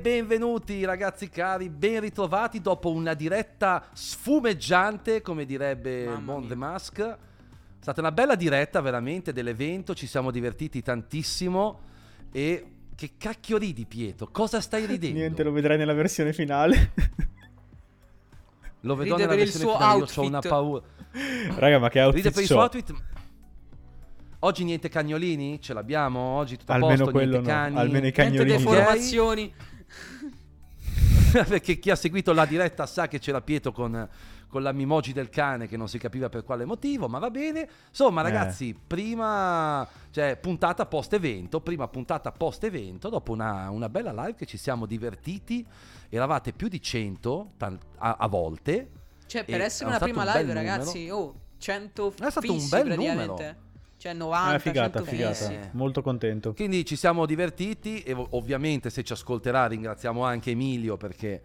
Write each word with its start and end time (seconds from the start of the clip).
benvenuti 0.00 0.84
ragazzi 0.84 1.28
cari, 1.28 1.68
ben 1.68 2.00
ritrovati 2.00 2.60
dopo 2.60 2.90
una 2.90 3.14
diretta 3.14 3.84
sfumeggiante, 3.92 5.20
come 5.22 5.44
direbbe 5.44 6.06
mia. 6.18 6.40
The 6.48 6.54
Mask. 6.54 7.00
È 7.00 7.16
stata 7.82 8.00
una 8.00 8.12
bella 8.12 8.34
diretta 8.34 8.80
veramente 8.80 9.32
dell'evento, 9.32 9.94
ci 9.94 10.06
siamo 10.06 10.30
divertiti 10.30 10.82
tantissimo 10.82 11.80
e 12.32 12.66
che 12.94 13.12
cacchio 13.16 13.56
ridi 13.56 13.86
Pietro? 13.86 14.28
Cosa 14.30 14.60
stai 14.60 14.84
ridendo? 14.86 15.18
Niente, 15.18 15.42
lo 15.42 15.52
vedrai 15.52 15.76
nella 15.78 15.94
versione 15.94 16.32
finale. 16.32 16.92
Lo 18.82 18.94
vedo 18.96 19.16
Ride 19.16 19.26
nella 19.26 19.28
per 19.28 19.38
il 19.38 19.44
versione 19.44 19.64
suo 19.64 19.72
finale, 19.74 19.92
io 19.92 19.98
ho 19.98 20.00
outfit. 20.00 20.24
una 20.24 20.40
paura. 20.40 20.84
Raga, 21.56 21.78
ma 21.78 21.88
che 21.90 22.00
outfit 22.00 22.22
Ride 22.24 22.34
per 22.34 22.42
il 22.42 22.48
suo 22.48 22.60
outfit. 22.60 22.94
Oggi 24.42 24.64
niente 24.64 24.88
cagnolini? 24.88 25.60
Ce 25.60 25.74
l'abbiamo? 25.74 26.18
Oggi 26.20 26.56
tutto 26.56 26.72
a 26.72 26.76
Almeno 26.76 26.96
posto, 26.96 27.10
quello 27.12 27.30
niente 27.32 27.50
no, 27.50 27.56
cani? 27.56 27.76
almeno 27.76 27.98
i 27.98 28.00
Niente 28.00 28.22
cagnolini. 28.22 28.56
deformazioni. 28.56 29.54
Perché 31.48 31.78
chi 31.78 31.90
ha 31.90 31.96
seguito 31.96 32.32
la 32.32 32.44
diretta 32.44 32.86
sa 32.86 33.08
che 33.08 33.18
c'era 33.18 33.40
Pietro 33.40 33.72
con, 33.72 34.08
con 34.48 34.62
la 34.62 34.72
mimoji 34.72 35.12
del 35.12 35.28
cane 35.28 35.68
che 35.68 35.76
non 35.76 35.88
si 35.88 35.98
capiva 35.98 36.28
per 36.28 36.44
quale 36.44 36.64
motivo, 36.64 37.08
ma 37.08 37.18
va 37.18 37.30
bene. 37.30 37.68
Insomma, 37.88 38.20
Eh. 38.20 38.24
ragazzi, 38.24 38.76
prima, 38.86 39.86
cioè, 40.10 40.36
puntata 40.36 40.86
post 40.86 41.12
evento, 41.12 41.60
prima 41.60 41.88
puntata 41.88 42.32
post 42.32 42.64
evento, 42.64 43.08
dopo 43.08 43.32
una, 43.32 43.70
una 43.70 43.88
bella 43.88 44.12
live 44.12 44.34
che 44.34 44.46
ci 44.46 44.56
siamo 44.56 44.86
divertiti, 44.86 45.64
eravate 46.08 46.52
più 46.52 46.68
di 46.68 46.80
100 46.80 47.52
tan- 47.56 47.78
a, 47.98 48.16
a 48.18 48.26
volte. 48.26 48.90
Cioè, 49.26 49.44
per 49.44 49.60
essere 49.60 49.88
una 49.88 49.98
prima 49.98 50.24
un 50.24 50.32
live, 50.34 50.52
ragazzi, 50.52 51.08
oh, 51.10 51.34
100 51.58 52.14
È 52.18 52.30
stato 52.30 52.52
un 52.52 52.68
bel 52.68 52.96
numero. 52.96 53.68
Cioè, 54.00 54.14
90, 54.14 54.54
Ah, 54.54 54.58
figata, 54.58 54.98
100 55.04 55.10
figata. 55.10 55.50
Eh. 55.52 55.68
Molto 55.72 56.00
contento. 56.00 56.54
Quindi 56.54 56.86
ci 56.86 56.96
siamo 56.96 57.26
divertiti 57.26 58.02
e 58.02 58.14
ov- 58.14 58.28
ovviamente 58.30 58.88
se 58.88 59.04
ci 59.04 59.12
ascolterà 59.12 59.66
ringraziamo 59.66 60.24
anche 60.24 60.52
Emilio 60.52 60.96
perché 60.96 61.42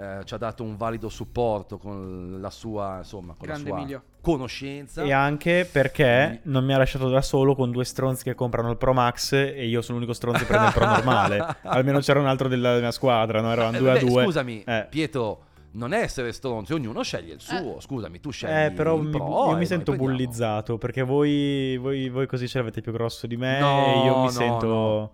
eh, 0.00 0.20
ci 0.24 0.32
ha 0.32 0.38
dato 0.38 0.62
un 0.62 0.76
valido 0.76 1.08
supporto 1.10 1.76
con 1.76 2.38
la 2.40 2.48
sua, 2.50 2.98
insomma, 2.98 3.34
con 3.36 3.46
Grande 3.46 3.64
la 3.64 3.68
sua 3.68 3.78
Emilio. 3.78 4.02
conoscenza. 4.22 5.02
E 5.02 5.12
anche 5.12 5.68
perché 5.70 6.40
non 6.44 6.64
mi 6.64 6.72
ha 6.72 6.78
lasciato 6.78 7.10
da 7.10 7.20
solo 7.20 7.54
con 7.54 7.70
due 7.72 7.84
stronzi 7.84 8.22
che 8.24 8.34
comprano 8.34 8.70
il 8.70 8.76
Pro 8.78 8.94
Max 8.94 9.32
e 9.32 9.66
io 9.66 9.82
sono 9.82 9.98
l'unico 9.98 10.14
stronzo 10.14 10.38
che 10.40 10.46
prende 10.46 10.68
il 10.68 10.72
Pro 10.72 10.86
normale. 10.88 11.56
Almeno 11.62 11.98
c'era 12.00 12.20
un 12.20 12.26
altro 12.26 12.48
della 12.48 12.78
mia 12.78 12.90
squadra, 12.92 13.40
no? 13.42 13.52
Eravamo 13.52 13.76
Eh, 13.76 13.80
due 13.80 13.90
a 13.90 13.92
beh, 13.94 14.00
due. 14.00 14.22
Scusami, 14.24 14.62
Eh. 14.64 14.86
Pietro, 14.88 15.42
non 15.72 15.92
è 15.92 16.00
essere 16.00 16.32
stronzi, 16.32 16.72
ognuno 16.72 17.02
sceglie 17.02 17.34
il 17.34 17.40
suo. 17.40 17.78
Scusami, 17.80 18.20
tu 18.20 18.30
scegli 18.30 18.50
Eh, 18.50 18.70
però 18.72 18.96
il 18.96 19.04
mi- 19.04 19.10
pro 19.10 19.50
io 19.50 19.56
mi 19.56 19.66
sento 19.66 19.92
prendiamo. 19.92 20.14
bullizzato 20.16 20.78
perché 20.78 21.02
voi, 21.02 21.76
voi, 21.76 22.08
voi 22.08 22.26
così 22.26 22.48
ce 22.48 22.58
l'avete 22.58 22.80
più 22.80 22.92
grosso 22.92 23.26
di 23.26 23.36
me 23.36 23.58
No, 23.60 23.84
e 23.86 24.04
io 24.06 24.16
mi 24.18 24.22
no, 24.24 24.30
sento... 24.30 24.66
no. 24.66 25.12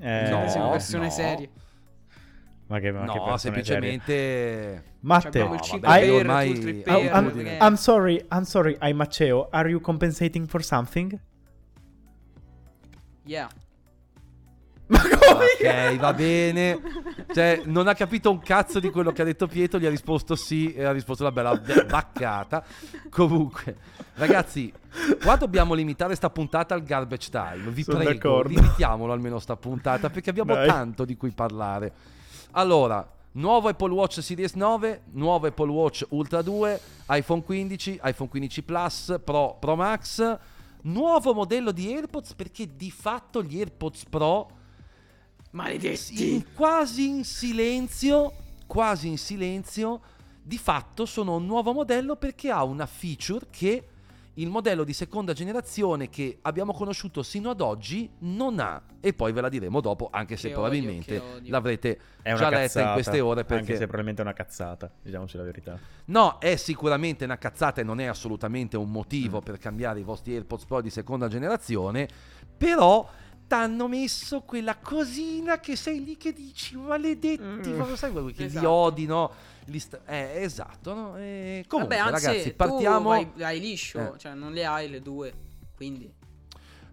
Eh, 0.00 0.24
Siete 0.26 0.48
siamo 0.48 0.64
No, 0.66 0.70
persone 0.72 1.04
no. 1.04 1.10
serie. 1.10 1.50
Ma 2.66 2.78
che, 2.80 2.92
ma 2.92 3.00
che 3.00 3.06
No, 3.06 3.12
persone 3.12 3.38
semplicemente... 3.38 4.84
Matte, 5.00 5.28
abbiamo 5.28 5.54
il 5.54 5.60
No, 5.60 5.64
5 5.64 5.88
vabbè, 5.88 6.00
I- 6.02 6.06
per, 6.06 6.14
ormai- 6.16 6.52
tu 6.60 6.66
il 6.68 6.82
3 6.82 6.92
I'm- 7.10 7.58
I'm, 7.62 7.74
sorry, 7.74 8.26
I'm 8.32 8.42
sorry, 8.42 8.76
I'm 8.82 8.96
Matteo. 8.96 9.48
Are 9.50 9.68
you 9.70 9.80
compensating 9.80 10.46
for 10.46 10.62
something? 10.62 11.18
Yeah. 13.24 13.48
Ma 14.88 15.00
come? 15.00 15.44
Ok, 15.60 15.96
va 15.96 16.12
bene. 16.14 16.80
Cioè, 17.32 17.62
non 17.64 17.88
ha 17.88 17.94
capito 17.94 18.30
un 18.30 18.38
cazzo 18.40 18.80
di 18.80 18.90
quello 18.90 19.12
che 19.12 19.22
ha 19.22 19.24
detto 19.24 19.46
Pietro, 19.46 19.78
gli 19.78 19.86
ha 19.86 19.90
risposto 19.90 20.34
sì 20.34 20.72
e 20.72 20.84
ha 20.84 20.92
risposto 20.92 21.22
una 21.22 21.32
bella 21.32 21.54
be- 21.56 21.84
baccata. 21.84 22.64
Comunque, 23.10 23.76
ragazzi, 24.14 24.72
qua 25.22 25.36
dobbiamo 25.36 25.74
limitare 25.74 26.14
sta 26.14 26.30
puntata 26.30 26.74
al 26.74 26.82
garbage 26.82 27.28
time. 27.30 27.70
Vi 27.70 27.82
Sono 27.82 27.98
prego, 27.98 28.12
d'accordo. 28.12 28.48
limitiamolo 28.48 29.12
almeno 29.12 29.38
sta 29.38 29.56
puntata 29.56 30.08
perché 30.10 30.30
abbiamo 30.30 30.54
Dai. 30.54 30.66
tanto 30.68 31.04
di 31.04 31.16
cui 31.16 31.30
parlare. 31.32 31.92
Allora, 32.52 33.06
nuovo 33.32 33.68
Apple 33.68 33.92
Watch 33.92 34.22
Series 34.22 34.54
9, 34.54 35.02
nuovo 35.12 35.46
Apple 35.46 35.70
Watch 35.70 36.06
Ultra 36.10 36.40
2, 36.40 36.80
iPhone 37.10 37.42
15, 37.42 38.00
iPhone 38.04 38.28
15 38.30 38.62
Plus, 38.62 39.20
Pro, 39.22 39.56
Pro 39.60 39.76
Max, 39.76 40.38
nuovo 40.82 41.34
modello 41.34 41.72
di 41.72 41.92
AirPods 41.92 42.34
perché 42.34 42.74
di 42.74 42.90
fatto 42.90 43.42
gli 43.42 43.58
AirPods 43.58 44.04
Pro 44.06 44.50
Maledetti. 45.50 46.34
in- 46.34 46.44
quasi 46.54 47.08
in 47.08 47.24
silenzio, 47.24 48.32
quasi 48.66 49.08
in 49.08 49.18
silenzio, 49.18 50.00
di 50.42 50.58
fatto 50.58 51.04
sono 51.06 51.36
un 51.36 51.46
nuovo 51.46 51.72
modello 51.72 52.16
perché 52.16 52.50
ha 52.50 52.64
una 52.64 52.86
feature 52.86 53.46
che 53.50 53.84
il 54.34 54.48
modello 54.50 54.84
di 54.84 54.92
seconda 54.92 55.32
generazione 55.32 56.08
che 56.08 56.38
abbiamo 56.42 56.72
conosciuto 56.72 57.24
sino 57.24 57.50
ad 57.50 57.60
oggi 57.60 58.08
non 58.20 58.60
ha. 58.60 58.80
E 59.00 59.12
poi 59.12 59.32
ve 59.32 59.40
la 59.40 59.48
diremo 59.48 59.80
dopo, 59.80 60.08
anche 60.12 60.36
se 60.36 60.46
Che 60.48 60.54
probabilmente 60.54 61.18
odio, 61.18 61.34
odio. 61.38 61.50
l'avrete 61.50 61.98
già 62.22 62.34
letta 62.48 62.48
cazzata, 62.50 62.86
in 62.86 62.92
queste 62.92 63.20
ore 63.20 63.40
Anche 63.40 63.54
perché 63.54 63.72
se 63.72 63.78
probabilmente 63.78 64.22
è 64.22 64.24
una 64.24 64.34
cazzata, 64.34 64.90
diciamoci 65.02 65.36
la 65.36 65.42
verità. 65.42 65.78
No, 66.04 66.38
è 66.38 66.54
sicuramente 66.54 67.24
una 67.24 67.36
cazzata 67.36 67.80
e 67.80 67.84
non 67.84 67.98
è 67.98 68.04
assolutamente 68.06 68.76
un 68.76 68.88
Mm. 68.88 68.92
motivo 68.92 69.40
per 69.40 69.58
cambiare 69.58 69.98
i 70.00 70.04
vostri 70.04 70.34
AirPods 70.34 70.64
Pro 70.66 70.80
di 70.82 70.90
seconda 70.90 71.26
generazione, 71.26 72.08
però 72.56 73.08
t'hanno 73.48 73.88
messo 73.88 74.42
quella 74.42 74.76
cosina 74.76 75.58
che 75.58 75.74
sei 75.74 76.04
lì 76.04 76.16
che 76.16 76.32
dici 76.32 76.76
maledetti, 76.76 77.42
Mm. 77.42 77.94
sai 77.94 78.12
quello 78.12 78.28
che 78.28 78.34
li 78.42 78.44
Esatto. 78.44 78.70
odi, 78.70 79.06
no? 79.06 79.32
Li 79.64 79.78
sta- 79.80 80.00
eh, 80.06 80.42
esatto, 80.42 80.94
no? 80.94 81.16
E 81.16 81.64
comunque, 81.66 81.96
Vabbè, 81.96 82.10
anzi, 82.12 82.26
ragazzi, 82.26 82.52
partiamo. 82.54 83.08
vai, 83.08 83.28
vai 83.34 83.58
liscio, 83.58 84.14
Eh. 84.14 84.18
cioè 84.18 84.34
non 84.34 84.52
le 84.52 84.64
hai 84.64 84.88
le 84.88 85.00
due, 85.02 85.32
quindi... 85.74 86.14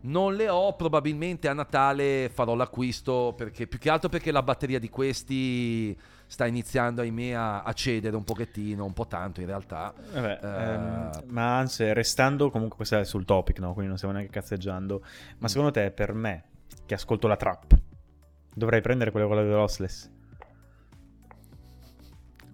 Non 0.01 0.35
le 0.35 0.49
ho, 0.49 0.75
probabilmente 0.75 1.47
a 1.47 1.53
Natale 1.53 2.29
farò 2.31 2.53
l'acquisto 2.53 3.33
perché 3.35 3.65
più 3.65 3.79
che 3.79 3.89
altro 3.89 4.07
perché 4.07 4.31
la 4.31 4.43
batteria 4.43 4.77
di 4.77 4.87
questi 4.89 5.97
sta 6.27 6.45
iniziando, 6.47 7.01
ahimè, 7.01 7.31
a, 7.31 7.73
cedere 7.73 8.15
un 8.15 8.23
pochettino, 8.23 8.83
un 8.83 8.93
po' 8.93 9.07
tanto 9.07 9.41
in 9.41 9.47
realtà. 9.47 9.93
Vabbè, 10.13 10.39
Eh. 10.41 10.47
ehm, 10.47 11.11
ma 11.27 11.57
anzi, 11.57 11.91
restando 11.93 12.49
comunque 12.49 12.77
questo 12.77 12.97
è 12.97 13.05
sul 13.05 13.25
topic, 13.25 13.59
no? 13.59 13.71
Quindi 13.71 13.87
non 13.87 13.97
stiamo 13.97 14.13
neanche 14.15 14.31
cazzeggiando. 14.31 15.01
Mm. 15.03 15.35
Ma 15.39 15.47
secondo 15.47 15.71
te, 15.71 15.91
per 15.91 16.13
me, 16.13 16.43
che 16.85 16.93
ascolto 16.93 17.27
la 17.27 17.37
trap, 17.37 17.77
dovrei 18.53 18.81
prendere 18.81 19.11
quella 19.11 19.27
con 19.27 19.35
la 19.35 19.43
lossless? 19.43 20.09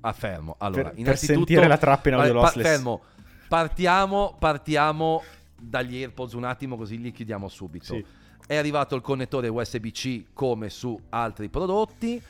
Ah, 0.01 0.13
fermo. 0.13 0.55
Allora, 0.57 0.83
Per- 0.83 0.91
per 0.91 0.99
innanzitutto, 0.99 1.37
sentire 1.37 1.67
la 1.67 1.77
trappa 1.77 2.09
in 2.09 2.15
audio 2.15 2.33
lossless. 2.33 2.65
fermo. 2.67 3.01
Partiamo, 3.47 4.35
partiamo 4.39 5.21
dagli 5.59 5.97
AirPods 5.97 6.33
un 6.33 6.43
attimo 6.45 6.75
così 6.75 6.99
li 6.99 7.11
chiudiamo 7.11 7.47
subito. 7.47 7.85
Sì. 7.85 8.05
È 8.47 8.55
arrivato 8.55 8.95
il 8.95 9.01
connettore 9.01 9.47
USB-C 9.47 10.25
come 10.33 10.69
su 10.69 10.99
altri 11.09 11.49
prodotti 11.49 12.21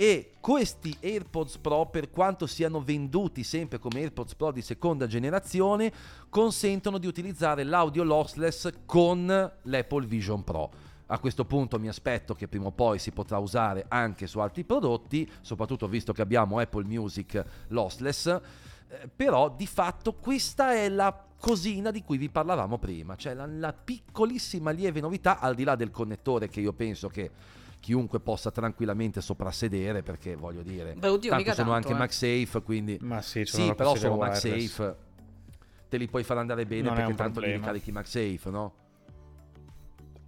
e 0.00 0.34
questi 0.38 0.96
AirPods 1.00 1.58
Pro, 1.58 1.86
per 1.86 2.08
quanto 2.08 2.46
siano 2.46 2.80
venduti 2.80 3.42
sempre 3.42 3.80
come 3.80 3.98
AirPods 3.98 4.36
Pro 4.36 4.52
di 4.52 4.62
seconda 4.62 5.08
generazione, 5.08 5.92
consentono 6.28 6.98
di 6.98 7.08
utilizzare 7.08 7.64
l'audio 7.64 8.04
lossless 8.04 8.70
con 8.86 9.26
l'Apple 9.26 10.06
Vision 10.06 10.44
Pro. 10.44 10.70
A 11.06 11.18
questo 11.18 11.44
punto 11.44 11.80
mi 11.80 11.88
aspetto 11.88 12.36
che 12.36 12.46
prima 12.46 12.66
o 12.66 12.70
poi 12.70 13.00
si 13.00 13.10
potrà 13.10 13.38
usare 13.38 13.86
anche 13.88 14.28
su 14.28 14.38
altri 14.38 14.62
prodotti, 14.62 15.28
soprattutto 15.40 15.88
visto 15.88 16.12
che 16.12 16.22
abbiamo 16.22 16.60
Apple 16.60 16.84
Music 16.84 17.44
lossless. 17.68 18.26
Eh, 18.26 19.08
però 19.08 19.50
di 19.50 19.66
fatto 19.66 20.14
questa 20.14 20.74
è 20.74 20.88
la 20.88 21.24
cosina 21.40 21.90
di 21.90 22.04
cui 22.04 22.18
vi 22.18 22.28
parlavamo 22.28 22.78
prima, 22.78 23.16
cioè 23.16 23.34
la, 23.34 23.46
la 23.46 23.72
piccolissima 23.72 24.70
lieve 24.70 25.00
novità 25.00 25.40
al 25.40 25.56
di 25.56 25.64
là 25.64 25.74
del 25.74 25.90
connettore 25.90 26.48
che 26.48 26.60
io 26.60 26.72
penso 26.72 27.08
che 27.08 27.30
chiunque 27.80 28.20
possa 28.20 28.50
tranquillamente 28.50 29.20
soprassedere 29.20 30.02
perché 30.02 30.34
voglio 30.36 30.62
dire, 30.62 30.94
Beh, 30.94 31.08
oddio, 31.08 31.30
tanto 31.30 31.36
mica 31.44 31.54
sono 31.54 31.70
tanto, 31.70 31.88
anche 31.88 31.96
eh. 31.96 32.00
MagSafe, 32.40 32.62
quindi 32.62 32.98
Ma 33.00 33.22
sì, 33.22 33.44
sono 33.44 33.66
sì, 33.68 33.74
però 33.74 33.94
sono 33.94 34.14
wireless. 34.16 34.44
MagSafe, 34.44 34.96
te 35.88 35.96
li 35.96 36.06
puoi 36.08 36.24
far 36.24 36.38
andare 36.38 36.66
bene 36.66 36.82
Non 36.82 36.94
perché 36.94 37.14
tanto 37.14 37.40
li 37.40 37.46
problema. 37.46 37.56
ricarichi 37.58 37.92
MagSafe, 37.92 38.50
no? 38.50 38.74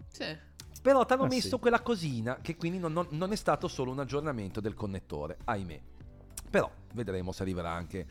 Sì. 0.08 0.48
Però 0.82 1.04
ti 1.04 1.12
hanno 1.12 1.24
Ah, 1.24 1.28
messo 1.28 1.48
sì. 1.48 1.58
quella 1.58 1.80
cosina 1.80 2.38
che 2.40 2.56
quindi 2.56 2.78
non, 2.78 2.92
non- 2.92 3.06
non 3.10 3.32
è 3.32 3.36
stato 3.36 3.68
solo 3.68 3.90
un 3.90 3.98
aggiornamento 4.00 4.60
del 4.60 4.74
connettore, 4.74 5.36
ahimè. 5.44 5.80
Però 6.48 6.70
vedremo 6.94 7.32
se 7.32 7.42
arriverà 7.42 7.70
anche 7.70 8.06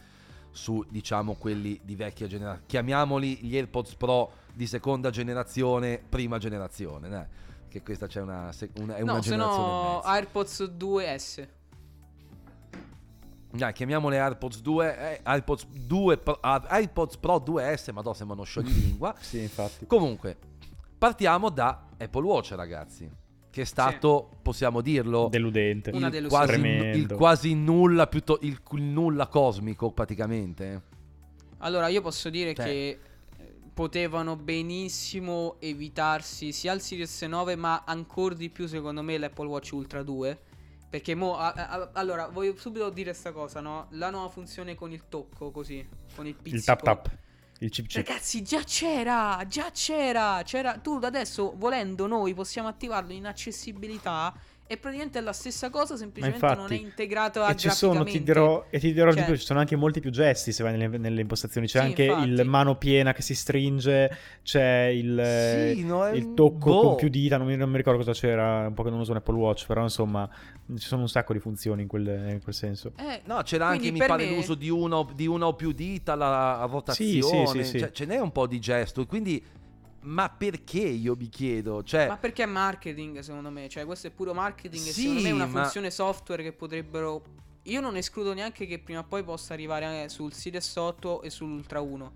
su, 0.51 0.85
diciamo, 0.89 1.33
quelli 1.35 1.79
di 1.83 1.95
vecchia 1.95 2.27
generazione. 2.27 2.67
Chiamiamoli 2.67 3.37
gli 3.37 3.55
AirPods 3.55 3.95
Pro 3.95 4.31
di 4.53 4.67
seconda 4.67 5.09
generazione, 5.09 5.99
prima 6.07 6.37
generazione, 6.37 7.09
dai. 7.09 7.25
Che 7.69 7.81
questa 7.83 8.07
c'è 8.07 8.19
una, 8.21 8.51
se- 8.51 8.71
una- 8.79 8.95
è 8.95 9.01
una 9.01 9.13
No, 9.13 9.21
se 9.21 9.29
generazione 9.29 9.65
no 9.67 9.93
mezza. 9.97 10.07
AirPods 10.09 10.63
2S. 10.77 11.47
Dai, 13.51 13.73
chiamiamole 13.73 14.19
AirPods 14.19 14.61
2, 14.61 14.97
eh, 14.97 15.19
AirPods 15.23 15.65
2, 15.67 16.17
Pro- 16.17 16.39
AirPods 16.41 17.17
Pro 17.17 17.37
2S, 17.37 17.91
ma 17.91 18.01
no, 18.01 18.13
sembrano 18.13 18.43
scioglilingua. 18.43 19.15
Sì, 19.21 19.41
infatti. 19.41 19.87
Comunque, 19.87 20.37
partiamo 20.97 21.49
da 21.49 21.87
Apple 21.97 22.23
Watch, 22.23 22.51
ragazzi. 22.51 23.09
Che 23.51 23.61
è 23.61 23.65
stato, 23.65 24.29
possiamo 24.43 24.81
dirlo, 24.81 25.27
Deludente. 25.29 25.89
Una 25.91 26.07
il 26.09 26.27
quasi, 26.27 26.59
il 26.61 27.07
quasi 27.15 27.55
nulla, 27.55 28.05
piutto- 28.05 28.37
il, 28.41 28.59
il 28.71 28.81
nulla 28.83 29.25
cosmico 29.25 29.91
praticamente. 29.91 30.81
Allora, 31.59 31.87
io 31.87 32.01
posso 32.01 32.29
dire 32.29 32.53
Cioè- 32.53 32.65
che 32.65 32.99
potevano 33.73 34.35
benissimo 34.35 35.57
evitarsi 35.59 36.51
sia 36.51 36.73
il 36.73 36.81
Series 36.81 37.21
9, 37.21 37.55
ma 37.55 37.83
ancora 37.85 38.35
di 38.35 38.49
più, 38.49 38.67
secondo 38.67 39.01
me, 39.01 39.17
l'Apple 39.17 39.47
Watch 39.47 39.71
Ultra 39.73 40.03
2. 40.03 40.41
Perché 40.89 41.13
mo, 41.13 41.37
a- 41.37 41.53
a- 41.53 41.89
allora, 41.93 42.27
voglio 42.29 42.55
subito 42.57 42.89
dire 42.89 43.13
sta 43.13 43.31
cosa, 43.31 43.59
no? 43.61 43.87
La 43.91 44.09
nuova 44.09 44.29
funzione 44.29 44.73
con 44.75 44.91
il 44.91 45.03
tocco, 45.07 45.51
così, 45.51 45.87
con 46.15 46.25
il 46.25 46.33
pizzico. 46.33 46.55
Il 46.55 46.63
tap 46.63 46.81
tap. 46.83 47.17
Il 47.59 47.69
chip 47.69 47.87
chip. 47.87 48.07
Ragazzi, 48.07 48.41
già 48.41 48.63
c'era, 48.63 49.43
già 49.47 49.69
c'era, 49.71 50.41
c'era. 50.43 50.77
Tu 50.77 50.97
adesso, 51.01 51.53
volendo, 51.57 52.07
noi 52.07 52.33
possiamo 52.33 52.69
attivarlo 52.69 53.11
in 53.11 53.27
accessibilità 53.27 54.33
e 54.71 54.77
praticamente 54.77 55.17
è 55.17 55.21
la 55.23 55.33
stessa 55.33 55.71
cosa, 55.71 55.97
semplicemente 55.97 56.45
non 56.45 56.57
è 56.57 56.61
infatti. 56.61 56.79
integrato 56.81 57.43
E 57.47 57.55
ci 57.55 57.71
sono, 57.71 58.03
ti 58.03 58.21
dirò, 58.21 58.67
e 58.69 58.77
ti 58.77 58.93
dirò 58.93 59.09
di 59.09 59.15
Cioè- 59.15 59.25
più, 59.25 59.35
ci 59.35 59.43
sono 59.45 59.57
anche 59.57 59.75
molti 59.75 59.99
più 59.99 60.11
gesti 60.11 60.51
se 60.51 60.61
vai 60.61 60.77
nelle, 60.77 60.95
nelle 60.99 61.21
impostazioni. 61.21 61.65
C'è 61.65 61.79
Sì, 61.79 61.85
anche 61.85 62.03
il 62.03 62.11
infatti. 62.29 62.43
mano 62.47 62.75
piena 62.77 63.11
che 63.11 63.23
si 63.23 63.33
stringe, 63.33 64.15
c'è 64.43 64.83
il, 64.93 65.73
Sì, 65.73 65.83
no, 65.83 66.05
è 66.05 66.13
il 66.13 66.35
tocco 66.35 66.69
boh. 66.69 66.79
con 66.81 66.95
più 66.97 67.09
dita, 67.09 67.37
non 67.37 67.47
mi, 67.47 67.55
non 67.57 67.67
mi 67.71 67.77
ricordo 67.77 67.97
cosa 67.97 68.11
c'era, 68.13 68.67
un 68.67 68.75
po' 68.75 68.83
che 68.83 68.91
non 68.91 68.99
uso 68.99 69.09
un 69.09 69.17
Apple 69.17 69.35
Watch, 69.35 69.65
però 69.65 69.81
insomma 69.81 70.29
ci 70.77 70.85
sono 70.85 71.01
un 71.01 71.09
sacco 71.09 71.33
di 71.33 71.39
funzioni 71.39 71.81
in 71.81 71.87
quel, 71.87 72.05
in 72.33 72.39
quel 72.43 72.53
senso. 72.53 72.91
Eh, 72.97 73.21
No, 73.25 73.41
c'era 73.41 73.65
anche, 73.65 73.89
mi 73.91 73.97
pare, 73.97 74.25
me- 74.25 74.35
l'uso 74.35 74.53
di, 74.53 74.69
uno, 74.69 75.09
di 75.15 75.25
una 75.25 75.47
o 75.47 75.55
più 75.55 75.71
dita, 75.71 76.13
la 76.13 76.67
rotazione. 76.69 77.47
sì, 77.47 77.63
sì. 77.63 77.79
Cioè, 77.79 77.91
ce 77.91 78.05
n'è 78.05 78.19
un 78.19 78.31
po' 78.31 78.45
di 78.45 78.59
gesto. 78.59 79.03
Quindi, 79.07 79.43
ma 80.09 80.29
perché 80.29 80.79
io 80.79 81.15
mi 81.15 81.29
chiedo? 81.29 81.83
Cioè, 81.83 82.07
Ma 82.07 82.17
perché 82.17 82.43
è 82.43 82.45
marketing, 82.47 83.19
secondo 83.19 83.49
me? 83.49 83.69
Cioè, 83.69 83.85
questo 83.85 84.07
è 84.07 84.09
puro 84.11 84.33
marketing 84.33 84.85
e 84.87 84.91
Sì, 84.91 85.01
secondo 85.01 85.21
me 85.21 85.29
è 85.29 85.31
una 85.31 85.45
ma- 85.45 85.61
funzione 85.63 85.91
software 85.91 86.43
che 86.43 86.51
potrebbero... 86.53 87.23
Io 87.63 87.81
non 87.81 87.95
escludo 87.95 88.33
neanche 88.33 88.65
che 88.65 88.79
prima 88.79 88.99
o 89.01 89.03
poi 89.03 89.23
possa 89.23 89.53
arrivare 89.53 90.09
sul 90.09 90.33
Series 90.33 90.75
8 90.75 91.21
e 91.21 91.29
sull'Ultra 91.29 91.81
1. 91.81 92.11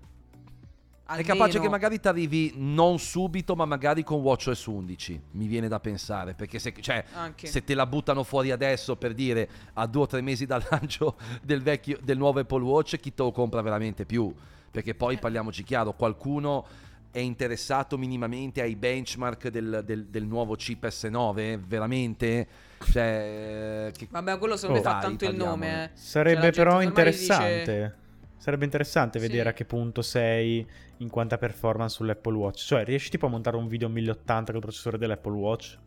è 1.06 1.22
capace 1.22 1.50
che 1.50 1.56
Almeno- 1.58 1.70
magari 1.70 2.00
ti 2.00 2.08
arrivi 2.08 2.52
non 2.56 2.98
subito, 2.98 3.54
ma 3.54 3.64
magari 3.64 4.02
con 4.02 4.20
WatchOS 4.20 4.66
11. 4.66 5.20
Mi 5.32 5.46
viene 5.46 5.68
da 5.68 5.78
pensare. 5.78 6.34
Perché 6.34 6.58
se, 6.58 6.74
cioè, 6.80 7.04
se 7.36 7.62
te 7.62 7.74
la 7.74 7.86
buttano 7.86 8.24
fuori 8.24 8.50
adesso 8.50 8.96
per 8.96 9.14
dire 9.14 9.48
a 9.74 9.86
due 9.86 10.02
o 10.02 10.06
tre 10.06 10.20
mesi 10.22 10.46
dal 10.46 10.64
lancio 10.70 11.16
del, 11.42 11.62
vecchio, 11.62 11.98
del 12.02 12.16
nuovo 12.18 12.40
Apple 12.40 12.62
Watch, 12.62 12.98
chi 12.98 13.14
te 13.14 13.22
lo 13.22 13.30
compra 13.30 13.60
veramente 13.62 14.04
più? 14.06 14.34
Perché 14.70 14.90
Eh. 14.90 14.94
poi 14.94 15.18
parliamoci 15.18 15.62
chiaro, 15.62 15.92
qualcuno 15.92 16.66
è 17.14 17.20
interessato 17.20 17.96
minimamente 17.96 18.60
ai 18.60 18.74
benchmark 18.74 19.46
del, 19.48 19.82
del- 19.84 20.06
del 20.06 20.24
nuovo 20.26 20.56
chip 20.56 20.84
S9? 20.84 21.60
Veramente? 21.64 22.48
Cioè, 22.90 23.92
che- 23.96 24.08
Vabbè, 24.10 24.36
quello 24.36 24.56
secondo 24.56 24.82
me 24.82 24.88
Oh, 24.88 24.90
fa 24.90 24.98
tanto 24.98 25.24
il 25.24 25.36
nome, 25.36 25.84
eh. 25.84 25.90
Sarebbe 25.92 26.50
Cioè, 26.52 26.64
la 26.64 26.70
però 26.70 26.82
interessante. 26.82 27.96
Sarebbe 28.36 28.64
interessante 28.64 29.20
Sì. 29.20 29.26
vedere 29.28 29.48
a 29.50 29.52
che 29.52 29.64
punto 29.64 30.02
sei 30.02 30.66
in 30.98 31.08
quanta 31.08 31.38
performance 31.38 31.94
sull'Apple 31.94 32.36
Watch. 32.36 32.64
Cioè, 32.66 32.84
riesci 32.84 33.10
tipo 33.10 33.26
a 33.26 33.28
montare 33.28 33.56
un 33.56 33.68
video 33.68 33.88
1080 33.88 34.50
col 34.50 34.60
processore 34.60 34.98
dell'Apple 34.98 35.32
Watch? 35.36 35.78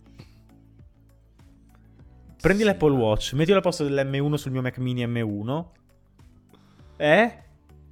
Prendi 2.41 2.62
Sì, 2.62 2.68
l'Apple 2.69 2.94
Watch, 2.95 3.33
mettilo 3.33 3.57
al 3.57 3.63
posto 3.63 3.83
dell'M1 3.83 4.33
sul 4.35 4.51
mio 4.51 4.62
Mac 4.62 4.77
mini 4.77 5.06
M1. 5.06 5.65
Eh? 6.97 7.44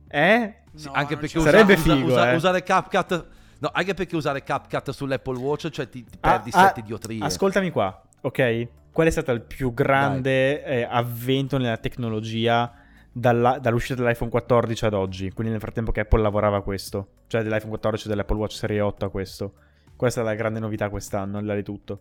Eh? 0.08 0.56
Sì, 0.76 0.88
No, 0.88 0.94
anche 0.94 1.18
perché 1.18 1.38
usa- 1.38 1.50
Sarebbe 1.52 1.74
usa- 1.74 1.82
figo, 1.96 2.08
usa- 2.08 2.32
eh. 2.32 2.36
usare 2.36 2.64
CapCut 2.64 3.26
No, 3.58 3.70
anche 3.74 3.94
perché 3.94 4.16
usare 4.18 4.44
CapCut 4.44 4.90
sull'Apple 4.92 5.38
Watch, 5.40 5.70
cioè 5.70 5.88
ti, 5.90 6.04
ti 6.04 6.18
Ah, 6.20 6.32
perdi 6.32 6.50
ah, 6.54 6.68
sette 6.68 6.82
idiotrie. 6.82 7.24
Ascoltami 7.24 7.72
qua, 7.72 8.00
ok? 8.22 8.68
Qual 8.92 9.08
è 9.08 9.10
stato 9.10 9.32
il 9.32 9.42
più 9.42 9.74
grande 9.74 10.64
eh, 10.64 10.84
avvento 10.84 11.58
nella 11.58 11.78
tecnologia 11.78 12.72
dalla- 13.12 13.58
dall'uscita 13.58 14.02
dell'iPhone 14.02 14.30
14 14.30 14.86
ad 14.86 14.94
oggi? 14.94 15.32
Quindi 15.32 15.52
nel 15.54 15.62
frattempo 15.62 15.92
che 15.94 16.02
Apple 16.02 16.22
lavorava 16.22 16.58
a 16.58 16.62
questo, 16.62 17.08
cioè 17.28 17.44
dell'iPhone 17.44 17.70
14 17.70 18.06
e 18.06 18.10
dell'Apple 18.10 18.38
Watch 18.38 18.54
Serie 18.56 18.82
8 18.82 19.06
a 19.06 19.10
questo. 19.10 19.54
Qual 19.96 20.10
è 20.10 20.14
stata 20.14 20.28
la 20.30 20.36
grande 20.36 20.60
novità 20.60 20.90
quest'anno, 20.90 21.38
al 21.38 21.44
di 21.44 21.48
là 21.48 21.56
di 21.56 21.64
tutto? 21.64 22.00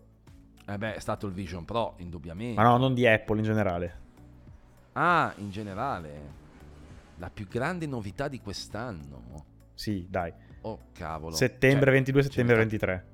Eh 0.67 0.77
beh, 0.77 0.95
è 0.95 0.99
stato 0.99 1.25
il 1.25 1.31
Vision 1.31 1.63
Pro, 1.63 1.93
indubbiamente. 1.97 2.61
Ma 2.61 2.67
no, 2.67 2.77
non 2.77 2.93
di 2.93 3.07
Apple 3.07 3.37
in 3.37 3.43
generale. 3.45 3.99
Ah, 4.93 5.33
in 5.37 5.51
generale. 5.51 6.43
La 7.17 7.29
più 7.29 7.47
grande 7.47 7.85
novità 7.87 8.27
di 8.27 8.39
quest'anno. 8.41 9.23
Sì, 9.73 10.05
dai. 10.09 10.33
Oh, 10.61 10.79
cavolo. 10.93 11.35
Settembre 11.35 11.85
Cioè, 11.85 11.93
22, 11.93 12.21
ce 12.21 12.27
ne 12.27 12.33
settembre 12.33 12.55
sta- 12.55 12.63
23. 12.69 13.13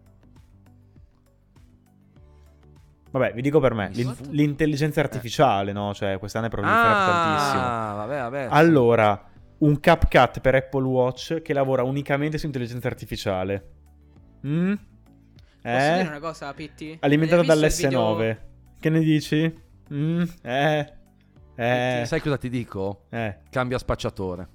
Vabbè, 3.11 3.33
vi 3.33 3.41
dico 3.41 3.59
per 3.59 3.73
me, 3.73 3.89
l'in- 3.89 4.15
l'intelligenza 4.29 5.01
artificiale, 5.01 5.73
no? 5.73 5.93
Cioè, 5.93 6.17
quest'anno 6.17 6.45
è 6.45 6.49
proliferato 6.49 7.11
tantissimo. 7.11 7.61
Ah, 7.61 7.93
vabbè, 7.95 8.17
vabbè. 8.19 8.47
Allora, 8.51 9.29
un 9.59 9.79
CapCut 9.79 10.39
per 10.39 10.55
Apple 10.55 10.85
Watch 10.85 11.41
che 11.41 11.53
lavora 11.53 11.83
unicamente 11.83 12.37
su 12.37 12.45
intelligenza 12.45 12.87
artificiale. 12.87 13.69
Mm? 14.47 14.73
Posso 14.73 14.81
dire 15.61 15.99
Eh? 16.03 16.07
una 16.07 16.19
cosa, 16.19 16.53
Pitti? 16.53 16.97
Il 17.41 17.45
dall'S9. 17.45 18.15
video- 18.17 18.37
Che 18.79 18.89
ne 18.89 18.99
dici? 19.01 19.61
Mm? 19.93 20.23
Eh? 20.41 20.93
Eh? 21.61 22.05
Sai 22.05 22.21
cosa 22.21 22.37
ti 22.37 22.49
dico? 22.49 23.05
Eh? 23.09 23.37
Cambia 23.49 23.77
spacciatore. 23.77 24.47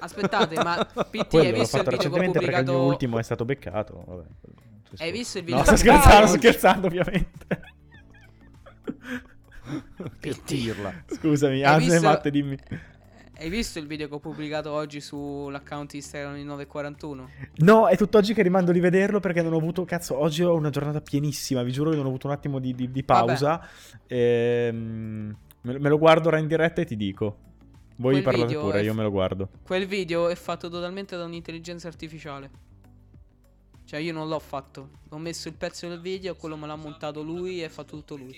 Aspettate, 0.00 0.54
ma 0.62 0.82
Pitti, 1.10 1.26
Quello 1.28 1.44
hai 1.46 1.52
l'ho 1.52 1.58
visto 1.58 1.76
il 1.76 1.82
fatto 1.84 1.96
video 1.96 2.10
che 2.10 2.16
ho 2.16 2.20
recentemente 2.22 2.38
perché 2.38 2.44
il 2.56 2.64
mio 2.64 2.72
pubblicato? 2.72 2.86
ultimo 2.86 3.18
è 3.18 3.22
stato 3.22 3.44
beccato. 3.44 4.04
Vabbè, 4.06 4.24
Hai 4.98 5.10
visto 5.12 5.38
il 5.38 5.44
No, 5.44 5.50
video 5.50 5.64
sto 5.64 5.72
che- 5.72 5.78
scherzando, 5.78 6.26
sto 6.26 6.36
scherzando 6.38 6.86
ovviamente. 6.86 7.46
che 10.20 10.34
pirla. 10.44 10.92
Scusami, 11.06 11.62
Hai 11.62 11.74
Anze 11.74 11.90
visto- 11.90 12.06
Matte, 12.06 12.30
dimmi. 12.30 12.56
Hai 13.38 13.50
visto 13.50 13.78
il 13.78 13.86
video 13.86 14.08
che 14.08 14.14
ho 14.14 14.18
pubblicato 14.18 14.70
oggi 14.72 14.98
sull'account 14.98 15.92
Instagram 15.92 16.36
di 16.36 16.44
941? 16.44 17.28
No, 17.56 17.86
è 17.88 17.94
tutt'oggi 17.96 18.32
che 18.32 18.40
rimando 18.42 18.72
di 18.72 18.80
vederlo 18.80 19.20
perché 19.20 19.42
non 19.42 19.52
ho 19.52 19.58
avuto. 19.58 19.84
Cazzo, 19.84 20.18
oggi 20.18 20.42
ho 20.42 20.54
una 20.54 20.70
giornata 20.70 21.02
pienissima. 21.02 21.62
Vi 21.62 21.70
giuro 21.70 21.90
che 21.90 21.96
non 21.96 22.06
ho 22.06 22.08
avuto 22.08 22.28
un 22.28 22.32
attimo 22.32 22.58
di, 22.58 22.74
di- 22.74 22.90
di 22.90 23.04
pausa. 23.04 23.60
Ehm, 24.06 25.36
me, 25.72 25.88
lo 25.88 25.98
guardo 25.98 26.28
ora 26.28 26.38
in 26.38 26.46
diretta 26.46 26.80
e 26.80 26.84
ti 26.84 26.96
dico. 26.96 27.44
Voi 27.96 28.20
Quel 28.20 28.24
parlate 28.24 28.54
pure, 28.54 28.82
io 28.82 28.94
me 28.94 29.02
lo 29.02 29.10
guardo. 29.10 29.48
Quel 29.62 29.86
video 29.86 30.28
è 30.28 30.34
fatto 30.34 30.68
totalmente 30.68 31.16
da 31.16 31.24
un'intelligenza 31.24 31.88
artificiale. 31.88 32.50
Cioè, 33.86 34.00
io 34.00 34.12
non 34.12 34.28
l'ho 34.28 34.38
fatto. 34.38 34.90
Ho 35.10 35.18
messo 35.18 35.48
il 35.48 35.54
pezzo 35.54 35.88
del 35.88 36.00
video, 36.00 36.34
quello 36.34 36.56
me 36.56 36.66
l'ha 36.66 36.76
montato 36.76 37.22
lui 37.22 37.62
e 37.62 37.68
fa 37.68 37.84
tutto 37.84 38.16
lui. 38.16 38.34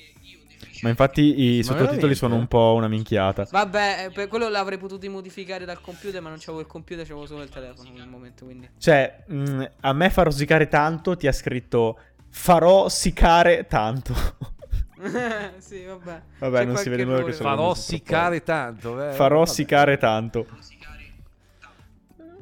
Ma 0.82 0.88
infatti 0.90 1.22
i 1.22 1.56
Ma 1.58 1.62
sottotitoli 1.62 1.86
veramente? 1.86 2.14
sono 2.14 2.34
un 2.36 2.46
po' 2.46 2.75
una 2.75 2.88
minchiata. 2.88 3.46
Vabbè, 3.50 4.06
eh, 4.06 4.10
per 4.10 4.28
quello 4.28 4.48
l'avrei 4.48 4.78
potuto 4.78 5.08
modificare 5.10 5.64
dal 5.64 5.81
computer, 5.81 6.20
ma 6.20 6.29
non 6.29 6.38
c'avevo 6.38 6.60
il 6.60 6.67
computer, 6.67 7.06
c'avevo 7.06 7.26
solo 7.26 7.43
il 7.43 7.48
telefono 7.48 7.91
nel 7.96 8.08
momento, 8.08 8.44
quindi. 8.44 8.69
Cioè, 8.76 9.24
mh, 9.26 9.64
a 9.81 9.93
me 9.93 10.10
fa 10.10 10.22
rosicare 10.22 10.69
tanto. 10.69 11.17
Ti 11.17 11.26
ha 11.26 11.32
scritto 11.32 11.98
farò 12.31 12.88
siccare 12.88 13.67
tanto. 13.67 14.14
sì, 15.58 15.84
vabbè. 15.84 16.22
Vabbè, 16.38 16.58
C'è 16.58 16.64
non 16.64 16.76
si 16.76 16.88
vede 16.88 17.05
nulla 17.05 17.22
che 17.24 17.32
sono- 17.32 17.48
Farò 17.50 17.74
siccare 17.74 18.43
tanto. 18.43 19.08
eh. 19.08 19.12
farò 19.12 19.38
Vabbè. 19.40 19.50
siccare 19.50 19.96
tanto. 19.96 20.46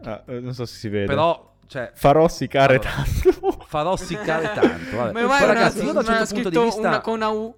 Ah, 0.04 0.22
eh, 0.26 0.40
non 0.40 0.54
so 0.54 0.64
se 0.66 0.76
si 0.76 0.88
vede. 0.88 1.06
Però, 1.06 1.54
cioè, 1.66 1.90
Farò 1.94 2.28
siccare 2.28 2.76
Allora. 2.76 2.90
tanto. 2.90 3.64
farò 3.66 3.96
siccare 3.96 4.52
tanto. 4.54 4.96
Vabbè. 4.96 5.12
Poi, 5.12 5.24
male 5.26 5.46
ragazzi, 5.46 5.78
non 5.78 5.86
io 5.86 5.92
da 5.92 5.98
un 6.00 6.04
certo 6.06 6.34
punto 6.34 6.48
di 6.50 6.58
vista... 6.58 6.80
una 6.88 7.00
con 7.00 7.14
una 7.14 7.28
U. 7.28 7.54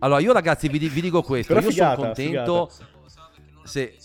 Allora, 0.00 0.20
io 0.20 0.32
ragazzi 0.32 0.68
vi, 0.68 0.78
vi 0.88 1.00
dico 1.00 1.22
questo, 1.22 1.54
Però 1.54 1.64
io 1.64 1.72
sono 1.72 1.90
figata, 1.90 2.02
contento 2.02 2.70
se 3.64 3.96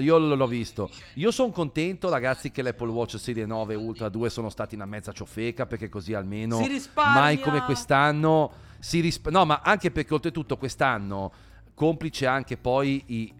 io 0.00 0.18
l'ho 0.18 0.46
visto. 0.46 0.90
Io 1.14 1.30
sono 1.30 1.50
contento 1.50 2.08
ragazzi 2.08 2.50
che 2.50 2.62
l'Apple 2.62 2.90
Watch 2.90 3.18
Serie 3.18 3.46
9 3.46 3.74
e 3.74 3.76
Ultra 3.76 4.08
2 4.08 4.30
sono 4.30 4.48
stati 4.50 4.74
una 4.74 4.86
mezza 4.86 5.12
ciofeca 5.12 5.66
perché 5.66 5.88
così 5.88 6.14
almeno 6.14 6.56
Si 6.62 6.68
risparmia! 6.68 7.20
mai 7.20 7.40
come 7.40 7.62
quest'anno 7.62 8.50
si 8.78 9.00
risp- 9.00 9.28
No, 9.30 9.44
ma 9.44 9.60
anche 9.64 9.90
perché 9.90 10.14
oltretutto 10.14 10.56
quest'anno 10.56 11.32
complice 11.74 12.26
anche 12.26 12.56
poi 12.56 13.02
i 13.06 13.32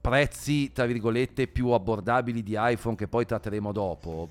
prezzi 0.00 0.72
tra 0.72 0.86
virgolette 0.86 1.46
più 1.48 1.68
abbordabili 1.70 2.42
di 2.42 2.54
iPhone 2.56 2.96
che 2.96 3.08
poi 3.08 3.26
tratteremo 3.26 3.72
dopo 3.72 4.28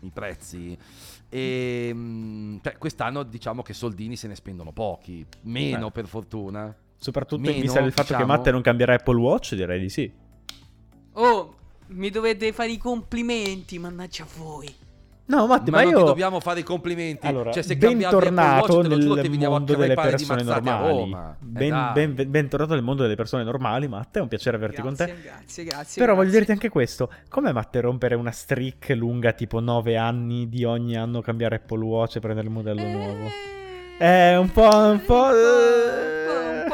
i 0.00 0.10
prezzi 0.12 0.76
e 1.28 1.90
mm, 1.92 2.56
cioè, 2.62 2.78
quest'anno 2.78 3.22
diciamo 3.24 3.62
che 3.62 3.74
soldini 3.74 4.16
se 4.16 4.28
ne 4.28 4.34
spendono 4.36 4.72
pochi 4.72 5.26
meno 5.42 5.88
Eh. 5.88 5.90
per 5.90 6.06
fortuna 6.06 6.74
Soprattutto 7.00 7.42
Meno, 7.42 7.54
in 7.54 7.60
vista 7.62 7.80
del 7.80 7.92
fatto 7.92 8.08
che 8.08 8.14
diciamo. 8.14 8.32
Matte 8.36 8.50
non 8.50 8.60
cambierà 8.60 8.94
Apple 8.94 9.20
Watch, 9.20 9.54
direi 9.54 9.78
di 9.78 9.88
sì. 9.88 10.12
Oh, 11.20 11.54
mi 11.88 12.10
dovete 12.10 12.52
fare 12.52 12.70
i 12.70 12.78
complimenti, 12.78 13.78
mannaggia 13.78 14.24
voi. 14.36 14.72
No, 15.26 15.46
Matte, 15.46 15.70
ma, 15.70 15.78
ma, 15.78 15.82
non 15.82 15.92
io... 15.92 16.04
dobbiamo 16.04 16.40
fare 16.40 16.60
i 16.60 16.62
complimenti 16.62 17.26
Allora, 17.26 17.52
cioè 17.52 17.62
se 17.62 17.76
bentornato 17.76 18.76
Watch 18.76 18.88
te 18.88 18.94
lo 18.94 18.98
giuro 18.98 19.20
nel 19.20 19.44
a 19.44 19.48
mondo 19.50 19.74
delle 19.74 19.94
persone 19.94 20.42
normali. 20.42 20.88
Roma. 20.88 21.32
Eh, 21.32 21.36
Ben- 21.40 21.90
ben- 21.92 22.14
ben- 22.14 22.30
bentornato 22.30 22.72
nel 22.72 22.82
mondo 22.82 23.02
delle 23.02 23.14
persone 23.16 23.44
normali, 23.44 23.88
Matte. 23.88 24.20
È 24.20 24.22
un 24.22 24.28
piacere 24.28 24.56
averti 24.56 24.80
con 24.80 24.96
te. 24.96 25.04
Grazie, 25.04 25.22
grazie, 25.22 25.64
grazie. 25.64 26.00
Però 26.00 26.14
voglio 26.14 26.30
grazie. 26.30 26.38
dirti 26.38 26.52
anche 26.52 26.68
questo: 26.70 27.12
come 27.28 27.52
Matte 27.52 27.80
rompere 27.80 28.14
una 28.14 28.30
streak 28.30 28.94
lunga 28.96 29.32
tipo 29.32 29.60
9 29.60 29.96
anni 29.96 30.48
di 30.48 30.64
ogni 30.64 30.96
anno 30.96 31.20
cambiare 31.20 31.56
Apple 31.56 31.84
Watch 31.84 32.16
e 32.16 32.20
prendere 32.20 32.46
il 32.46 32.52
modello 32.52 32.80
Eh, 32.80 32.92
nuovo? 32.92 33.28
È 33.98 34.36
un 34.36 34.50
po'. 34.50 34.62
Un 34.62 35.02
po'. 35.04 35.24
un 35.24 36.17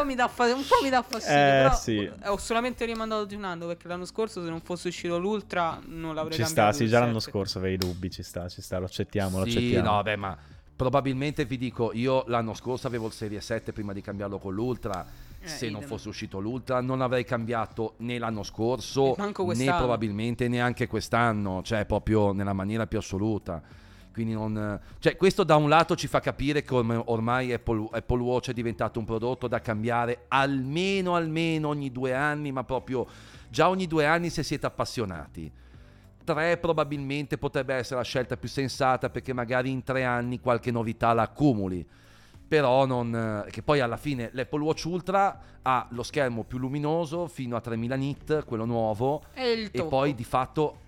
po' 0.04 0.10
mi 0.10 0.14
dà 0.14 0.28
fa- 0.28 0.54
un 0.54 0.64
po' 0.66 0.82
mi 0.82 0.88
dà 0.90 1.02
fastidio. 1.02 1.36
Eh, 1.36 1.62
però 1.62 1.74
sì. 1.74 2.10
ho 2.24 2.36
solamente 2.36 2.84
rimandato 2.84 3.24
di 3.24 3.34
un 3.34 3.44
anno 3.44 3.66
perché 3.66 3.88
l'anno 3.88 4.04
scorso, 4.04 4.42
se 4.42 4.48
non 4.48 4.60
fosse 4.60 4.88
uscito 4.88 5.18
l'Ultra, 5.18 5.80
non 5.86 6.14
l'avrei 6.14 6.36
Ci 6.36 6.44
sta, 6.44 6.54
cambiato 6.54 6.76
sì, 6.76 6.82
il 6.84 6.88
già 6.90 6.98
l'anno 7.00 7.18
7. 7.18 7.30
scorso 7.30 7.58
avevi 7.58 7.76
dubbi, 7.78 8.10
ci 8.10 8.22
sta, 8.22 8.48
ci 8.48 8.62
sta, 8.62 8.78
lo 8.78 8.84
accettiamo, 8.84 9.38
lo 9.38 9.44
sì 9.44 9.56
accettiamo. 9.56 9.90
no 9.90 10.02
beh 10.02 10.16
ma 10.16 10.38
Probabilmente 10.76 11.44
vi 11.44 11.56
dico, 11.56 11.92
io 11.92 12.24
l'anno 12.26 12.52
scorso 12.52 12.88
avevo 12.88 13.06
il 13.06 13.12
Serie 13.12 13.40
7 13.40 13.72
prima 13.72 13.92
di 13.92 14.00
cambiarlo 14.00 14.38
con 14.38 14.52
l'Ultra. 14.54 15.06
Eh, 15.40 15.46
Se 15.46 15.70
non 15.70 15.82
fosse 15.82 16.08
uscito 16.08 16.40
l'Ultra, 16.40 16.80
non 16.80 17.00
avrei 17.00 17.22
cambiato 17.22 17.94
né 17.98 18.18
l'anno 18.18 18.42
scorso 18.42 19.14
né 19.16 19.64
probabilmente 19.76 20.48
neanche 20.48 20.88
quest'anno, 20.88 21.62
cioè 21.62 21.84
proprio 21.84 22.32
nella 22.32 22.54
maniera 22.54 22.86
più 22.88 22.98
assoluta. 22.98 23.62
Quindi 24.14 24.32
non, 24.32 24.80
cioè, 25.00 25.16
questo 25.16 25.42
da 25.42 25.56
un 25.56 25.68
lato 25.68 25.96
ci 25.96 26.06
fa 26.06 26.20
capire 26.20 26.62
come 26.62 26.94
ormai 26.94 27.52
Apple, 27.52 27.88
Apple 27.90 28.22
Watch 28.22 28.50
è 28.50 28.52
diventato 28.52 29.00
un 29.00 29.04
prodotto 29.04 29.48
da 29.48 29.60
cambiare 29.60 30.26
almeno, 30.28 31.16
almeno 31.16 31.68
ogni 31.68 31.90
due 31.90 32.14
anni, 32.14 32.52
ma 32.52 32.62
proprio 32.62 33.08
già 33.50 33.68
ogni 33.68 33.88
due 33.88 34.06
anni 34.06 34.30
se 34.30 34.44
siete 34.44 34.66
appassionati. 34.66 35.50
Tre 36.22 36.56
probabilmente 36.58 37.36
potrebbe 37.38 37.74
essere 37.74 37.96
la 37.96 38.04
scelta 38.04 38.36
più 38.36 38.48
sensata 38.48 39.10
perché 39.10 39.32
magari 39.32 39.70
in 39.70 39.82
tre 39.82 40.04
anni 40.04 40.38
qualche 40.38 40.70
novità 40.70 41.12
la 41.12 41.22
accumuli. 41.22 41.84
Però 42.46 42.86
non... 42.86 43.44
che 43.50 43.62
poi 43.62 43.80
alla 43.80 43.96
fine 43.96 44.30
l'Apple 44.32 44.62
Watch 44.62 44.84
Ultra 44.84 45.40
ha 45.60 45.86
lo 45.90 46.02
schermo 46.04 46.44
più 46.44 46.58
luminoso 46.58 47.26
fino 47.26 47.56
a 47.56 47.60
3000 47.60 47.96
nit, 47.96 48.44
quello 48.44 48.64
nuovo, 48.64 49.24
E 49.34 49.68
e 49.72 49.82
poi 49.82 50.14
di 50.14 50.24
fatto 50.24 50.82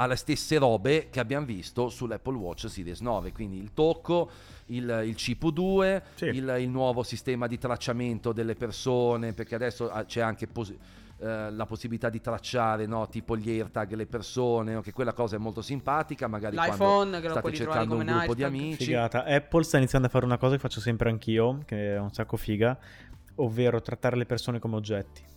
ha 0.00 0.06
le 0.06 0.16
stesse 0.16 0.56
robe 0.56 1.08
che 1.10 1.20
abbiamo 1.20 1.44
visto 1.44 1.90
sull'Apple 1.90 2.36
Watch 2.36 2.70
Series 2.70 3.00
9, 3.00 3.32
quindi 3.32 3.58
il 3.58 3.72
tocco, 3.74 4.30
il, 4.66 5.02
il 5.04 5.14
CPU2, 5.14 6.02
Sì. 6.14 6.24
il, 6.26 6.56
il 6.58 6.68
nuovo 6.70 7.02
sistema 7.02 7.46
di 7.46 7.58
tracciamento 7.58 8.32
delle 8.32 8.54
persone, 8.54 9.34
perché 9.34 9.54
adesso 9.54 9.90
ah, 9.90 10.04
c'è 10.04 10.22
anche 10.22 10.46
pos- 10.46 10.74
eh, 11.18 11.50
la 11.50 11.66
possibilità 11.66 12.08
di 12.08 12.18
tracciare 12.18 12.86
no, 12.86 13.08
tipo 13.08 13.36
gli 13.36 13.50
AirTag 13.50 13.92
le 13.92 14.06
persone, 14.06 14.72
no, 14.72 14.80
che 14.80 14.92
quella 14.92 15.12
cosa 15.12 15.36
è 15.36 15.38
molto 15.38 15.60
simpatica, 15.60 16.28
magari 16.28 16.56
L'iPhone, 16.56 16.76
quando 16.78 17.20
che 17.20 17.28
lo 17.28 17.32
state 17.34 17.52
cercando 17.52 17.96
un 17.96 18.04
gruppo 18.04 18.34
di 18.34 18.42
amici. 18.42 18.84
Figata. 18.84 19.24
Apple 19.24 19.62
sta 19.64 19.76
iniziando 19.76 20.06
a 20.06 20.10
fare 20.10 20.24
una 20.24 20.38
cosa 20.38 20.54
che 20.54 20.60
faccio 20.60 20.80
sempre 20.80 21.10
anch'io, 21.10 21.58
che 21.66 21.94
è 21.96 21.98
un 21.98 22.10
sacco 22.10 22.38
figa, 22.38 22.78
ovvero 23.34 23.82
trattare 23.82 24.16
le 24.16 24.24
persone 24.24 24.58
come 24.58 24.76
oggetti. 24.76 25.28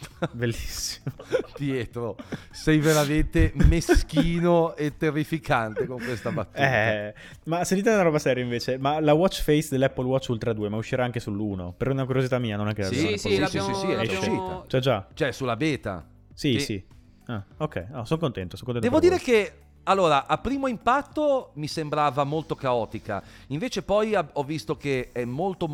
Bellissimo. 0.32 1.14
Pietro, 1.54 2.16
sei 2.50 2.78
veramente 2.78 3.52
meschino 3.54 4.74
e 4.76 4.96
terrificante 4.96 5.86
con 5.86 5.98
questa 5.98 6.30
battuta. 6.30 6.58
Eh, 6.58 7.14
ma 7.44 7.64
sentite 7.64 7.90
una 7.90 8.02
roba 8.02 8.18
seria 8.18 8.42
invece, 8.42 8.78
ma 8.78 9.00
la 9.00 9.12
watch 9.14 9.42
face 9.42 9.68
dell'Apple 9.70 10.04
Watch 10.04 10.28
Ultra 10.28 10.52
2, 10.52 10.68
ma 10.68 10.76
uscirà 10.76 11.04
anche 11.04 11.20
sull'1? 11.20 11.72
Per 11.76 11.88
una 11.88 12.04
curiosità 12.04 12.38
mia, 12.38 12.56
non 12.56 12.68
è 12.68 12.74
che 12.74 12.82
la 12.82 12.88
Sì, 12.88 12.94
devono 12.96 13.16
Sì, 13.16 13.18
sì, 13.18 13.46
sì, 13.46 13.58
sì, 13.60 13.74
sì, 13.74 13.86
è 13.90 14.00
uscita. 14.02 14.64
Cioè 14.66 14.80
già, 14.80 15.08
Cioè, 15.14 15.32
sulla 15.32 15.56
beta. 15.56 16.06
sì, 16.32 16.52
Sì. 16.58 16.64
sì. 16.64 16.84
Ah, 17.26 17.44
ok, 17.58 17.86
sono 18.04 18.18
contento, 18.20 18.56
sono 18.56 18.72
contento 18.72 18.80
Devo 18.80 19.00
dire 19.00 19.16
voi. 19.16 19.24
che 19.24 19.52
allora, 19.88 20.26
a 20.26 20.38
primo 20.38 20.66
impatto 20.66 21.50
mi 21.54 21.66
sembrava 21.66 22.22
molto 22.24 22.54
caotica, 22.54 23.22
invece 23.48 23.82
poi 23.82 24.14
ho 24.14 24.44
visto 24.44 24.76
che 24.76 25.10
è 25.12 25.24
molto, 25.24 25.68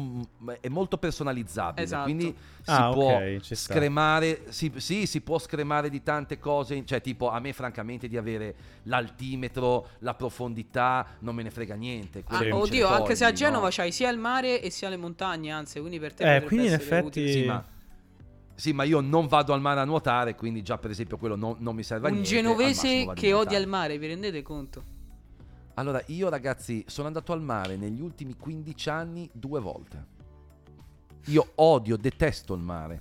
è 0.60 0.68
molto 0.68 0.96
personalizzabile, 0.98 1.82
Esatto. 1.84 2.04
quindi 2.04 2.34
si 2.62 2.70
Ah, 2.70 2.90
può 2.92 3.16
ok, 3.16 3.40
ci 3.40 3.54
sta. 3.54 3.74
scremare, 3.74 4.44
si, 4.48 4.72
sì, 4.76 5.06
si 5.06 5.20
può 5.20 5.38
scremare 5.38 5.90
di 5.90 6.02
tante 6.02 6.38
cose, 6.38 6.82
cioè 6.86 7.00
tipo 7.00 7.28
a 7.28 7.38
me 7.40 7.52
francamente 7.52 8.08
di 8.08 8.16
avere 8.16 8.54
l'altimetro, 8.84 9.88
la 9.98 10.14
profondità, 10.14 11.06
non 11.20 11.34
me 11.34 11.42
ne 11.42 11.50
frega 11.50 11.74
niente. 11.74 12.22
Ah, 12.28 12.44
oddio, 12.50 12.86
anche 12.88 13.16
se 13.16 13.24
a 13.24 13.32
Genova 13.32 13.64
no? 13.66 13.70
c'hai 13.70 13.92
sia 13.92 14.08
il 14.10 14.18
mare 14.18 14.60
e 14.62 14.70
sia 14.70 14.88
le 14.88 14.96
montagne, 14.96 15.50
anzi, 15.50 15.80
quindi 15.80 15.98
per 15.98 16.14
te 16.14 16.36
Eh, 16.36 16.42
quindi 16.42 16.66
in 16.68 16.72
effetti- 16.72 17.06
utile. 17.06 17.32
Sì, 17.32 17.44
ma, 17.44 17.64
sì, 18.54 18.72
ma 18.72 18.84
io 18.84 19.00
non 19.00 19.26
vado 19.26 19.52
al 19.52 19.60
mare 19.60 19.80
a 19.80 19.84
nuotare, 19.84 20.34
quindi 20.34 20.62
già 20.62 20.78
per 20.78 20.90
esempio 20.90 21.16
quello 21.16 21.36
non, 21.36 21.56
non 21.58 21.74
mi 21.74 21.82
serve 21.82 22.08
a 22.08 22.10
Un 22.10 22.18
niente. 22.20 22.36
al 22.36 22.42
genovese 22.42 23.10
che 23.14 23.32
odia 23.32 23.58
il 23.58 23.66
mare, 23.66 23.98
vi 23.98 24.06
rendete 24.06 24.42
conto? 24.42 24.82
Allora, 25.74 26.00
io 26.06 26.28
ragazzi 26.28 26.84
sono 26.86 27.08
andato 27.08 27.32
al 27.32 27.42
mare 27.42 27.76
negli 27.76 28.00
ultimi 28.00 28.36
15 28.36 28.88
anni 28.90 29.28
due 29.32 29.60
volte. 29.60 30.06
Io 31.26 31.52
odio, 31.56 31.96
detesto 31.96 32.54
il 32.54 32.60
mare. 32.60 33.00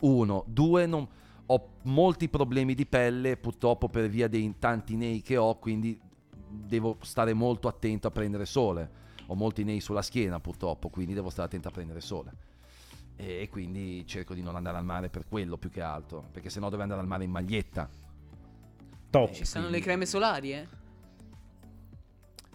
Uno, 0.00 0.44
due, 0.46 0.86
non- 0.86 1.06
ho 1.46 1.68
molti 1.82 2.30
problemi 2.30 2.74
di 2.74 2.86
pelle 2.86 3.36
purtroppo 3.36 3.88
per 3.88 4.08
via 4.08 4.28
dei 4.28 4.54
tanti 4.58 4.96
nei 4.96 5.20
che 5.20 5.36
ho, 5.36 5.58
quindi 5.58 6.00
devo 6.48 6.96
stare 7.02 7.34
molto 7.34 7.68
attento 7.68 8.06
a 8.06 8.10
prendere 8.10 8.46
sole. 8.46 9.02
Ho 9.26 9.34
molti 9.34 9.62
nei 9.64 9.80
sulla 9.80 10.00
schiena 10.02 10.40
purtroppo, 10.40 10.88
quindi 10.88 11.12
devo 11.12 11.28
stare 11.28 11.48
attento 11.48 11.68
a 11.68 11.70
prendere 11.70 12.00
sole. 12.00 12.32
E 13.16 13.48
quindi 13.50 14.04
cerco 14.06 14.34
di 14.34 14.42
non 14.42 14.56
andare 14.56 14.76
al 14.76 14.84
mare 14.84 15.08
per 15.08 15.24
quello 15.28 15.56
più 15.56 15.70
che 15.70 15.80
altro, 15.80 16.28
perché 16.32 16.50
sennò 16.50 16.68
devo 16.68 16.82
andare 16.82 17.00
al 17.00 17.06
mare 17.06 17.24
in 17.24 17.30
maglietta. 17.30 17.88
Top. 19.10 19.30
Ci 19.32 19.44
stanno 19.44 19.66
quindi- 19.66 19.80
le 19.80 19.84
creme 19.84 20.06
solari, 20.06 20.52
eh? 20.52 20.66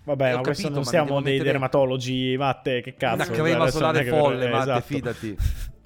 Vabbè, 0.04 0.34
Ho 0.34 0.38
ma 0.38 0.42
questo 0.44 0.64
capito, 0.64 0.70
non 0.70 0.84
ma 0.84 0.90
siamo 0.90 1.22
dei 1.22 1.34
mettere- 1.34 1.52
dermatologi, 1.52 2.36
Matte, 2.38 2.82
che 2.82 2.96
cazzo. 2.96 3.16
Una 3.16 3.26
cioè, 3.26 3.36
crema 3.36 3.62
adesso 3.64 3.78
solare 3.78 4.00
è 4.00 4.04
che- 4.04 4.10
folle, 4.10 4.46
eh, 4.46 4.50
Matte, 4.50 4.64
esatto. 4.72 4.82
fidati. 4.86 5.38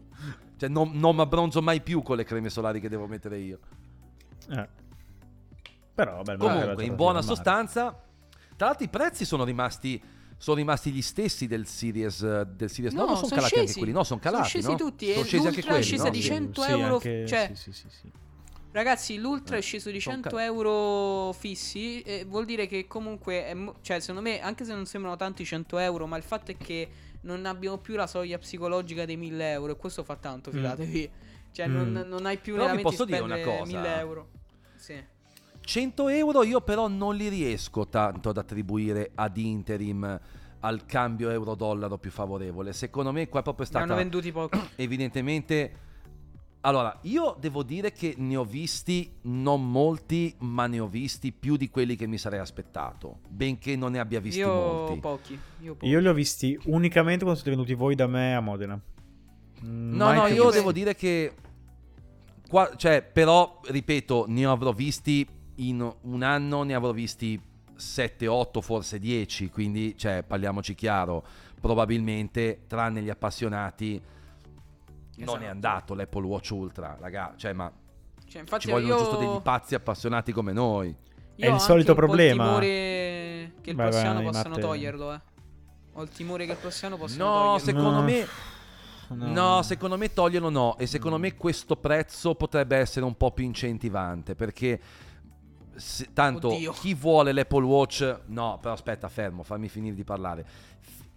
Cioè, 0.56 0.70
non, 0.72 0.92
non 0.94 1.16
mi 1.16 1.22
abbronzo 1.22 1.62
mai 1.62 1.82
più 1.82 2.02
con 2.04 2.16
le 2.16 2.24
creme 2.24 2.50
solari 2.50 2.80
che 2.80 2.88
devo 2.88 3.06
mettere 3.06 3.38
io. 3.38 3.60
Eh. 4.50 4.68
Però, 5.94 6.16
vabbè, 6.24 6.38
Comunque, 6.38 6.86
in 6.86 6.96
buona 6.96 7.22
sostanza, 7.22 8.02
tra 8.56 8.68
l'altro 8.68 8.86
i 8.86 8.90
prezzi 8.90 9.26
sono 9.26 9.44
rimasti, 9.44 10.02
sono 10.44 10.58
rimasti 10.58 10.92
gli 10.92 11.02
stessi 11.02 11.48
del 11.48 11.66
Series, 11.66 12.22
eh, 12.22 12.46
del 12.54 12.70
Series 12.70 12.94
no, 12.94 13.04
No, 13.04 13.06
non 13.08 13.16
sono 13.16 13.28
sono 13.30 13.40
calati 13.40 13.54
anche 13.56 13.66
scesi. 13.68 13.80
quelli, 13.80 13.94
no, 13.94 14.04
sono 14.04 14.20
calati, 14.20 14.50
Sono 14.50 14.62
scesi 14.62 14.70
no? 14.72 14.76
tutti, 14.90 15.06
Sono 15.08 15.20
e 15.22 15.24
scesi 15.24 15.36
anche 15.38 15.48
l'Ultra 15.48 15.62
è 15.62 15.74
quelli, 15.76 15.84
scesa 15.86 16.04
no? 16.04 16.10
di 16.10 16.22
Sì, 16.22 16.28
100 16.28 16.62
sì, 16.62 16.70
euro, 16.72 16.94
anche- 16.96 17.26
cioè- 17.28 17.52
sì, 17.54 17.72
sì, 17.72 17.72
sì, 17.72 17.88
sì. 17.90 18.12
Ragazzi, 18.74 19.18
l'Ultra 19.20 19.56
Eh, 19.56 19.60
è 19.60 19.62
sceso 19.62 19.90
di 19.90 20.02
sono 20.02 20.16
100 20.16 20.36
ca- 20.36 20.44
euro 20.44 21.32
fissi. 21.32 22.02
E 22.02 22.26
vuol 22.26 22.44
dire 22.44 22.68
che 22.68 22.88
comunque, 22.88 23.46
è 23.46 23.54
mo- 23.54 23.76
cioè, 23.82 24.00
secondo 24.02 24.22
me, 24.28 24.42
anche 24.42 24.66
se 24.66 24.74
non 24.74 24.86
sembrano 24.86 25.16
tanti 25.16 25.46
100 25.46 25.78
euro, 25.78 26.08
ma 26.08 26.18
il 26.18 26.24
fatto 26.24 26.52
è 26.52 26.58
che 26.58 26.90
non 27.22 27.46
abbiamo 27.46 27.78
più 27.78 27.96
la 27.96 28.08
soglia 28.08 28.38
psicologica 28.40 29.06
dei 29.06 29.16
1000 29.16 29.52
euro. 29.52 29.72
E 29.72 29.76
questo 29.78 30.04
fa 30.04 30.18
tanto, 30.18 30.50
Mm. 30.50 30.54
fidatevi. 30.56 31.12
Cioè, 31.54 31.68
Mm. 31.70 31.74
non, 31.94 32.06
non 32.10 32.26
hai 32.26 32.38
più 32.40 32.54
Però 32.56 32.66
vi 32.66 32.72
veramente 32.72 32.82
posso 32.82 33.06
dire 33.06 33.20
una 33.20 33.36
spendere 33.36 33.58
cosa. 33.60 33.72
1000 33.72 33.98
euro. 34.00 34.30
Sì. 34.76 35.04
100 35.64 36.10
euro 36.10 36.44
io 36.44 36.62
però 36.62 36.88
non 36.88 37.16
li 37.16 37.30
riesco 37.30 37.88
tanto 37.88 38.30
ad 38.30 38.38
attribuire 38.38 39.12
ad 39.16 39.38
interim 39.38 40.20
al 40.60 40.86
cambio 40.86 41.30
euro-dollaro 41.30 41.98
più 41.98 42.12
favorevole. 42.12 42.74
Secondo 42.74 43.12
me 43.12 43.28
qua 43.28 43.42
è 43.42 43.44
proprio 43.44 43.66
Ne 43.70 43.78
hanno 43.78 43.86
stata 43.86 44.00
venduti 44.00 44.32
pochi. 44.32 44.60
evidentemente 44.78 45.72
allora 46.66 46.98
io 47.02 47.36
devo 47.40 47.62
dire 47.64 47.92
che 47.92 48.14
ne 48.18 48.38
ho 48.38 48.46
visti 48.46 49.12
non 49.24 49.70
molti 49.70 50.34
ma 50.40 50.66
ne 50.68 50.80
ho 50.80 50.88
visti 50.88 51.34
più 51.34 51.58
di 51.58 51.70
quelli 51.70 51.98
che 51.98 52.08
mi 52.08 52.18
sarei 52.18 52.40
aspettato 52.40 53.20
benché 53.28 53.76
non 53.76 53.92
ne 53.92 54.00
abbia 54.00 54.22
visti 54.22 54.40
Io 54.40 54.54
molti 54.54 55.00
pochi. 55.00 55.40
Io 55.60 55.74
pochi. 55.74 55.88
Io 55.88 56.00
li 56.00 56.08
ho 56.08 56.14
visti 56.14 56.58
unicamente 56.66 57.24
quando 57.24 57.42
siete 57.42 57.50
venuti 57.50 57.74
voi 57.74 57.96
da 57.96 58.08
me 58.08 58.34
a 58.34 58.40
Modena. 58.40 58.80
Mm, 59.66 59.96
no 59.96 60.06
mai 60.06 60.16
no 60.16 60.28
io 60.28 60.44
visti. 60.44 60.58
devo 60.58 60.72
dire 60.72 60.96
che 60.96 61.34
qua, 62.48 62.74
cioè 62.78 63.02
però 63.02 63.60
ripeto 63.66 64.26
ne 64.30 64.46
avrò 64.46 64.72
visti 64.72 65.28
in 65.56 65.94
un 66.02 66.24
anno 66.24 66.64
ne 66.64 66.74
avrò 66.74 66.92
visti 66.92 67.40
7 67.76 68.28
8 68.28 68.62
forse 68.62 69.00
10 69.00 69.50
quindi 69.50 69.96
cioè 69.98 70.24
parliamoci 70.24 70.76
chiaro 70.76 71.24
probabilmente 71.60 72.64
tranne 72.68 73.02
gli 73.02 73.10
appassionati 73.10 74.02
non 75.16 75.28
Esatto. 75.28 75.44
è 75.44 75.48
andato 75.48 75.94
l'Apple 75.94 76.26
Watch 76.26 76.50
Ultra 76.52 76.98
raga 77.00 77.34
cioè 77.36 77.54
ma 77.54 77.72
Cioè, 78.28 78.44
ci 78.60 78.72
vogliono 78.72 78.94
io... 78.94 78.98
giusto 79.00 79.18
degli 79.18 79.42
pazzi 79.42 79.76
appassionati 79.76 80.32
come 80.32 80.54
noi. 80.54 80.88
Io 81.36 81.46
È 81.46 81.48
il 81.48 81.54
ho 81.54 81.60
solito 81.60 81.92
un 81.92 81.98
po' 81.98 82.06
problema. 82.06 82.44
il 82.44 82.50
timore 82.50 83.52
che 83.62 83.70
il 83.70 83.76
prossimo 83.76 84.14
vai, 84.14 84.24
possano 84.24 84.58
toglierlo, 84.58 85.14
eh. 85.14 85.22
Ho 85.94 86.02
il 86.04 86.10
timore 86.10 86.46
che 86.46 86.52
il 86.54 86.58
prossimo 86.58 86.98
possano 86.98 87.24
No, 87.26 87.32
toglierlo. 87.32 87.60
secondo 87.60 87.90
No. 88.00 88.02
me 88.04 88.28
No. 89.10 89.28
No, 89.32 89.62
secondo 89.62 89.98
me 89.98 90.12
toglierlo 90.14 90.50
no 90.50 90.78
e 90.80 90.88
secondo 90.88 91.20
me 91.20 91.36
questo 91.36 91.76
prezzo 91.76 92.34
potrebbe 92.34 92.78
essere 92.78 93.06
un 93.06 93.16
po' 93.16 93.32
più 93.32 93.44
incentivante 93.46 94.34
perché 94.34 94.80
se- 95.76 96.10
tanto 96.14 96.50
Oddio. 96.54 96.72
chi 96.72 96.94
vuole 96.94 97.32
l'Apple 97.32 97.64
Watch 97.66 98.20
no, 98.28 98.58
però 98.62 98.74
aspetta, 98.74 99.10
fermo, 99.10 99.44
fammi 99.44 99.68
finire 99.70 99.96
di 99.96 100.04
parlare. 100.04 100.46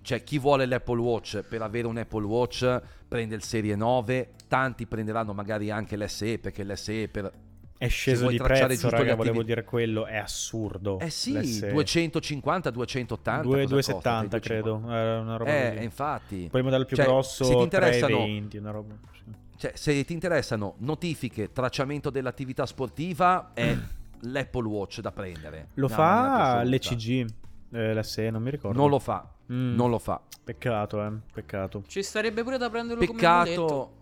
Cioè, 0.02 0.22
chi 0.22 0.38
vuole 0.38 0.66
l'Apple 0.66 1.00
Watch 1.00 1.40
per 1.42 1.62
avere 1.62 1.86
un 1.88 1.96
Apple 1.96 2.24
Watch 2.24 2.80
prende 3.08 3.34
il 3.34 3.42
Serie 3.42 3.74
9, 3.74 4.30
tanti 4.46 4.86
prenderanno 4.86 5.32
magari 5.32 5.70
anche 5.70 5.96
l'SE 5.96 6.38
perché 6.38 6.62
l'SE 6.64 7.08
per 7.08 7.32
È 7.76 7.88
sceso 7.88 8.28
di 8.28 8.36
prezzo, 8.36 8.88
raga, 8.88 9.16
volevo 9.16 9.42
dire 9.42 9.64
quello, 9.64 10.06
è 10.06 10.16
assurdo. 10.16 10.98
Eh 11.00 11.10
sì, 11.10 11.32
L'S- 11.32 11.66
250, 11.70 12.70
280, 12.70 13.42
Due- 13.42 13.64
cosa 13.64 13.74
costa? 13.92 14.20
270 14.22 14.38
credo, 14.38 14.62
250. 14.78 14.96
era 14.96 15.20
una 15.20 15.36
roba 15.36 15.50
Eh, 15.50 15.72
così. 15.72 15.84
infatti. 15.84 16.48
Poi 16.50 16.60
il 16.60 16.64
modello 16.66 16.84
più 16.84 16.96
Cioè, 16.96 17.04
grosso 17.06 17.44
se 17.44 17.54
ti 17.56 17.62
interessano 17.62 18.06
320, 18.06 18.56
una 18.58 18.70
roba. 18.70 18.94
sì. 19.12 19.24
Cioè, 19.58 19.72
se 19.74 20.04
ti 20.04 20.12
interessano 20.12 20.74
notifiche, 20.78 21.50
tracciamento 21.52 22.10
dell'attività 22.10 22.64
sportiva, 22.64 23.50
è 23.54 23.76
l'Apple 24.22 24.66
Watch 24.66 25.00
da 25.00 25.12
prendere. 25.12 25.68
Lo 25.74 25.88
fa 25.88 26.62
l'ECG, 26.62 27.26
eh, 27.72 27.94
l'SE, 27.94 28.30
non 28.30 28.42
mi 28.42 28.50
ricordo. 28.50 28.78
Non 28.78 28.90
lo 28.90 28.98
fa, 28.98 29.28
Mm. 29.52 29.74
non 29.74 29.90
lo 29.90 29.98
fa. 29.98 30.20
Peccato, 30.44 31.04
eh, 31.04 31.12
peccato. 31.32 31.82
Ci 31.86 32.02
starebbe 32.02 32.42
pure 32.42 32.58
da 32.58 32.68
prenderlo 32.70 33.04
come 33.04 33.20
muletto. 33.20 33.40
Peccato. 33.44 33.94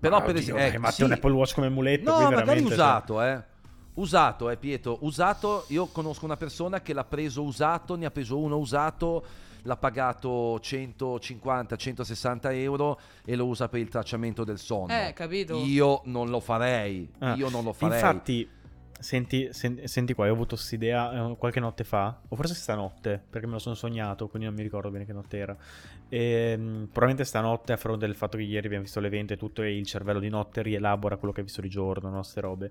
Però 0.00 0.16
Ah, 0.16 0.22
per 0.22 0.36
esempio... 0.36 0.62
dai, 0.62 0.74
eh, 0.74 0.78
ma 0.78 0.90
sì. 0.90 1.02
un 1.02 1.12
Apple 1.12 1.32
Watch 1.32 1.54
come 1.54 1.68
muletto, 1.70 2.10
No, 2.10 2.30
magari 2.30 2.60
cioè- 2.62 2.72
usato, 2.72 3.22
eh. 3.22 3.42
Usato, 3.94 4.50
eh 4.50 4.56
Pietro, 4.56 4.98
usato, 5.02 5.64
io 5.68 5.86
conosco 5.86 6.24
una 6.24 6.36
persona 6.36 6.80
che 6.82 6.92
l'ha 6.92 7.04
preso 7.04 7.42
usato, 7.42 7.94
ne 7.96 8.06
ha 8.06 8.10
preso 8.10 8.38
uno 8.38 8.58
usato, 8.58 9.24
l'ha 9.64 9.76
pagato 9.76 10.58
150-160 10.62 12.52
euro 12.52 12.98
e 13.24 13.36
lo 13.36 13.46
usa 13.46 13.68
per 13.68 13.80
il 13.80 13.88
tracciamento 13.88 14.44
del 14.44 14.58
sonno. 14.58 14.92
Eh, 14.92 15.12
capito. 15.12 15.58
Io 15.64 16.00
non 16.04 16.28
lo 16.28 16.40
farei, 16.40 17.08
Ah, 17.18 17.34
io 17.34 17.48
non 17.50 17.64
lo 17.64 17.72
farei. 17.72 17.98
Infatti, 17.98 18.48
senti, 18.98 19.48
sen- 19.52 19.86
senti 19.86 20.14
qua, 20.14 20.24
io 20.26 20.32
ho 20.32 20.34
avuto 20.34 20.54
quest'idea 20.56 21.30
eh, 21.30 21.36
qualche 21.36 21.60
notte 21.60 21.84
fa, 21.84 22.20
o 22.28 22.36
forse 22.36 22.54
stanotte, 22.54 23.22
perché 23.30 23.46
me 23.46 23.54
lo 23.54 23.58
sono 23.58 23.74
sognato, 23.74 24.28
quindi 24.28 24.48
non 24.48 24.56
mi 24.56 24.62
ricordo 24.62 24.90
bene 24.90 25.04
che 25.04 25.12
notte 25.12 25.36
era. 25.38 25.56
E, 26.08 26.56
mh, 26.56 26.84
probabilmente 26.86 27.24
stanotte, 27.24 27.72
a 27.72 27.76
fronte 27.76 28.06
del 28.06 28.14
fatto 28.14 28.36
che 28.36 28.42
ieri 28.44 28.66
abbiamo 28.66 28.84
visto 28.84 29.00
l'evento 29.00 29.32
e 29.32 29.36
tutto, 29.36 29.62
e 29.62 29.76
il 29.76 29.86
cervello 29.86 30.20
di 30.20 30.28
notte 30.28 30.62
rielabora 30.62 31.16
quello 31.16 31.32
che 31.32 31.40
hai 31.40 31.46
visto 31.46 31.60
di 31.60 31.68
giorno, 31.68 32.08
no? 32.10 32.22
Ste 32.22 32.40
robe. 32.40 32.70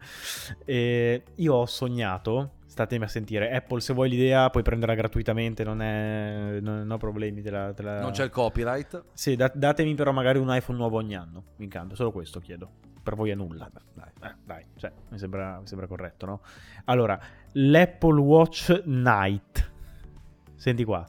E 0.65 1.23
io 1.35 1.53
ho 1.53 1.65
sognato, 1.65 2.53
statemi 2.65 3.03
a 3.03 3.07
sentire, 3.07 3.51
Apple 3.51 3.79
se 3.81 3.93
vuoi 3.93 4.09
l'idea 4.09 4.49
puoi 4.49 4.63
prenderla 4.63 4.95
gratuitamente, 4.95 5.63
non, 5.63 5.81
è, 5.81 6.59
non, 6.61 6.89
ho 6.89 6.97
problemi. 6.97 7.41
Te 7.41 7.49
la, 7.49 7.73
te 7.73 7.83
la- 7.83 7.99
Non 8.01 8.11
c'è 8.11 8.23
il 8.23 8.29
copyright. 8.29 9.03
Sì, 9.13 9.35
da- 9.35 9.51
datemi 9.53 9.93
però 9.95 10.11
magari 10.11 10.39
un 10.39 10.53
iPhone 10.53 10.77
nuovo 10.77 10.97
ogni 10.97 11.15
anno, 11.15 11.43
mi 11.57 11.65
incanta, 11.65 11.95
solo 11.95 12.11
questo 12.11 12.39
chiedo. 12.39 12.91
Per 13.03 13.15
voi 13.15 13.29
è 13.31 13.35
nulla. 13.35 13.69
Dai. 13.93 14.09
Eh, 14.31 14.35
dai, 14.45 14.65
cioè, 14.77 14.91
mi 15.09 15.17
sembra, 15.19 15.59
mi 15.59 15.67
sembra 15.67 15.87
corretto, 15.87 16.25
no? 16.25 16.41
Allora, 16.85 17.19
l'Apple 17.51 18.19
Watch 18.21 18.81
Night. 18.85 19.71
Senti 20.55 20.83
qua. 20.85 21.05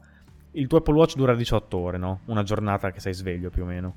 Il 0.53 0.67
tuo 0.67 0.79
Apple 0.79 0.95
Watch 0.95 1.15
dura 1.17 1.35
18 1.35 1.77
ore, 1.79 1.99
no? 1.99 2.21
Una 2.27 2.43
giornata 2.43 2.91
che 2.91 3.01
sei 3.01 3.15
sveglio 3.15 3.51
più 3.51 3.63
o 3.63 3.67
meno. 3.67 3.95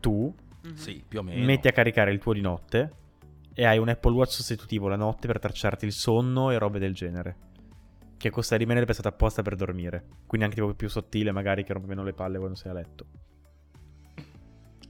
Tu 0.00 0.34
Mhm. 0.60 0.74
Sì, 0.74 1.04
più 1.06 1.20
o 1.20 1.22
meno. 1.22 1.44
metti 1.44 1.68
a 1.68 1.72
caricare 1.72 2.10
il 2.12 2.18
tuo 2.18 2.32
di 2.32 2.40
notte 2.40 2.92
e 3.54 3.64
hai 3.64 3.78
un 3.78 3.88
Apple 3.88 4.12
Watch 4.12 4.32
sostitutivo 4.32 4.88
la 4.88 4.96
notte 4.96 5.26
per 5.28 5.38
tracciarti 5.38 5.84
il 5.84 5.92
sonno 5.92 6.50
e 6.50 6.58
robe 6.58 6.78
del 6.80 6.94
genere. 6.94 7.36
Che 8.16 8.30
costa 8.30 8.56
di 8.56 8.64
meno 8.66 8.78
ed 8.78 8.82
è 8.82 8.86
pensato 8.86 9.08
apposta 9.08 9.42
per 9.42 9.54
dormire. 9.54 10.04
Quindi 10.26 10.46
anche 10.48 10.60
tipo 10.60 10.74
più 10.74 10.88
sottile, 10.88 11.30
magari 11.30 11.62
che 11.62 11.72
rompe 11.72 11.88
meno 11.88 12.02
le 12.02 12.12
palle 12.12 12.38
quando 12.38 12.56
sei 12.56 12.70
a 12.72 12.74
letto. 12.74 13.06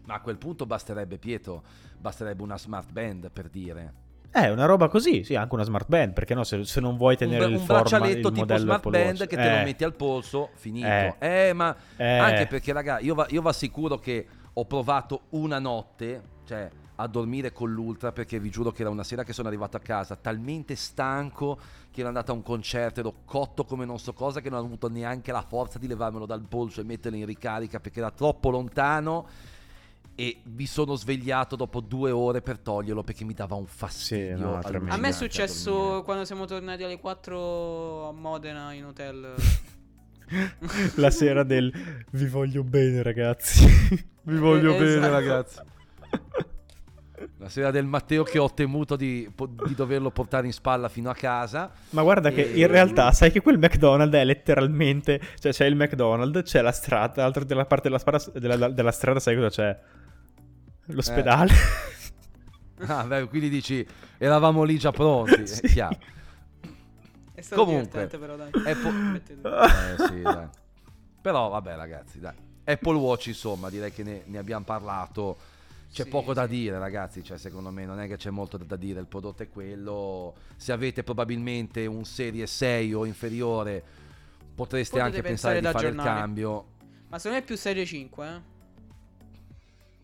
Ma 0.09 0.15
a 0.15 0.21
quel 0.21 0.38
punto 0.38 0.65
basterebbe, 0.65 1.19
Pietro, 1.19 1.62
basterebbe 1.99 2.43
una 2.43 2.57
smart 2.57 2.91
band 2.93 3.31
per 3.31 3.50
dire. 3.50 3.93
Eh, 4.33 4.50
una 4.50 4.65
roba 4.65 4.88
così, 4.88 5.23
sì, 5.23 5.35
anche 5.35 5.55
una 5.55 5.65
smart 5.65 5.87
band, 5.87 6.15
perché 6.15 6.35
no, 6.35 6.45
se, 6.45 6.65
se 6.65 6.81
non 6.81 6.97
vuoi 6.97 7.15
tenere 7.19 7.45
un, 7.45 7.53
il 7.53 7.57
un 7.59 7.65
forma, 7.67 7.83
braccialetto 7.83 8.29
il 8.29 8.35
tipo 8.35 8.57
smart 8.57 8.87
Apple 8.87 8.91
band 8.91 9.19
Watch. 9.19 9.29
che 9.29 9.37
te 9.37 9.43
Eh, 9.43 9.59
lo 9.59 9.65
metti 9.65 9.85
al 9.85 9.95
polso, 9.95 10.49
finito. 10.55 10.87
Eh. 10.87 11.17
Eh, 11.19 11.53
ma 11.53 11.77
eh, 11.97 12.17
anche 12.17 12.47
perché, 12.47 12.73
raga, 12.73 13.00
io, 13.00 13.15
va, 13.15 13.27
io 13.29 13.43
vi 13.43 13.49
assicuro 13.49 13.99
che 13.99 14.27
ho 14.50 14.65
provato 14.65 15.25
una 15.31 15.59
notte, 15.59 16.23
cioè 16.47 16.71
a 17.00 17.07
dormire 17.07 17.53
con 17.53 17.71
l'ultra, 17.71 18.11
perché 18.11 18.41
vi 18.41 18.49
giuro 18.49 18.73
che 18.73 18.81
era 18.81 18.91
una 18.91 19.05
sera 19.05 19.25
che 19.25 19.35
sono 19.35 19.47
arrivato 19.49 19.77
a 19.77 19.81
casa 19.81 20.17
talmente 20.17 20.75
stanco 20.75 21.59
che 21.91 22.00
ero 22.00 22.09
andato 22.09 22.33
a 22.33 22.35
un 22.35 22.43
concerto, 22.43 23.00
ero 23.00 23.15
cotto 23.25 23.65
come 23.65 23.85
non 23.85 23.99
so 23.99 24.15
cosa, 24.15 24.41
che 24.41 24.49
non 24.50 24.61
ho 24.61 24.65
avuto 24.65 24.88
neanche 24.88 25.33
la 25.33 25.43
forza 25.43 25.79
di 25.79 25.87
levarmelo 25.87 26.27
dal 26.27 26.43
polso 26.49 26.81
e 26.81 26.85
metterlo 26.85 27.19
in 27.19 27.27
ricarica 27.27 27.79
perché 27.79 27.99
era 28.00 28.11
troppo 28.11 28.50
lontano. 28.50 29.27
E 30.20 30.40
mi 30.56 30.66
sono 30.66 30.96
svegliato 30.96 31.54
dopo 31.54 31.78
due 31.78 32.10
ore 32.10 32.42
per 32.42 32.58
toglierlo 32.58 33.04
perché 33.04 33.22
mi 33.25 33.34
dava 33.34 33.54
un 33.54 33.66
fastidio. 33.66 34.37
Sì, 34.37 34.42
no. 34.42 34.58
A 34.88 34.96
me 34.96 35.08
è 35.08 35.12
successo 35.12 35.70
dormire. 35.70 36.02
quando 36.02 36.25
siamo 36.25 36.44
tornati 36.44 36.82
alle 36.82 36.98
4 36.98 38.08
a 38.08 38.12
Modena 38.12 38.72
in 38.72 38.87
hotel. 38.87 39.34
La 40.96 41.10
sera 41.10 41.44
del 41.44 41.72
vi 42.10 42.26
voglio 42.26 42.64
bene, 42.64 43.02
ragazzi. 43.02 43.64
vi 44.22 44.37
voglio 44.38 44.75
Eh, 44.75 44.78
bene, 44.78 44.90
esatto. 44.96 45.12
ragazzi. 45.12 45.58
La 47.38 47.48
sera 47.48 47.70
del 47.70 47.84
Matteo 47.87 48.24
che 48.24 48.38
ho 48.38 48.52
temuto 48.52 48.96
di, 48.96 49.28
di 49.66 49.74
doverlo 49.76 50.11
portare 50.11 50.46
in 50.46 50.52
spalla 50.52 50.88
fino 50.88 51.11
a 51.11 51.14
casa. 51.14 51.70
Ma 51.90 52.02
guarda 52.02 52.31
che 52.31 52.50
E- 52.52 52.59
in 52.61 52.66
realtà 52.66 53.12
sai 53.12 53.31
che 53.31 53.40
quel 53.40 53.59
McDonald's 53.59 54.16
è 54.16 54.24
letteralmente, 54.24 55.20
cioè 55.38 55.52
c'è 55.52 55.64
il 55.66 55.76
McDonald's, 55.76 56.42
c'è 56.50 56.61
la 56.61 56.72
strada, 56.72 57.12
dall'altra 57.14 57.44
della 57.44 57.64
parte 57.66 57.88
della, 57.88 57.98
spada- 58.00 58.22
della, 58.38 58.68
della 58.68 58.90
strada 58.92 59.20
sai 59.20 59.37
cosa 59.37 59.48
c'è? 59.48 59.78
L'ospedale. 60.88 61.53
Ah, 62.87 63.05
beh, 63.05 63.27
quindi 63.29 63.48
dici, 63.48 63.87
eravamo 64.18 64.62
lì 64.62 64.79
già 64.79 64.92
pronti. 64.92 65.46
Sì. 65.46 65.61
È 65.66 65.68
chiaro. 65.68 65.98
È 67.35 67.40
stato 67.40 67.64
Comunque, 67.64 68.07
divertente 68.09 68.18
però 68.18 68.37
dai. 68.37 68.51
Apple- 68.72 68.90
Mettete- 68.90 69.48
Eh, 69.48 70.07
sì, 70.09 70.22
dai. 70.22 70.48
Però 71.20 71.48
vabbè 71.48 71.77
ragazzi, 71.77 72.18
dai. 72.20 72.35
Apple 72.64 72.96
Watch 72.96 73.27
insomma, 73.27 73.70
direi 73.70 73.92
che 73.92 74.03
ne, 74.03 74.22
ne 74.27 74.38
abbiamo 74.38 74.64
parlato. 74.64 75.37
C'è 75.90 76.03
Sì, 76.05 76.09
poco 76.11 76.35
da 76.35 76.46
dire 76.46 76.79
ragazzi, 76.79 77.24
cioè 77.24 77.38
secondo 77.38 77.70
me 77.70 77.87
non 77.87 77.98
è 77.98 78.07
che 78.07 78.16
c'è 78.16 78.29
molto 78.31 78.59
da 78.59 78.77
dire, 78.77 79.01
il 79.01 79.07
prodotto 79.07 79.42
è 79.42 79.48
quello. 79.48 80.35
Se 80.57 80.70
avete 80.72 81.03
probabilmente 81.03 81.87
un 81.87 82.05
serie 82.05 82.46
6 82.46 82.92
o 82.92 83.07
inferiore 83.07 83.83
potreste 84.55 84.98
Potete 84.98 85.16
anche 85.16 85.27
pensare 85.27 85.61
pensare 85.61 85.90
di 85.90 85.96
fare 85.96 86.11
il 86.11 86.16
cambio. 86.16 86.66
Ma 87.09 87.16
secondo 87.18 87.38
me 87.38 87.42
è 87.42 87.46
più 87.46 87.57
serie 87.57 87.87
5, 87.87 88.27
eh. 88.29 88.40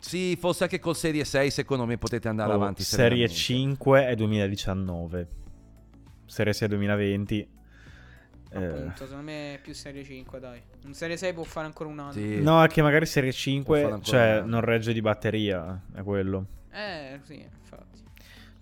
Sì, 0.04 0.36
forse 0.36 0.64
anche 0.64 0.78
col 0.80 0.94
serie 0.94 1.24
6 1.24 1.50
secondo 1.50 1.86
me 1.86 1.96
potete 1.96 2.28
andare 2.28 2.52
Oh, 2.52 2.56
avanti. 2.56 2.82
Serie 2.82 3.26
serenamente. 3.26 3.34
5 3.34 4.06
è 4.06 4.14
2019. 4.14 5.28
Serie 6.26 6.52
6 6.52 6.66
è 6.66 6.70
2020. 6.70 7.48
Eh, 8.50 8.64
Appunto, 8.66 9.04
secondo 9.06 9.22
me 9.24 9.54
è 9.54 9.58
più 9.60 9.72
serie 9.72 10.04
5, 10.04 10.38
dai. 10.38 10.60
Un 10.84 10.92
serie 10.92 11.16
6 11.16 11.32
può 11.32 11.42
fare 11.44 11.66
ancora 11.66 11.88
un 11.88 11.98
anno. 11.98 12.12
Sì. 12.12 12.40
No, 12.42 12.62
è 12.62 12.68
che 12.68 12.82
magari 12.82 13.06
Serie 13.06 13.30
Può 13.30 13.38
5, 13.38 13.80
fare 13.80 13.92
ancora 13.94 14.02
cioè, 14.18 14.42
non 14.44 14.60
regge 14.60 14.92
di 14.92 15.00
batteria, 15.00 15.82
è 15.94 16.02
quello. 16.02 16.46
Eh, 16.70 17.18
sì, 17.22 17.40
infatti. 17.40 17.93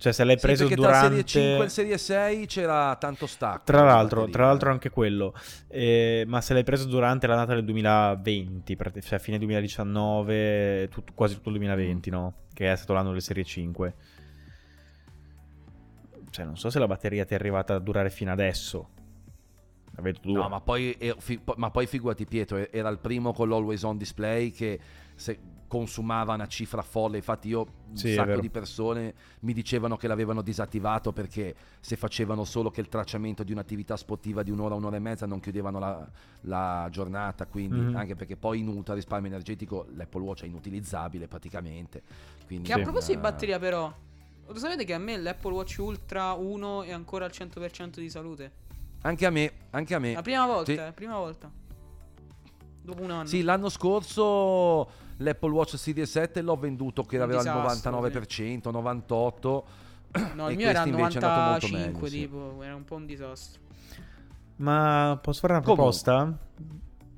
Cioè, 0.03 0.13
se 0.13 0.25
l'hai 0.25 0.37
preso 0.37 0.67
durante... 0.67 0.83
tra 0.83 1.01
serie 1.01 1.25
5 1.25 1.65
e 1.65 1.69
serie 1.69 1.97
6 1.97 2.47
c'era 2.47 2.97
tanto 2.97 3.29
stacco. 3.29 3.63
Tra 3.63 3.85
l'altro, 3.85 4.29
tra 4.29 4.47
l'altro 4.47 4.73
anche 4.73 4.91
quello. 4.91 5.33
Eh, 5.69 6.25
ma 6.27 6.41
se 6.41 6.55
l'hai 6.55 6.65
preso 6.65 6.89
durante 6.89 7.29
l'annata 7.29 7.55
del 7.55 7.65
2020, 7.65 8.75
prati- 8.75 9.01
cioè 9.01 9.21
fine 9.21 9.39
2019, 9.39 10.89
tut- 10.91 11.13
quasi 11.15 11.37
tutto 11.37 11.51
il 11.51 11.59
2020, 11.59 12.11
no? 12.11 12.35
Che 12.53 12.73
è 12.73 12.75
stato 12.75 12.95
l'anno 12.95 13.11
delle 13.11 13.21
serie 13.21 13.45
5. 13.45 13.95
Cioè, 16.31 16.45
non 16.47 16.57
so 16.57 16.69
se 16.69 16.81
la 16.81 16.89
batteria 16.89 17.25
ti 17.25 17.35
è 17.35 17.37
arrivata 17.37 17.75
a 17.75 17.79
durare 17.79 18.11
fino 18.11 18.33
adesso. 18.33 18.89
La. 19.95 20.13
No, 20.23 20.49
ma 20.49 20.61
poi, 20.61 20.97
eh, 20.99 21.15
ma 21.55 21.71
poi 21.71 21.87
figurati 21.87 22.25
Pietro, 22.25 22.73
era 22.73 22.89
il 22.89 22.99
primo 22.99 23.33
con 23.33 23.49
l'always 23.49 23.85
on 23.85 23.99
display 23.99 24.51
che 24.51 24.81
se- 25.23 25.39
consumava 25.69 26.35
una 26.35 26.47
cifra 26.49 26.83
folle. 26.83 27.17
Infatti 27.17 27.49
io, 27.49 27.61
un 27.89 27.97
Sì, 27.97 28.13
sacco 28.13 28.41
di 28.41 28.51
persone 28.51 29.15
mi 29.41 29.55
dicevano 29.55 29.97
che 29.97 30.07
l'avevano 30.07 30.43
disattivato 30.43 31.13
perché 31.13 31.55
se 31.81 31.97
facevano 31.97 32.45
solo 32.45 32.71
che 32.71 32.81
il 32.83 32.89
tracciamento 32.89 33.43
di 33.43 33.53
un'attività 33.53 33.97
sportiva 33.97 34.43
di 34.43 34.51
un'ora, 34.51 34.75
un'ora 34.75 34.97
e 34.97 34.99
mezza 34.99 35.25
non 35.25 35.41
chiudevano 35.41 35.79
la, 35.79 36.07
la 36.43 36.89
giornata. 36.91 37.47
Quindi, 37.47 37.79
Mhm. 37.81 37.97
anche 37.97 38.15
perché 38.17 38.37
poi 38.37 38.59
in 38.59 38.69
ultra 38.69 38.93
risparmio 38.95 39.31
energetico 39.31 39.87
l'Apple 39.95 40.21
Watch 40.23 40.43
è 40.43 40.47
inutilizzabile 40.47 41.27
praticamente. 41.29 42.03
Quindi, 42.45 42.67
Che 42.69 42.75
a 42.75 42.81
proposito 42.83 43.13
di 43.15 43.19
batteria, 43.21 43.59
però, 43.59 43.91
lo 44.47 44.59
sapete 44.59 44.85
che 44.85 44.93
a 44.93 44.99
me 44.99 45.17
l'Apple 45.17 45.53
Watch 45.53 45.77
Ultra 45.79 46.33
1 46.33 46.83
è 46.83 46.91
ancora 46.93 47.25
al 47.25 47.31
100% 47.33 48.01
di 48.01 48.11
salute? 48.11 48.53
Anche 49.03 49.25
a 49.25 49.31
me, 49.31 49.53
anche 49.71 49.95
a 49.95 49.99
me. 49.99 50.13
La 50.13 50.23
prima 50.23 50.45
volta, 50.47 50.71
Sì. 50.73 50.79
eh, 50.79 50.93
prima 50.93 51.17
volta. 51.17 51.51
Dopo 52.85 53.03
un 53.03 53.11
anno. 53.13 53.27
Sì, 53.27 53.43
l'anno 53.43 53.69
scorso 53.69 54.91
l'Apple 55.23 55.51
Watch 55.51 55.77
Series 55.79 56.11
7 56.11 56.43
l'ho 56.43 56.57
venduto 56.57 57.05
che 57.05 57.17
Un 57.17 57.23
aveva 57.23 57.39
disastro, 57.43 57.91
il 58.07 58.13
99%, 58.13 58.69
98%. 58.71 59.63
no, 60.35 60.51
il 60.51 60.57
mio 60.57 60.69
era 60.69 60.83
questi 60.83 60.99
invece 61.01 61.19
è 61.19 61.23
andato 61.23 61.51
molto 61.51 61.67
95, 61.69 61.73
meglio, 61.73 62.07
sì. 62.07 62.19
tipo, 62.19 62.63
era 62.63 62.75
un 62.75 62.85
po' 62.85 62.95
un 62.97 63.07
disastro. 63.07 63.61
Ma 64.57 65.19
posso 65.23 65.41
fare 65.41 65.55
una 65.55 65.63
Comunque. 65.63 65.85
proposta? 66.03 66.39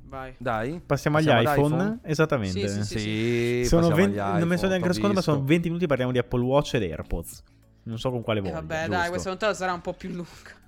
Vai. 0.06 0.34
Dai. 0.38 0.80
Passiamo 0.84 1.16
agli 1.16 1.26
Passiamo 1.26 1.48
ad 1.50 1.58
iPhone? 1.58 1.98
Esattamente. 2.02 2.68
Sì, 2.68 2.82
sì, 2.84 2.98
Sì, 2.98 3.62
Sono 3.66 3.88
passiamo 3.88 4.02
20 4.06 4.18
agli 4.20 4.38
non 4.38 4.38
me 4.40 4.44
ne 4.46 4.56
sto 4.56 4.66
iPhone, 4.66 4.68
neanche 4.78 4.92
secondo, 4.94 5.14
ma 5.16 5.20
sono 5.22 5.36
visto. 5.38 5.48
20 5.52 5.68
minuti 5.68 5.86
parliamo 5.86 6.12
di 6.12 6.18
Apple 6.18 6.42
Watch 6.42 6.74
ed 6.74 6.82
AirPods. 6.82 7.42
Non 7.86 7.98
so 7.98 8.10
con 8.10 8.22
quale 8.22 8.38
E 8.38 8.42
voglia. 8.42 8.54
vabbè, 8.54 8.76
giusto. 8.76 8.90
dai, 8.92 9.08
questa 9.08 9.28
puntata 9.30 9.54
sarà 9.54 9.72
un 9.72 9.80
po' 9.80 9.92
più 9.92 10.08
lunga. 10.10 10.62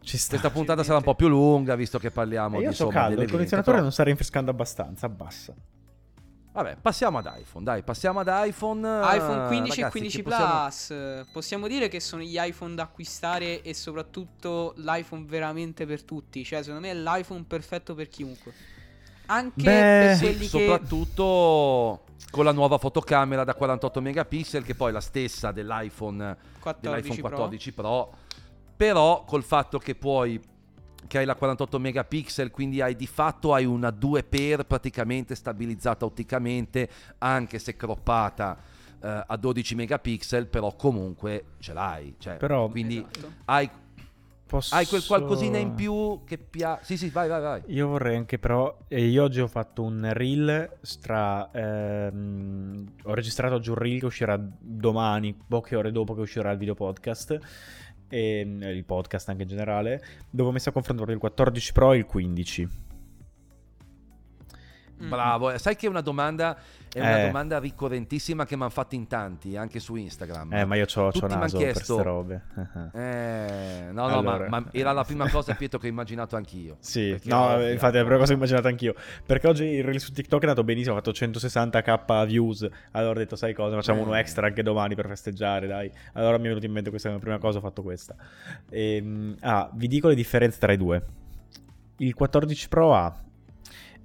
Ci 0.00 0.16
sta. 0.18 0.28
Questa 0.30 0.50
puntata 0.50 0.84
sarà 0.84 0.98
un 0.98 1.02
po' 1.04 1.14
più 1.16 1.26
lunga 1.28 1.74
visto 1.74 1.98
che 1.98 2.10
parliamo 2.12 2.56
E 2.56 2.58
di 2.60 2.64
io 2.66 2.72
so 2.72 2.86
caldo, 2.88 3.22
il 3.22 3.30
condizionatore 3.30 3.72
però- 3.72 3.82
non 3.82 3.90
sta 3.92 4.04
rinfrescando 4.04 4.50
abbastanza, 4.50 5.06
abbassa. 5.06 5.54
Vabbè, 6.56 6.76
passiamo 6.80 7.18
ad 7.18 7.30
iPhone, 7.38 7.64
dai, 7.64 7.82
passiamo 7.82 8.20
ad 8.20 8.28
iPhone. 8.30 8.80
iPhone 9.02 9.46
15 9.48 9.80
Ragazzi, 9.80 9.80
e 9.80 9.90
15 9.90 10.16
che 10.16 10.22
possiamo- 10.22 10.52
Plus. 10.62 11.26
Possiamo 11.30 11.68
dire 11.68 11.88
che 11.88 12.00
sono 12.00 12.22
gli 12.22 12.36
iPhone 12.38 12.74
da 12.74 12.84
acquistare 12.84 13.60
e 13.60 13.74
soprattutto 13.74 14.72
l'iPhone 14.76 15.26
veramente 15.26 15.84
per 15.84 16.02
tutti. 16.02 16.42
Cioè, 16.44 16.62
secondo 16.62 16.80
me 16.80 16.92
è 16.92 16.94
l'iPhone 16.94 17.44
perfetto 17.46 17.94
per 17.94 18.08
chiunque. 18.08 18.54
Anche 19.26 19.62
Beh, 19.62 19.70
per 19.70 20.14
Sì, 20.16 20.22
quelli 20.22 20.38
che 20.38 20.44
soprattutto 20.46 22.04
con 22.30 22.44
la 22.44 22.52
nuova 22.52 22.78
fotocamera 22.78 23.44
da 23.44 23.54
48 23.54 24.00
megapixel 24.00 24.62
che 24.64 24.74
poi 24.74 24.88
è 24.90 24.92
la 24.92 25.00
stessa 25.00 25.52
dell'iPhone 25.52 26.36
14 26.60 26.80
dell'iPhone 26.80 27.20
Pro. 27.20 27.28
14 27.36 27.72
Pro. 27.72 28.12
Però 28.76 29.24
col 29.24 29.42
fatto 29.42 29.78
che 29.78 29.94
puoi 29.94 30.40
che 31.06 31.18
hai 31.18 31.24
la 31.24 31.34
48 31.34 31.78
megapixel, 31.78 32.50
quindi 32.50 32.80
hai 32.80 32.96
di 32.96 33.06
fatto 33.06 33.54
hai 33.54 33.64
una 33.64 33.90
2 33.90 34.22
per 34.24 34.64
praticamente 34.66 35.34
stabilizzata 35.34 36.04
otticamente, 36.04 36.88
anche 37.18 37.58
se 37.58 37.76
croppata 37.76 38.56
eh, 39.02 39.24
a 39.26 39.36
12 39.36 39.74
megapixel, 39.74 40.46
però 40.46 40.74
comunque 40.74 41.44
ce 41.58 41.72
l'hai. 41.72 42.14
Cioè, 42.18 42.36
Però- 42.36 42.68
quindi 42.68 42.98
Esatto. 42.98 43.32
hai, 43.46 43.68
Posso... 44.46 44.74
hai 44.76 44.86
quel 44.86 45.04
qualcosina 45.04 45.58
in 45.58 45.74
più 45.74 46.20
che 46.24 46.38
piace. 46.38 46.84
Sì, 46.84 46.96
sì, 46.96 47.08
vai, 47.10 47.28
vai, 47.28 47.40
vai. 47.40 47.62
Io 47.66 47.88
vorrei 47.88 48.16
anche 48.16 48.38
però, 48.38 48.78
eh, 48.86 49.04
io 49.04 49.24
oggi 49.24 49.40
ho 49.40 49.48
fatto 49.48 49.82
un 49.82 50.08
reel 50.12 50.78
stra... 50.82 51.50
ehm, 51.50 52.92
ho 53.04 53.14
registrato 53.14 53.54
oggi 53.56 53.70
un 53.70 53.76
reel 53.76 53.98
che 53.98 54.06
uscirà 54.06 54.38
domani, 54.40 55.36
poche 55.48 55.74
ore 55.74 55.90
dopo 55.90 56.14
che 56.14 56.20
uscirà 56.20 56.52
il 56.52 56.58
video 56.58 56.74
podcast, 56.74 57.38
e, 58.08 58.40
il 58.40 58.84
podcast 58.84 59.28
anche 59.28 59.42
in 59.42 59.48
generale, 59.48 60.02
dove 60.30 60.50
ho 60.50 60.52
messo 60.52 60.68
a 60.68 60.72
confronto 60.72 61.04
proprio 61.04 61.16
il 61.16 61.20
14 61.20 61.72
Pro 61.72 61.92
e 61.92 61.98
il 61.98 62.06
15. 62.06 62.68
Mm. 65.02 65.08
Bravo, 65.10 65.50
Eh, 65.50 65.58
sai 65.58 65.76
che 65.76 65.86
è 65.86 65.90
una 65.90 66.00
domanda, 66.00 66.56
è 66.90 67.00
una 67.00 67.20
Eh. 67.22 67.26
domanda 67.26 67.58
ricorrentissima 67.58 68.46
che 68.46 68.56
mi 68.56 68.62
hanno 68.62 68.70
fatto 68.70 68.94
in 68.94 69.06
tanti, 69.06 69.54
anche 69.56 69.78
su 69.78 69.94
Instagram. 69.94 70.54
Eh, 70.54 70.64
ma 70.64 70.74
io 70.76 70.86
Tutti 70.86 71.20
m'han 71.20 71.38
naso 71.38 71.58
per 71.58 71.72
chiesto- 71.72 71.94
queste 71.94 72.02
robe. 72.02 72.42
Eh, 72.94 73.88
no, 73.92 74.08
no, 74.08 74.18
Allora. 74.18 74.48
ma, 74.48 74.60
ma 74.60 74.68
era 74.72 74.92
la 74.92 75.04
prima 75.04 75.28
cosa, 75.28 75.54
Pietro, 75.54 75.78
che 75.78 75.86
ho 75.86 75.90
immaginato 75.90 76.36
anch'io. 76.36 76.76
Sì, 76.80 77.10
no, 77.24 77.68
infatti 77.70 77.96
è 77.96 77.98
la 78.00 78.04
prima 78.04 78.16
cosa 78.18 78.26
che 78.28 78.32
ho 78.32 78.36
immaginato 78.36 78.68
anch'io. 78.68 78.94
Perché 79.26 79.46
oggi 79.48 79.64
il 79.64 79.84
reel 79.84 80.00
su 80.00 80.12
TikTok 80.12 80.40
è 80.40 80.46
andato 80.46 80.64
benissimo, 80.64 80.94
ho 80.94 80.98
fatto 80.98 81.12
160k 81.12 82.24
views. 82.26 82.66
Allora 82.92 83.10
ho 83.12 83.18
detto, 83.18 83.36
sai 83.36 83.52
cosa, 83.52 83.74
facciamo 83.76 84.00
Eh. 84.00 84.04
uno 84.04 84.14
extra 84.14 84.46
anche 84.46 84.62
domani 84.62 84.94
per 84.94 85.06
festeggiare, 85.08 85.66
dai. 85.66 85.90
Allora 86.14 86.38
mi 86.38 86.44
è 86.44 86.48
venuto 86.48 86.64
in 86.66 86.72
mente 86.72 86.88
questa 86.90 87.08
come 87.10 87.20
prima 87.20 87.38
cosa, 87.38 87.58
ho 87.58 87.60
fatto 87.60 87.82
questa. 87.82 88.14
Ehm, 88.70 89.36
ah, 89.40 89.68
vi 89.74 89.88
dico 89.88 90.08
le 90.08 90.14
differenze 90.14 90.58
tra 90.58 90.72
i 90.72 90.76
due. 90.78 91.02
Il 91.98 92.14
14 92.14 92.68
Pro 92.68 92.94
ha 92.94 93.14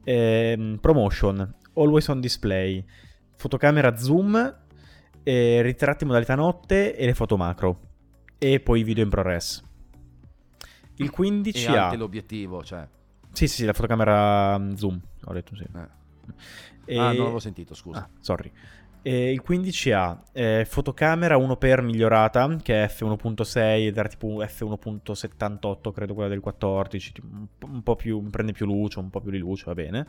ehm, 0.04 0.78
promotion, 0.80 1.56
always 1.74 2.08
on 2.08 2.20
display, 2.20 2.84
fotocamera 3.36 3.96
zoom, 3.98 4.60
eh, 5.24 5.62
ritratti 5.62 6.04
in 6.04 6.10
modalità 6.10 6.36
notte 6.36 6.96
e 6.96 7.06
le 7.06 7.14
foto 7.14 7.38
macro. 7.38 7.80
E 8.38 8.60
poi 8.60 8.84
video 8.84 9.04
in 9.04 9.10
ProRes. 9.10 9.64
Il 10.96 11.10
15 11.10 11.66
E 11.66 11.68
ha... 11.68 11.94
l'obiettivo, 11.96 12.64
cioè. 12.64 12.88
Sì, 13.32 13.48
sì, 13.48 13.56
sì, 13.58 13.66
la 13.66 13.74
fotocamera 13.74 14.58
mm, 14.58 14.74
zoom, 14.74 15.00
ho 15.26 15.34
detto 15.34 15.56
sì. 15.56 15.64
eh. 15.64 16.00
E- 16.86 16.98
Ah, 16.98 17.08
non 17.08 17.18
l'avevo 17.18 17.40
sentito, 17.40 17.74
scusa. 17.74 18.00
Ah, 18.00 18.10
sorry. 18.20 18.52
E 19.04 19.32
il 19.32 19.42
15 19.42 19.92
ha 19.94 20.24
eh, 20.32 20.64
fotocamera 20.68 21.36
1x 21.36 21.82
migliorata, 21.82 22.56
che 22.62 22.84
è 22.84 22.88
f1.6 22.88 23.88
ed 23.88 23.98
era 23.98 24.08
tipo 24.08 24.44
f1.78, 24.44 25.92
credo 25.92 26.14
quella 26.14 26.30
del 26.30 26.40
14, 26.40 27.12
tipo 27.12 27.28
un 27.66 27.82
po', 27.82 27.96
più, 27.96 28.22
prende 28.30 28.52
più 28.52 28.68
luce, 28.68 29.00
un 29.00 29.10
po' 29.10 29.20
più 29.20 29.32
di 29.32 29.40
luce, 29.40 29.64
va 29.66 29.74
bene. 29.74 30.06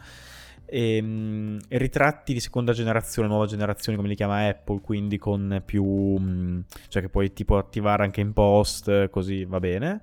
E, 0.67 1.01
mm, 1.01 1.59
e 1.69 1.79
ritratti 1.79 2.35
di 2.35 2.41
seconda 2.41 2.73
generazione, 2.73 3.29
nuova 3.29 3.47
generazione 3.47 3.97
come 3.97 4.11
li 4.11 4.15
chiama 4.15 4.47
Apple, 4.47 4.81
quindi 4.83 5.17
con 5.17 5.63
più... 5.65 5.85
mm, 5.85 6.61
cioè 6.89 7.01
che 7.01 7.09
puoi 7.09 7.33
tipo 7.33 7.57
attivare 7.57 8.03
anche 8.03 8.21
in 8.21 8.35
post, 8.35 9.09
così 9.09 9.47
va 9.47 9.59
bene. 9.59 10.03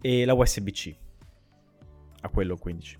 E 0.00 0.24
la 0.24 0.32
USB-C, 0.32 0.94
a 2.22 2.30
quello 2.30 2.54
il 2.54 2.60
15. 2.60 2.98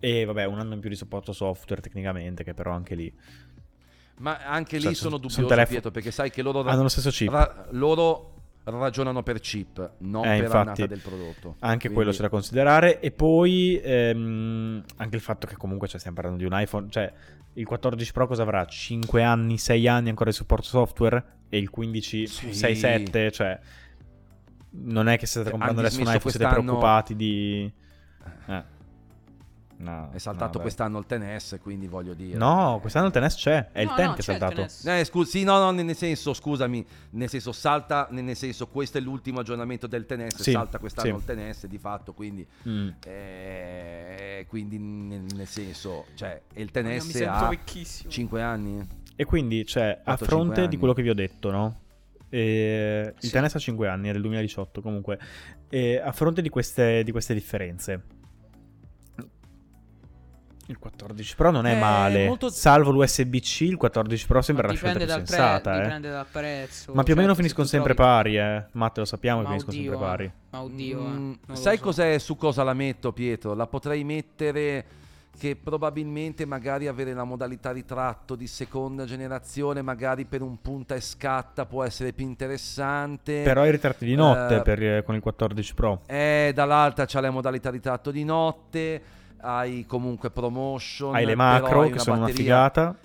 E 0.00 0.24
vabbè, 0.24 0.46
un 0.46 0.58
anno 0.58 0.74
in 0.74 0.80
più 0.80 0.88
di 0.88 0.96
supporto 0.96 1.32
software 1.32 1.82
tecnicamente, 1.82 2.42
che 2.42 2.54
però 2.54 2.72
anche 2.72 2.94
lì 2.94 3.14
Ma 4.22 4.38
anche 4.46 4.76
lì 4.76 4.82
Cioè, 4.84 4.94
sono 4.94 5.10
sono 5.10 5.16
dubbioso, 5.18 5.46
telefoni- 5.46 5.66
Pietro, 5.68 5.90
perché 5.90 6.10
sai 6.12 6.30
che 6.30 6.42
loro, 6.42 6.62
hanno 6.62 6.82
lo 6.82 6.88
stesso 6.88 7.10
chip. 7.10 7.30
ra- 7.30 7.66
loro 7.70 8.28
ragionano 8.64 9.24
per 9.24 9.40
chip, 9.40 9.94
non 9.98 10.24
Eh, 10.24 10.28
per 10.36 10.44
infatti, 10.44 10.56
annata 10.56 10.86
del 10.86 11.00
prodotto. 11.00 11.56
Anche 11.58 11.78
Quindi- 11.78 11.94
quello 11.96 12.10
c'è 12.12 12.20
da 12.20 12.28
considerare. 12.28 13.00
E 13.00 13.10
poi 13.10 13.80
ehm, 13.82 14.84
anche 14.98 15.16
il 15.16 15.22
fatto 15.22 15.46
che 15.48 15.56
comunque 15.56 15.88
cioè, 15.88 15.98
stiamo 15.98 16.16
parlando 16.20 16.40
di 16.40 16.44
un 16.48 16.56
iPhone. 16.58 16.88
Cioè, 16.88 17.12
il 17.54 17.66
14 17.66 18.12
Pro 18.12 18.26
cosa 18.28 18.42
avrà? 18.42 18.64
5 18.64 19.22
anni, 19.24 19.58
6 19.58 19.88
anni 19.88 20.08
ancora 20.10 20.30
di 20.30 20.36
supporto 20.36 20.66
software? 20.66 21.24
E 21.48 21.58
il 21.58 21.68
15, 21.70 22.26
Sì. 22.28 22.54
6, 22.54 22.76
7? 22.76 23.32
Cioè, 23.32 23.58
non 24.74 25.08
è 25.08 25.18
che 25.18 25.26
state 25.26 25.44
Cioè, 25.46 25.50
comprando 25.52 25.80
adesso 25.80 26.00
un 26.00 26.06
iPhone, 26.06 26.30
siete 26.30 26.46
preoccupati 26.46 27.16
di... 27.16 27.72
Eh. 28.46 28.64
No, 29.82 30.10
È 30.12 30.18
saltato 30.18 30.58
no, 30.58 30.62
quest'anno 30.62 30.98
il 31.00 31.06
TNS, 31.06 31.58
quindi 31.60 31.88
voglio 31.88 32.14
dire. 32.14 32.38
No, 32.38 32.78
quest'anno 32.80 33.06
il 33.06 33.12
TNS 33.12 33.34
c'è. 33.34 33.70
È 33.72 33.80
il 33.80 33.88
No, 33.88 33.94
10 33.96 34.08
no, 34.08 34.14
che 34.14 34.14
è 34.14 34.34
il 34.34 34.38
saltato. 34.38 34.90
Eh, 34.96 35.04
scusi, 35.04 35.30
sì, 35.38 35.42
no, 35.44 35.58
no, 35.58 35.70
nel 35.72 35.96
senso, 35.96 36.32
scusami, 36.34 36.86
nel 37.10 37.28
senso 37.28 37.50
salta, 37.50 38.06
nel 38.12 38.36
senso 38.36 38.68
questo 38.68 38.98
è 38.98 39.00
l'ultimo 39.00 39.40
aggiornamento 39.40 39.88
del 39.88 40.06
TNS, 40.06 40.40
Sì, 40.40 40.52
salta 40.52 40.78
quest'anno 40.78 41.18
sì. 41.18 41.24
il 41.32 41.36
TNS 41.36 41.66
di 41.66 41.78
fatto, 41.78 42.12
quindi, 42.12 42.46
Mm. 42.68 42.90
eh, 43.04 44.46
quindi 44.48 44.78
nel, 44.78 45.24
nel 45.34 45.46
senso, 45.48 46.06
cioè, 46.14 46.42
e 46.52 46.62
il 46.62 46.70
sento 46.72 47.28
ha 47.30 47.48
vecchissimo. 47.48 48.10
5 48.10 48.40
anni? 48.42 48.86
E 49.16 49.24
quindi, 49.24 49.66
cioè, 49.66 50.00
a 50.04 50.16
fronte 50.16 50.68
di 50.68 50.76
quello 50.76 50.94
che 50.94 51.02
vi 51.02 51.10
ho 51.10 51.14
detto, 51.14 51.50
no? 51.50 51.80
Eh, 52.28 53.12
il 53.20 53.28
Sì. 53.28 53.30
TNS 53.32 53.54
ha 53.56 53.58
5 53.58 53.88
anni, 53.88 54.08
è 54.08 54.12
del 54.12 54.22
2018 54.22 54.80
comunque. 54.80 55.18
E 55.68 55.98
a 55.98 56.12
fronte 56.12 56.40
di 56.40 56.48
queste, 56.48 57.02
di 57.02 57.10
queste 57.10 57.34
differenze, 57.34 58.00
il 60.66 60.78
14 60.78 61.34
Pro 61.36 61.50
non 61.50 61.66
è 61.66 61.74
Eh, 61.76 61.78
male. 61.78 62.26
molto- 62.26 62.48
Salvo 62.50 62.90
l'USB-C, 62.90 63.60
il 63.62 63.76
14 63.76 64.26
Pro 64.26 64.40
sembra 64.42 64.68
una 64.68 64.76
scelta 64.76 64.98
dal, 65.04 65.06
pre- 65.22 65.26
sensata. 65.26 65.76
eh. 65.78 65.82
dipende 65.82 66.10
dal 66.10 66.26
prezzo. 66.30 66.92
Ma 66.94 67.02
più 67.02 67.14
o 67.14 67.16
meno 67.16 67.30
se 67.30 67.36
finiscono 67.36 67.66
sempre 67.66 67.94
trovi- 67.94 68.10
pari, 68.10 68.36
eh. 68.38 68.64
Matte, 68.72 69.00
lo 69.00 69.06
sappiamo 69.06 69.38
che 69.40 69.44
Ma 69.44 69.50
finiscono 69.50 69.76
oddio, 69.76 69.90
sempre 69.90 70.06
pari. 70.06 70.24
eh. 70.24 70.32
Ma 70.50 70.62
oddio, 70.62 70.98
eh. 70.98 71.02
Mm, 71.08 71.32
sai 71.52 71.76
so. 71.76 71.82
cos'è 71.82 72.18
su 72.18 72.36
cosa 72.36 72.62
la 72.62 72.74
metto, 72.74 73.12
Pietro? 73.12 73.54
La 73.54 73.66
potrei 73.66 74.04
mettere 74.04 74.84
che 75.38 75.56
probabilmente 75.56 76.44
magari 76.44 76.86
avere 76.86 77.14
la 77.14 77.24
modalità 77.24 77.72
ritratto 77.72 78.34
di 78.34 78.46
seconda 78.46 79.04
generazione, 79.06 79.80
magari 79.82 80.26
per 80.26 80.42
un 80.42 80.60
punta 80.60 80.94
e 80.94 81.00
scatta 81.00 81.64
può 81.64 81.82
essere 81.84 82.12
più 82.12 82.26
interessante. 82.26 83.42
Però 83.42 83.64
i 83.66 83.70
ritratti 83.70 84.04
di 84.04 84.14
notte 84.14 84.56
Eh, 84.56 84.62
per- 84.62 84.82
eh, 84.82 85.02
con 85.02 85.14
il 85.14 85.20
14 85.22 85.74
Pro. 85.74 86.02
E 86.06 86.52
dall'altra 86.54 87.06
c'è 87.06 87.20
la 87.20 87.30
modalità 87.30 87.70
ritratto 87.70 88.10
di 88.10 88.24
notte, 88.24 89.02
hai 89.42 89.84
comunque 89.86 90.30
promotion. 90.30 91.14
Hai 91.14 91.24
le 91.24 91.34
macro 91.34 91.82
che 91.82 91.92
una 91.92 91.98
sono 91.98 92.16
una 92.16 92.26
batteria- 92.26 92.42
figata. 92.44 92.96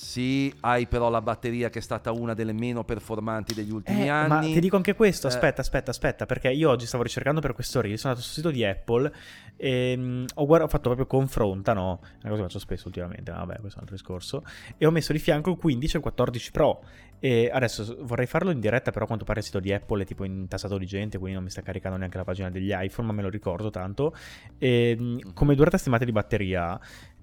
Sì, 0.00 0.52
hai 0.60 0.86
però 0.86 1.10
la 1.10 1.20
batteria 1.20 1.70
che 1.70 1.80
è 1.80 1.82
stata 1.82 2.12
una 2.12 2.32
delle 2.34 2.52
meno 2.52 2.84
performanti 2.84 3.52
degli 3.52 3.70
ultimi 3.70 4.04
Eh, 4.04 4.08
anni. 4.08 4.28
ma 4.28 4.40
ti 4.40 4.60
dico 4.60 4.76
anche 4.76 4.94
questo, 4.94 5.26
Eh. 5.26 5.30
aspetta, 5.30 5.60
aspetta, 5.60 5.90
aspetta, 5.90 6.24
perché 6.26 6.50
io 6.50 6.70
oggi 6.70 6.86
stavo 6.86 7.02
ricercando 7.02 7.40
per 7.40 7.52
questo 7.52 7.80
reel, 7.80 7.98
sono 7.98 8.12
andato 8.12 8.26
sul 8.28 8.36
sito 8.36 8.50
di 8.50 8.64
Apple 8.64 9.12
e 9.56 9.94
mm, 9.96 10.24
ho, 10.34 10.46
guarda- 10.46 10.64
ho 10.66 10.68
fatto 10.68 10.84
proprio 10.84 11.06
confronta, 11.06 11.72
no? 11.72 12.00
Una 12.00 12.30
cosa 12.30 12.36
che 12.36 12.42
faccio 12.42 12.58
spesso 12.60 12.86
ultimamente, 12.86 13.30
ma 13.32 13.38
vabbè, 13.38 13.58
questo 13.60 13.80
è 13.80 13.82
un 13.82 13.88
altro 13.88 13.94
discorso. 13.96 14.44
E 14.76 14.86
ho 14.86 14.90
messo 14.90 15.12
di 15.12 15.18
fianco 15.18 15.50
il 15.50 15.56
15 15.56 15.94
e 15.94 15.96
il 15.98 16.02
14 16.02 16.50
Pro. 16.52 16.82
E 17.20 17.50
adesso 17.52 17.96
vorrei 18.02 18.26
farlo 18.26 18.50
in 18.52 18.60
diretta, 18.60 18.92
però 18.92 19.04
a 19.04 19.08
quanto 19.08 19.24
pare 19.24 19.40
il 19.40 19.44
sito 19.44 19.58
di 19.58 19.72
Apple 19.72 20.02
è 20.02 20.06
tipo 20.06 20.22
intassato 20.24 20.78
di 20.78 20.86
gente, 20.86 21.18
quindi 21.18 21.34
non 21.34 21.42
mi 21.44 21.50
sta 21.50 21.62
caricando 21.62 21.98
neanche 21.98 22.16
la 22.16 22.24
pagina 22.24 22.48
degli 22.50 22.70
iPhone, 22.72 23.08
ma 23.08 23.12
me 23.14 23.22
lo 23.22 23.28
ricordo 23.28 23.70
tanto. 23.70 24.14
E, 24.58 24.96
mm, 24.98 25.18
come 25.34 25.56
durata 25.56 25.76
stimata 25.76 26.04
di 26.04 26.12
batteria, 26.12 26.78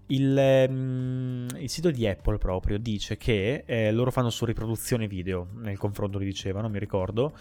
il, 0.07 0.37
ehm, 0.37 1.47
il 1.57 1.69
sito 1.69 1.89
di 1.89 2.05
Apple 2.07 2.37
proprio 2.37 2.77
dice 2.77 3.17
che 3.17 3.63
eh, 3.65 3.91
loro 3.91 4.11
fanno 4.11 4.29
su 4.29 4.45
riproduzione 4.45 5.07
video, 5.07 5.47
nel 5.55 5.77
confronto 5.77 6.17
li 6.17 6.25
dicevano, 6.25 6.69
mi 6.69 6.79
ricordo. 6.79 7.35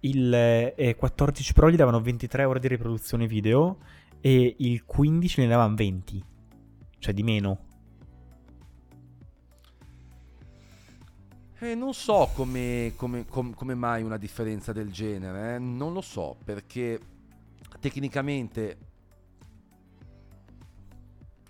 Il 0.00 0.34
eh, 0.34 0.94
14 0.98 1.52
Pro 1.54 1.70
gli 1.70 1.76
davano 1.76 2.00
23 2.00 2.44
ore 2.44 2.60
di 2.60 2.68
riproduzione 2.68 3.26
video 3.26 3.78
e 4.20 4.54
il 4.58 4.84
15 4.84 5.40
ne 5.40 5.46
davano 5.46 5.74
20, 5.74 6.24
cioè 6.98 7.14
di 7.14 7.22
meno. 7.22 7.72
Eh, 11.60 11.74
non 11.74 11.94
so 11.94 12.30
come, 12.34 12.92
come- 12.96 13.24
com- 13.26 13.54
come 13.54 13.74
mai 13.74 14.02
una 14.02 14.18
differenza 14.18 14.72
del 14.74 14.92
genere, 14.92 15.54
eh. 15.54 15.58
non 15.58 15.94
lo 15.94 16.02
so 16.02 16.36
perché 16.44 17.00
tecnicamente 17.80 18.76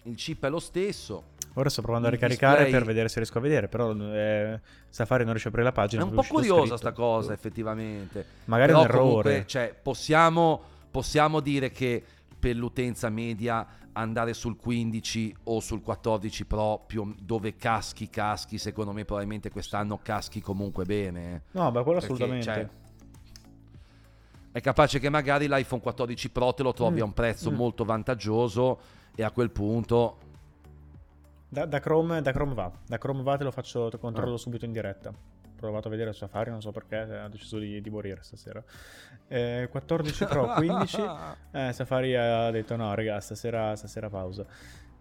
il 0.05 0.15
chip 0.17 0.45
è 0.45 0.49
lo 0.49 0.59
stesso. 0.61 1.33
Ora 1.57 1.69
sto 1.71 1.83
provando 1.83 2.09
a 2.09 2.11
ricaricare 2.11 2.63
display- 2.65 2.73
per 2.79 2.85
vedere 2.85 3.09
se 3.09 3.17
riesco 3.21 3.39
a 3.39 3.41
vedere, 3.41 3.69
però 3.69 3.93
eh, 3.95 4.61
Safari 4.89 5.23
non 5.23 5.31
riesce 5.33 5.49
a 5.49 5.51
aprire 5.51 5.69
la 5.69 5.73
È 5.73 5.77
pagina. 5.77 6.03
un 6.03 6.09
non 6.13 6.19
po' 6.19 6.25
è 6.25 6.29
curiosa 6.29 6.77
sta 6.77 6.93
cosa 6.93 7.33
effettivamente. 7.33 8.25
Magari 8.47 8.71
è 8.73 8.75
Però 8.75 8.81
un 8.85 8.91
errore. 8.91 9.09
comunque, 9.13 9.45
cioè, 9.47 9.75
possiamo, 9.81 10.61
possiamo 10.91 11.39
dire 11.41 11.71
che 11.71 12.03
per 12.39 12.57
l'utenza 12.57 13.09
media 13.09 13.67
andare 13.93 14.35
sul 14.35 14.57
15 14.57 15.37
o 15.45 15.61
sul 15.61 15.81
14 15.81 16.45
Pro 16.47 16.83
più 16.85 17.15
dove 17.23 17.55
caschi 17.55 18.11
caschi 18.11 18.59
secondo 18.59 18.91
me 18.93 19.05
probabilmente 19.05 19.51
quest'anno 19.53 20.01
caschi 20.03 20.41
comunque 20.41 20.85
bene 20.85 21.35
eh. 21.35 21.41
No, 21.53 21.71
beh, 21.71 21.83
quello 21.85 22.01
Perché, 22.01 22.13
assolutamente. 22.13 22.45
cioè, 22.45 22.69
è 24.53 24.61
capace 24.61 24.99
che 24.99 25.09
magari 25.09 25.47
l'iPhone 25.49 25.81
14 25.81 26.31
Pro 26.31 26.53
te 26.55 26.63
lo 26.63 26.73
trovi 26.73 26.99
Mm. 26.99 27.03
a 27.03 27.05
un 27.05 27.13
prezzo 27.13 27.51
Mm. 27.51 27.55
molto 27.55 27.85
vantaggioso 27.85 28.81
e 29.15 29.23
a 29.23 29.31
quel 29.31 29.51
punto 29.51 30.19
Da, 31.49 31.67
da 31.67 31.79
Chrome, 31.79 32.21
da 32.21 32.33
Chrome 32.33 32.55
va, 32.55 32.71
da 32.87 32.99
Chrome 32.99 33.23
va 33.23 33.37
te 33.37 33.45
lo 33.45 33.51
faccio, 33.53 33.89
te 33.89 33.99
controllo 33.99 34.35
Ah. 34.35 34.39
subito 34.39 34.65
in 34.65 34.73
diretta. 34.73 35.11
Ho 35.11 35.57
provato 35.57 35.87
a 35.89 35.91
vedere 35.93 36.13
Safari, 36.13 36.51
non 36.51 36.61
so 36.61 36.73
perché, 36.73 36.97
ha 36.97 37.29
deciso 37.29 37.59
di, 37.59 37.81
di 37.81 37.91
morire 37.91 38.23
stasera. 38.23 38.63
Eh, 39.29 39.69
14 39.71 40.25
Pro, 40.27 40.47
15. 40.57 41.03
Eh, 41.53 41.73
Safari 41.73 42.17
ha 42.17 42.51
detto 42.51 42.75
no, 42.77 42.93
raga, 42.95 43.21
stasera, 43.21 43.75
stasera 43.77 44.11
pausa. 44.11 44.45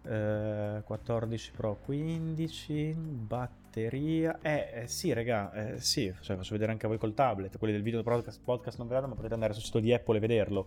Eh, 0.02 0.80
14 0.84 1.50
Pro 1.56 1.76
15, 1.84 2.94
batteria. 2.96 4.38
Eh, 4.40 4.70
eh, 4.82 4.86
sì, 4.86 5.12
raga, 5.12 5.52
eh, 5.52 5.80
sì, 5.80 6.14
cioè, 6.20 6.36
faccio 6.36 6.52
vedere 6.52 6.70
anche 6.72 6.86
a 6.86 6.88
voi 6.88 6.98
col 6.98 7.14
tablet. 7.14 7.58
Quelli 7.58 7.72
del 7.74 7.82
video 7.82 8.02
podcast, 8.04 8.40
podcast 8.42 8.78
non 8.78 8.86
vedono, 8.86 9.08
ma 9.08 9.14
potete 9.16 9.34
andare 9.34 9.52
sul 9.54 9.64
sito 9.64 9.80
di 9.80 9.92
Apple 9.92 10.16
e 10.16 10.20
vederlo. 10.20 10.66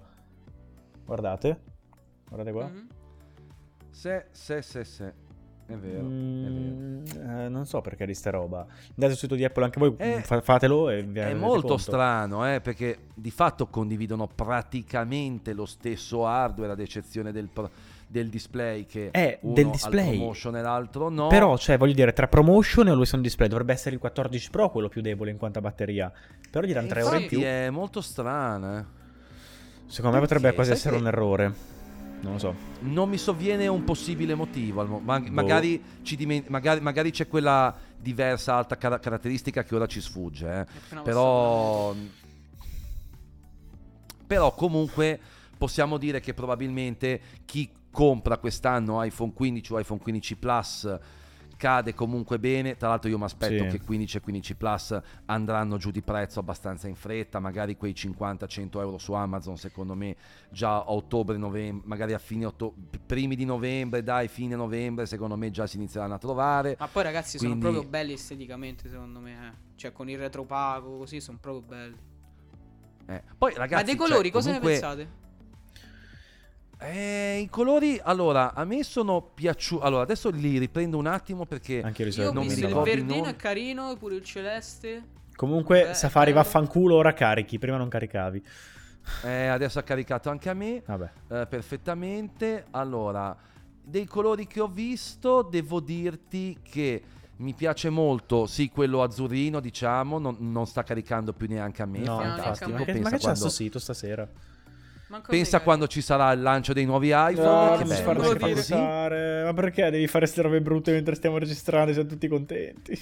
Guardate, 1.05 1.60
guardate 2.27 2.51
qua. 2.51 2.67
Mhm. 2.67 2.88
Se, 3.97 4.25
se, 4.31 4.62
se, 4.62 4.83
se. 4.83 5.13
È 5.65 5.73
vero, 5.73 5.97
è 5.99 6.01
vero. 6.01 6.05
Mm, 6.05 7.03
eh, 7.45 7.49
non 7.49 7.65
so 7.65 7.81
perché 7.81 8.05
di 8.05 8.13
sta 8.13 8.29
roba. 8.29 8.60
Andate 8.60 9.10
sul 9.13 9.17
sito 9.17 9.33
di 9.36 9.43
Apple 9.43 9.63
anche 9.65 9.79
voi, 9.79 9.95
È- 9.97 10.21
fa- 10.23 10.39
fatelo 10.41 10.89
e 10.91 11.01
vi 11.01 11.19
È 11.19 11.33
molto 11.33 11.67
conto. 11.69 11.77
strano, 11.81 12.47
eh, 12.53 12.62
perché 12.62 12.99
di 13.15 13.31
fatto 13.31 13.65
condividono 13.67 14.27
praticamente 14.27 15.53
lo 15.53 15.65
stesso 15.65 16.27
hardware, 16.27 16.73
ad 16.73 16.79
eccezione 16.79 17.31
del, 17.31 17.49
pro- 17.51 17.71
del 18.07 18.29
display 18.29 18.86
che 18.86 19.10
Eh, 19.12 19.39
uno 19.41 19.53
del 19.55 19.69
display. 19.71 20.15
promotion 20.15 20.55
e 20.57 20.62
l'altro 20.62 21.10
no. 21.10 21.27
Però, 21.27 21.57
cioè, 21.57 21.77
voglio 21.79 21.93
dire, 21.93 22.13
tra 22.13 22.27
promotion 22.27 22.88
e 22.88 22.91
always 22.91 23.15
display 23.17 23.47
dovrebbe 23.49 23.73
essere 23.73 23.95
il 23.95 23.99
14 23.99 24.49
Pro 24.51 24.69
quello 24.69 24.89
più 24.89 25.01
debole 25.01 25.31
in 25.31 25.38
quanto 25.38 25.57
a 25.57 25.62
batteria. 25.63 26.10
Però 26.51 26.65
gli 26.65 26.71
danno 26.71 26.88
3 26.88 26.99
euro 27.01 27.17
in 27.17 27.27
più. 27.27 27.41
è 27.41 27.69
molto 27.71 28.01
strana. 28.01 28.79
eh. 28.79 28.86
Secondo 29.88 30.15
me 30.17 30.21
potrebbe 30.21 30.43
Perché, 30.53 30.55
quasi 30.55 30.69
sai 30.69 30.77
essere 30.79 30.95
che- 30.95 31.01
un 31.01 31.07
errore. 31.07 31.53
Non 32.21 32.34
lo 32.34 32.39
so. 32.39 32.56
Non 32.80 33.10
mi 33.10 33.17
sovviene 33.17 33.67
un 33.67 33.84
possibile 33.84 34.34
motivo. 34.36 34.84
ma- 34.86 35.19
Boh. 35.19 35.32
magari, 35.32 35.82
ci 36.01 36.15
dimen- 36.15 36.45
magari, 36.47 36.80
magari 36.82 37.12
c'è 37.12 37.27
quella 37.27 37.75
diversa 37.99 38.56
alta 38.56 38.75
cara- 38.77 38.99
caratteristica 38.99 39.63
che 39.63 39.75
ora 39.75 39.86
ci 39.86 40.01
sfugge. 40.01 40.67
eh. 40.91 40.99
Però, 41.03 41.93
però 44.25 44.53
comunque 44.53 45.19
possiamo 45.58 45.97
dire 45.97 46.19
che 46.19 46.34
probabilmente 46.34 47.21
chi 47.45 47.69
compra 47.89 48.38
quest'anno 48.38 49.01
iPhone 49.03 49.34
15 49.34 49.73
o 49.73 49.80
iPhone 49.80 49.99
15 49.99 50.36
Plus 50.36 50.97
cade 51.57 51.93
comunque 51.93 52.39
bene. 52.39 52.77
Tra 52.77 52.87
l'altro 52.87 53.09
io 53.09 53.17
mi 53.17 53.25
aspetto 53.25 53.63
Sì. 53.65 53.77
che 53.77 53.83
15 53.83 54.17
e 54.17 54.19
15 54.21 54.55
Plus 54.55 54.99
andranno 55.25 55.75
giù 55.77 55.91
di 55.91 56.01
prezzo 56.01 56.39
abbastanza 56.39 56.87
in 56.87 56.95
fretta, 56.95 57.39
magari 57.39 57.75
quei 57.75 57.93
50-100 57.93 58.79
euro 58.79 58.97
su 58.97 59.11
Amazon 59.13 59.57
secondo 59.57 59.93
me 59.95 60.15
già 60.49 60.75
a 60.77 60.91
ottobre, 60.91 61.35
novembre, 61.37 61.85
magari 61.87 62.13
a 62.13 62.19
fine 62.19 62.45
ottobre, 62.45 62.79
primi 63.05 63.35
di 63.35 63.43
novembre, 63.43 64.03
dai 64.03 64.27
fine 64.29 64.55
novembre 64.55 65.05
secondo 65.05 65.35
me 65.35 65.51
già 65.51 65.67
si 65.67 65.75
inizieranno 65.77 66.13
a 66.13 66.17
trovare. 66.19 66.77
Ma 66.79 66.87
poi 66.87 67.03
ragazzi 67.03 67.37
Quindi- 67.37 67.59
sono 67.59 67.71
proprio 67.73 67.89
belli 67.91 68.13
esteticamente 68.13 68.87
secondo 68.87 69.19
me. 69.19 69.31
eh. 69.33 69.65
Cioè 69.75 69.91
con 69.91 70.09
il 70.09 70.17
retropago 70.17 70.97
così 70.99 71.19
sono 71.19 71.37
proprio 71.41 71.63
belli. 71.67 71.97
Eh, 73.09 73.23
Poi 73.37 73.53
ragazzi, 73.53 73.73
Ma 73.75 73.83
dei 73.83 73.95
cioè, 73.97 74.07
colori 74.07 74.29
cosa 74.31 74.47
comunque- 74.47 74.73
ne 74.73 74.79
pensate? 74.79 75.09
Eh, 76.79 77.39
I 77.39 77.49
colori, 77.49 77.99
allora, 78.03 78.53
a 78.53 78.63
me 78.63 78.83
sono 78.83 79.21
piaciuti. 79.21 79.83
Allora, 79.83 80.03
adesso 80.03 80.29
li 80.29 80.57
riprendo 80.57 80.97
un 80.97 81.07
attimo 81.07 81.45
perché. 81.45 81.81
Anche 81.81 82.03
io, 82.03 82.31
non 82.31 82.45
mi 82.45 82.51
il 82.51 82.65
ricordo 82.65 82.89
i 82.89 82.95
verdino 82.95 83.15
nomi. 83.15 83.29
è 83.29 83.35
carino, 83.35 83.95
pure 83.97 84.15
il 84.15 84.23
celeste. 84.23 85.03
Comunque, 85.35 85.85
Beh, 85.87 85.93
Safari 85.93 86.31
vaffanculo, 86.31 86.95
ora 86.95 87.13
carichi. 87.13 87.57
Prima 87.57 87.77
non 87.77 87.89
caricavi. 87.89 88.43
Eh, 89.23 89.47
adesso 89.47 89.79
ha 89.79 89.83
caricato 89.83 90.29
anche 90.29 90.49
a 90.49 90.53
me 90.53 90.83
Vabbè. 90.85 91.11
eh, 91.29 91.47
perfettamente. 91.47 92.65
Allora, 92.71 93.35
dei 93.81 94.05
colori 94.05 94.45
che 94.47 94.59
ho 94.59 94.67
visto, 94.67 95.41
devo 95.43 95.79
dirti 95.79 96.59
che 96.61 97.01
mi 97.37 97.53
piace 97.53 97.89
molto. 97.89 98.45
Sì, 98.45 98.69
quello 98.69 99.01
azzurrino, 99.01 99.59
diciamo, 99.59 100.19
non, 100.19 100.37
non 100.39 100.67
sta 100.67 100.83
caricando 100.83 101.33
più 101.33 101.47
neanche 101.47 101.81
a 101.81 101.85
me. 101.85 101.99
No, 101.99 102.19
fantastico. 102.19 102.69
infatti. 102.69 102.91
Ma 102.91 102.97
che, 102.97 103.01
ma 103.01 103.09
che 103.09 103.15
c'è 103.15 103.21
quando, 103.21 103.39
sto 103.39 103.49
sito 103.49 103.79
stasera? 103.79 104.27
Pensa 105.27 105.61
quando 105.61 105.87
ci 105.87 106.01
sarà 106.01 106.31
il 106.33 106.41
lancio 106.41 106.73
dei 106.73 106.85
nuovi 106.85 107.07
iPhone. 107.09 107.33
No, 107.35 107.71
che 107.77 107.83
non 107.83 107.87
mi 107.87 107.95
si 107.95 108.01
bello, 108.03 108.19
fa 108.21 108.27
farlo 108.29 108.47
che 108.47 108.53
così. 108.53 108.73
Ma 108.73 109.53
perché 109.53 109.89
devi 109.89 110.07
fare 110.07 110.25
queste 110.25 110.41
robe 110.41 110.61
brutte 110.61 110.91
mentre 110.91 111.15
stiamo 111.15 111.37
registrando 111.37 111.91
e 111.91 111.93
siamo 111.93 112.09
tutti 112.09 112.27
contenti? 112.27 112.99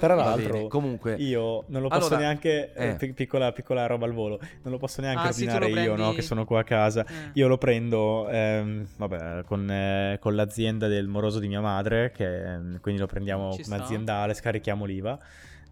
Tra 0.00 0.14
l'altro, 0.14 0.52
bene, 0.54 0.68
comunque, 0.68 1.14
io 1.14 1.64
non 1.68 1.82
lo 1.82 1.88
posso 1.88 2.08
Allora, 2.08 2.18
neanche. 2.18 2.72
eh, 2.74 2.88
eh. 2.88 2.94
pic- 2.96 3.14
piccola, 3.14 3.52
piccola 3.52 3.86
roba 3.86 4.04
al 4.06 4.12
volo. 4.12 4.38
Non 4.62 4.72
lo 4.72 4.78
posso 4.78 5.00
neanche 5.00 5.28
Ah, 5.28 5.32
sì, 5.32 5.42
ordinare 5.44 5.68
io, 5.68 5.72
prendi- 5.94 6.02
no? 6.02 6.12
Che 6.12 6.20
sono 6.22 6.44
qua 6.44 6.60
a 6.60 6.64
casa. 6.64 7.04
Eh. 7.06 7.12
Io 7.34 7.46
lo 7.48 7.56
prendo, 7.58 8.28
ehm, 8.28 8.86
vabbè, 8.96 9.44
con, 9.44 9.70
eh, 9.70 10.18
con 10.20 10.34
l'azienda 10.34 10.88
del 10.88 11.06
moroso 11.06 11.38
di 11.38 11.46
mia 11.48 11.60
madre, 11.60 12.10
che 12.10 12.42
ehm, 12.54 12.80
quindi 12.80 13.00
lo 13.00 13.06
prendiamo 13.06 13.52
Ci 13.54 13.62
come 13.62 13.76
sta. 13.76 13.84
aziendale, 13.84 14.34
scarichiamo 14.34 14.84
l'IVA. 14.84 15.18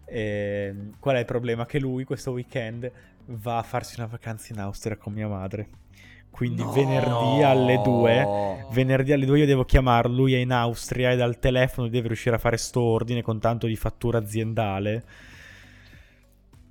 E, 0.05 0.73
qual 0.99 1.17
è 1.17 1.19
il 1.19 1.25
problema? 1.25 1.65
Che 1.65 1.79
lui 1.79 2.03
questo 2.05 2.31
weekend 2.31 2.89
va 3.25 3.57
a 3.57 3.63
farsi 3.63 3.99
una 3.99 4.07
vacanza 4.07 4.53
in 4.53 4.59
Austria 4.59 4.97
con 4.97 5.13
mia 5.13 5.27
madre. 5.27 5.69
Quindi 6.29 6.61
No. 6.63 6.71
venerdì 6.71 7.43
alle 7.43 7.81
2 7.83 8.21
No. 8.23 8.69
Venerdì 8.71 9.11
alle 9.11 9.25
2 9.25 9.39
io 9.39 9.45
devo 9.45 9.65
chiamarlo, 9.65 10.13
lui 10.15 10.33
è 10.33 10.37
in 10.37 10.51
Austria 10.53 11.11
e 11.11 11.17
dal 11.17 11.39
telefono 11.39 11.89
deve 11.89 12.07
riuscire 12.07 12.35
a 12.35 12.39
fare 12.39 12.55
sto 12.57 12.79
ordine 12.81 13.21
con 13.21 13.39
tanto 13.39 13.67
di 13.67 13.75
fattura 13.75 14.17
aziendale. 14.19 15.03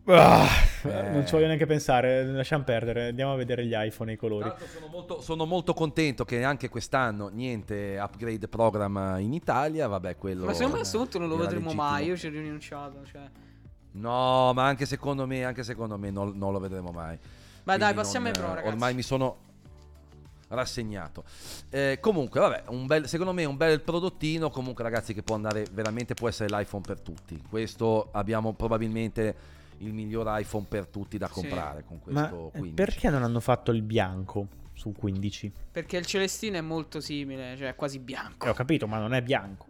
Ah, 0.07 0.47
Eh. 0.83 1.11
Non 1.11 1.27
ci 1.27 1.33
voglio 1.33 1.45
neanche 1.47 1.67
pensare, 1.67 2.25
lasciamo 2.25 2.65
perdere, 2.65 3.09
andiamo 3.09 3.35
a 3.35 3.37
vedere 3.37 3.67
gli 3.67 3.75
iPhone 3.75 4.11
e 4.11 4.15
i 4.15 4.17
Tra 4.17 4.29
colori. 4.29 4.49
l'altro 4.49 4.67
sono 4.67 4.87
molto, 4.89 5.21
sono 5.21 5.45
molto 5.45 5.75
contento 5.75 6.25
che 6.25 6.43
anche 6.43 6.69
quest'anno 6.71 7.29
niente 7.29 7.99
upgrade 8.01 8.49
program 8.49 9.17
in 9.21 9.35
Italia. 9.35 9.87
Vabbè, 9.89 10.17
quello. 10.17 10.47
Ma 10.47 10.53
secondo 10.55 10.73
me 10.73 10.79
a 10.79 10.81
questo 10.81 10.99
punto 10.99 11.19
non 11.19 11.29
lo 11.29 11.37
vedremo 11.37 11.65
legittimo. 11.67 11.83
mai. 11.83 12.07
Io 12.07 12.17
ci 12.17 12.27
ho 12.27 12.31
rinunciato. 12.31 13.05
Cioè. 13.05 13.21
No, 13.93 14.53
ma 14.55 14.67
anche 14.67 14.87
secondo 14.87 15.27
me, 15.27 15.45
anche 15.45 15.63
secondo 15.65 15.99
me 15.99 16.11
non, 16.11 16.37
non 16.37 16.53
lo 16.53 16.59
vedremo 16.61 16.91
mai. 16.91 17.19
Ma 17.65 17.77
dai, 17.77 17.93
passiamo 17.95 18.27
ai 18.29 18.33
pro, 18.33 18.49
ragazzi. 18.49 18.67
Ormai 18.69 18.95
mi 18.95 19.03
sono 19.03 19.37
rassegnato. 20.49 21.25
Eh, 21.69 21.99
comunque, 22.01 22.41
vabbè, 22.41 22.65
un 22.69 22.87
bel, 22.87 23.07
secondo 23.09 23.33
me 23.33 23.45
un 23.45 23.57
bel 23.57 23.81
prodottino. 23.81 24.51
Comunque, 24.51 24.83
ragazzi, 24.85 25.15
che 25.15 25.23
può 25.23 25.35
andare 25.35 25.67
veramente 25.73 26.15
può 26.15 26.29
essere 26.29 26.49
l'iPhone 26.55 26.83
per 26.87 27.01
tutti. 27.01 27.41
Questo 27.49 28.09
abbiamo 28.13 28.53
probabilmente 28.55 29.59
il 29.79 29.93
miglior 29.93 30.27
iPhone 30.41 30.67
per 30.69 30.87
tutti 30.87 31.17
da 31.19 31.27
Sì. 31.29 31.33
comprare 31.33 31.85
con 31.85 32.01
Ma 32.05 32.29
questo 32.29 32.47
eh, 32.49 32.59
15. 32.59 32.75
perché 32.75 33.09
non 33.11 33.23
hanno 33.23 33.41
fatto 33.41 33.71
il 33.71 33.83
bianco 33.83 34.47
su 34.75 34.93
15? 34.93 35.53
Perché 35.73 35.97
il 35.97 36.07
celestino 36.07 36.57
è 36.57 36.61
molto 36.61 37.01
simile, 37.01 37.57
cioè 37.57 37.69
è 37.69 37.75
quasi 37.75 37.99
bianco. 37.99 38.47
Eh, 38.47 38.51
ho 38.51 38.55
capito, 38.55 38.87
ma 38.87 38.99
non 38.99 39.15
è 39.15 39.23
bianco. 39.23 39.67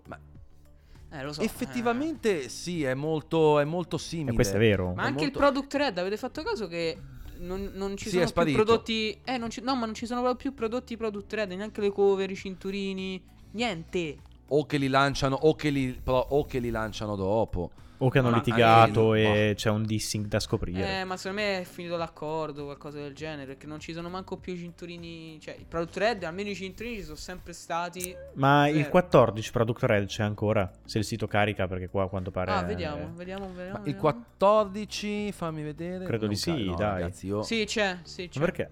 Eh, 1.12 1.22
lo 1.24 1.32
so. 1.32 1.40
Effettivamente 1.42 2.48
sì, 2.48 2.84
è 2.84 2.94
molto, 2.94 3.58
è 3.58 3.64
molto 3.64 3.98
simile. 3.98 4.30
E 4.32 4.34
questo 4.34 4.56
è 4.56 4.58
vero. 4.60 4.92
eh. 4.92 4.94
Ma 4.94 5.02
è 5.02 5.06
anche 5.06 5.24
il 5.24 5.32
molto- 5.32 5.38
Product 5.38 5.74
Red, 5.74 5.98
avete 5.98 6.16
fatto 6.16 6.42
caso 6.42 6.68
che 6.68 6.96
non, 7.38 7.70
non 7.74 7.96
ci 7.96 8.04
Sì, 8.04 8.10
sono 8.16 8.26
sparito. 8.26 8.56
più 8.56 8.64
prodotti. 8.64 9.18
Eh, 9.24 9.36
non 9.38 9.50
ci, 9.50 9.60
no, 9.60 9.74
ma 9.74 9.86
non 9.86 9.94
ci 9.94 10.06
sono 10.06 10.20
proprio 10.20 10.50
più 10.50 10.54
prodotti 10.58 10.96
Product 10.96 11.32
Red, 11.32 11.50
neanche 11.52 11.80
le 11.80 11.90
cover, 11.90 12.30
i 12.30 12.36
cinturini. 12.36 13.20
Niente. 13.52 14.18
O 14.52 14.66
che 14.66 14.76
li 14.78 14.88
lanciano, 14.88 15.36
o 15.36 15.54
che 15.54 15.70
li, 15.70 15.98
però- 16.02 16.26
o 16.30 16.44
che 16.44 16.58
li 16.60 16.70
lanciano 16.70 17.16
dopo. 17.16 17.70
O 18.02 18.08
che 18.08 18.18
hanno 18.18 18.30
Ma 18.30 18.36
litigato 18.36 19.14
e 19.14 19.52
c'è 19.56 19.68
un 19.68 19.84
dissing 19.84 20.26
da 20.26 20.40
scoprire. 20.40 21.00
Eh, 21.00 21.04
ma 21.04 21.16
secondo 21.16 21.42
me 21.42 21.60
è 21.60 21.64
finito 21.64 21.96
l'accordo, 21.96 22.64
qualcosa 22.64 22.98
del 22.98 23.14
genere. 23.14 23.46
Perché 23.46 23.66
non 23.66 23.78
ci 23.78 23.92
sono 23.92 24.08
manco 24.08 24.38
più 24.38 24.54
i 24.54 24.56
cinturini. 24.56 25.38
Cioè, 25.40 25.54
il 25.58 25.66
Product 25.66 25.96
Red, 25.98 26.24
almeno 26.24 26.48
i 26.48 26.54
cinturini 26.54 26.96
ci 26.96 27.02
sono 27.02 27.16
sempre 27.16 27.52
stati. 27.52 28.14
Ma 28.34 28.68
il 28.68 28.76
Vero. 28.76 28.90
14 28.90 29.50
Product 29.50 29.82
Red 29.82 30.06
c'è 30.06 30.22
ancora? 30.22 30.70
Se 30.84 30.98
il 30.98 31.04
sito 31.04 31.26
carica, 31.26 31.68
perché 31.68 31.88
qua 31.88 32.04
a 32.04 32.08
quanto 32.08 32.30
pare... 32.30 32.50
Ah, 32.50 32.62
eh, 32.62 32.64
vediamo, 32.64 33.12
vediamo, 33.14 33.48
vediamo. 33.48 33.72
Ma 33.72 33.78
il 33.78 33.92
vediamo. 33.92 34.00
14, 34.00 35.32
fammi 35.32 35.62
vedere. 35.62 36.04
Credo 36.04 36.24
Non 36.24 36.34
di 36.34 36.40
sì, 36.40 36.64
no, 36.64 36.74
dai. 36.76 37.00
Ragazzi, 37.02 37.26
io... 37.26 37.42
Sì, 37.42 37.64
c'è, 37.66 37.98
sì, 38.02 38.28
c'è. 38.28 38.38
Ma 38.38 38.44
perché? 38.46 38.70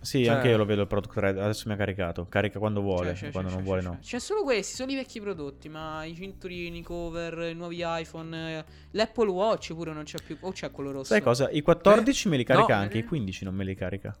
Sì, 0.00 0.24
Cioè- 0.24 0.34
anche 0.34 0.48
io 0.48 0.56
lo 0.56 0.64
vedo 0.64 0.82
il 0.82 0.86
Product 0.86 1.16
Red. 1.16 1.38
Adesso 1.38 1.64
mi 1.68 1.74
ha 1.74 1.76
caricato. 1.76 2.26
Carica 2.28 2.58
quando 2.58 2.80
vuole, 2.80 3.12
C'è, 3.12 3.26
c'è, 3.26 3.32
quando 3.32 3.48
c'è, 3.48 3.54
non 3.56 3.64
c'è, 3.64 3.68
vuole 3.68 3.82
c'è. 3.82 3.88
no. 3.88 3.98
C'è 4.00 4.18
solo 4.18 4.42
questi, 4.42 4.74
sono 4.74 4.92
i 4.92 4.94
vecchi 4.94 5.20
prodotti, 5.20 5.68
ma 5.68 6.04
i 6.04 6.14
cinturini, 6.14 6.78
i 6.78 6.82
cover, 6.82 7.50
i 7.50 7.54
nuovi 7.54 7.82
iPhone, 7.82 8.58
eh, 8.58 8.64
l'Apple 8.92 9.30
Watch 9.30 9.74
pure 9.74 9.92
non 9.92 10.04
c'è 10.04 10.18
più, 10.24 10.36
o 10.40 10.52
c'è 10.52 10.70
quello 10.70 10.92
rosso. 10.92 11.06
Sai 11.06 11.22
cosa? 11.22 11.50
I 11.50 11.62
14 11.62 12.28
me 12.28 12.36
li 12.36 12.44
carica 12.44 12.76
no. 12.76 12.80
anche, 12.82 12.98
i 12.98 13.04
15 13.04 13.44
non 13.44 13.54
me 13.54 13.64
li 13.64 13.74
carica. 13.74 14.16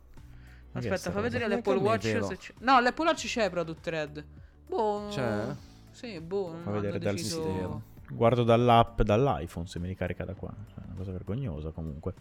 Aspetta, 0.72 1.10
fa 1.10 1.20
vedere 1.20 1.48
l'Apple 1.48 1.78
Watch 1.78 2.04
vero. 2.04 2.26
se 2.26 2.36
c'è. 2.36 2.52
No, 2.60 2.80
l'Apple 2.80 3.06
Watch 3.06 3.26
c'è 3.26 3.48
Product 3.48 3.86
Red. 3.86 4.26
Boh. 4.66 5.06
C'è? 5.10 5.54
Sì, 5.90 6.20
boh, 6.20 6.56
Fa 6.62 6.70
vedere 6.72 6.98
dal 6.98 7.14
deciso-. 7.14 7.94
Guardo 8.10 8.44
dall'app, 8.44 9.00
dall'iPhone 9.02 9.66
se 9.66 9.78
me 9.78 9.88
li 9.88 9.94
carica 9.94 10.24
da 10.24 10.34
qua. 10.34 10.52
Cioè, 10.68 10.82
è 10.82 10.86
una 10.86 10.94
cosa 10.96 11.12
vergognosa 11.12 11.70
comunque. 11.70 12.14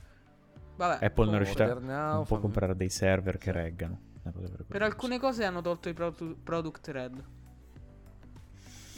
Vabbè, 0.76 1.06
Apple 1.06 1.26
non 1.26 1.36
è 1.36 1.38
riuscita 1.38 1.64
Order 1.64 1.82
now, 1.82 2.14
non 2.16 2.26
può 2.26 2.40
comprare 2.40 2.76
dei 2.76 2.90
server 2.90 3.38
che 3.38 3.52
reggano. 3.52 4.00
Per 4.22 4.34
vergognosa. 4.34 4.86
alcune 4.86 5.20
cose 5.20 5.44
hanno 5.46 5.62
tolto 5.62 5.88
i 5.90 5.94
produ- 5.94 6.36
Product 6.44 6.88
Red. 6.88 7.24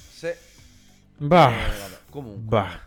Se... 0.10 0.38
Bah, 1.18 1.50
eh, 1.50 1.54
vabbè, 1.80 1.98
comunque. 2.10 2.42
bah. 2.44 2.80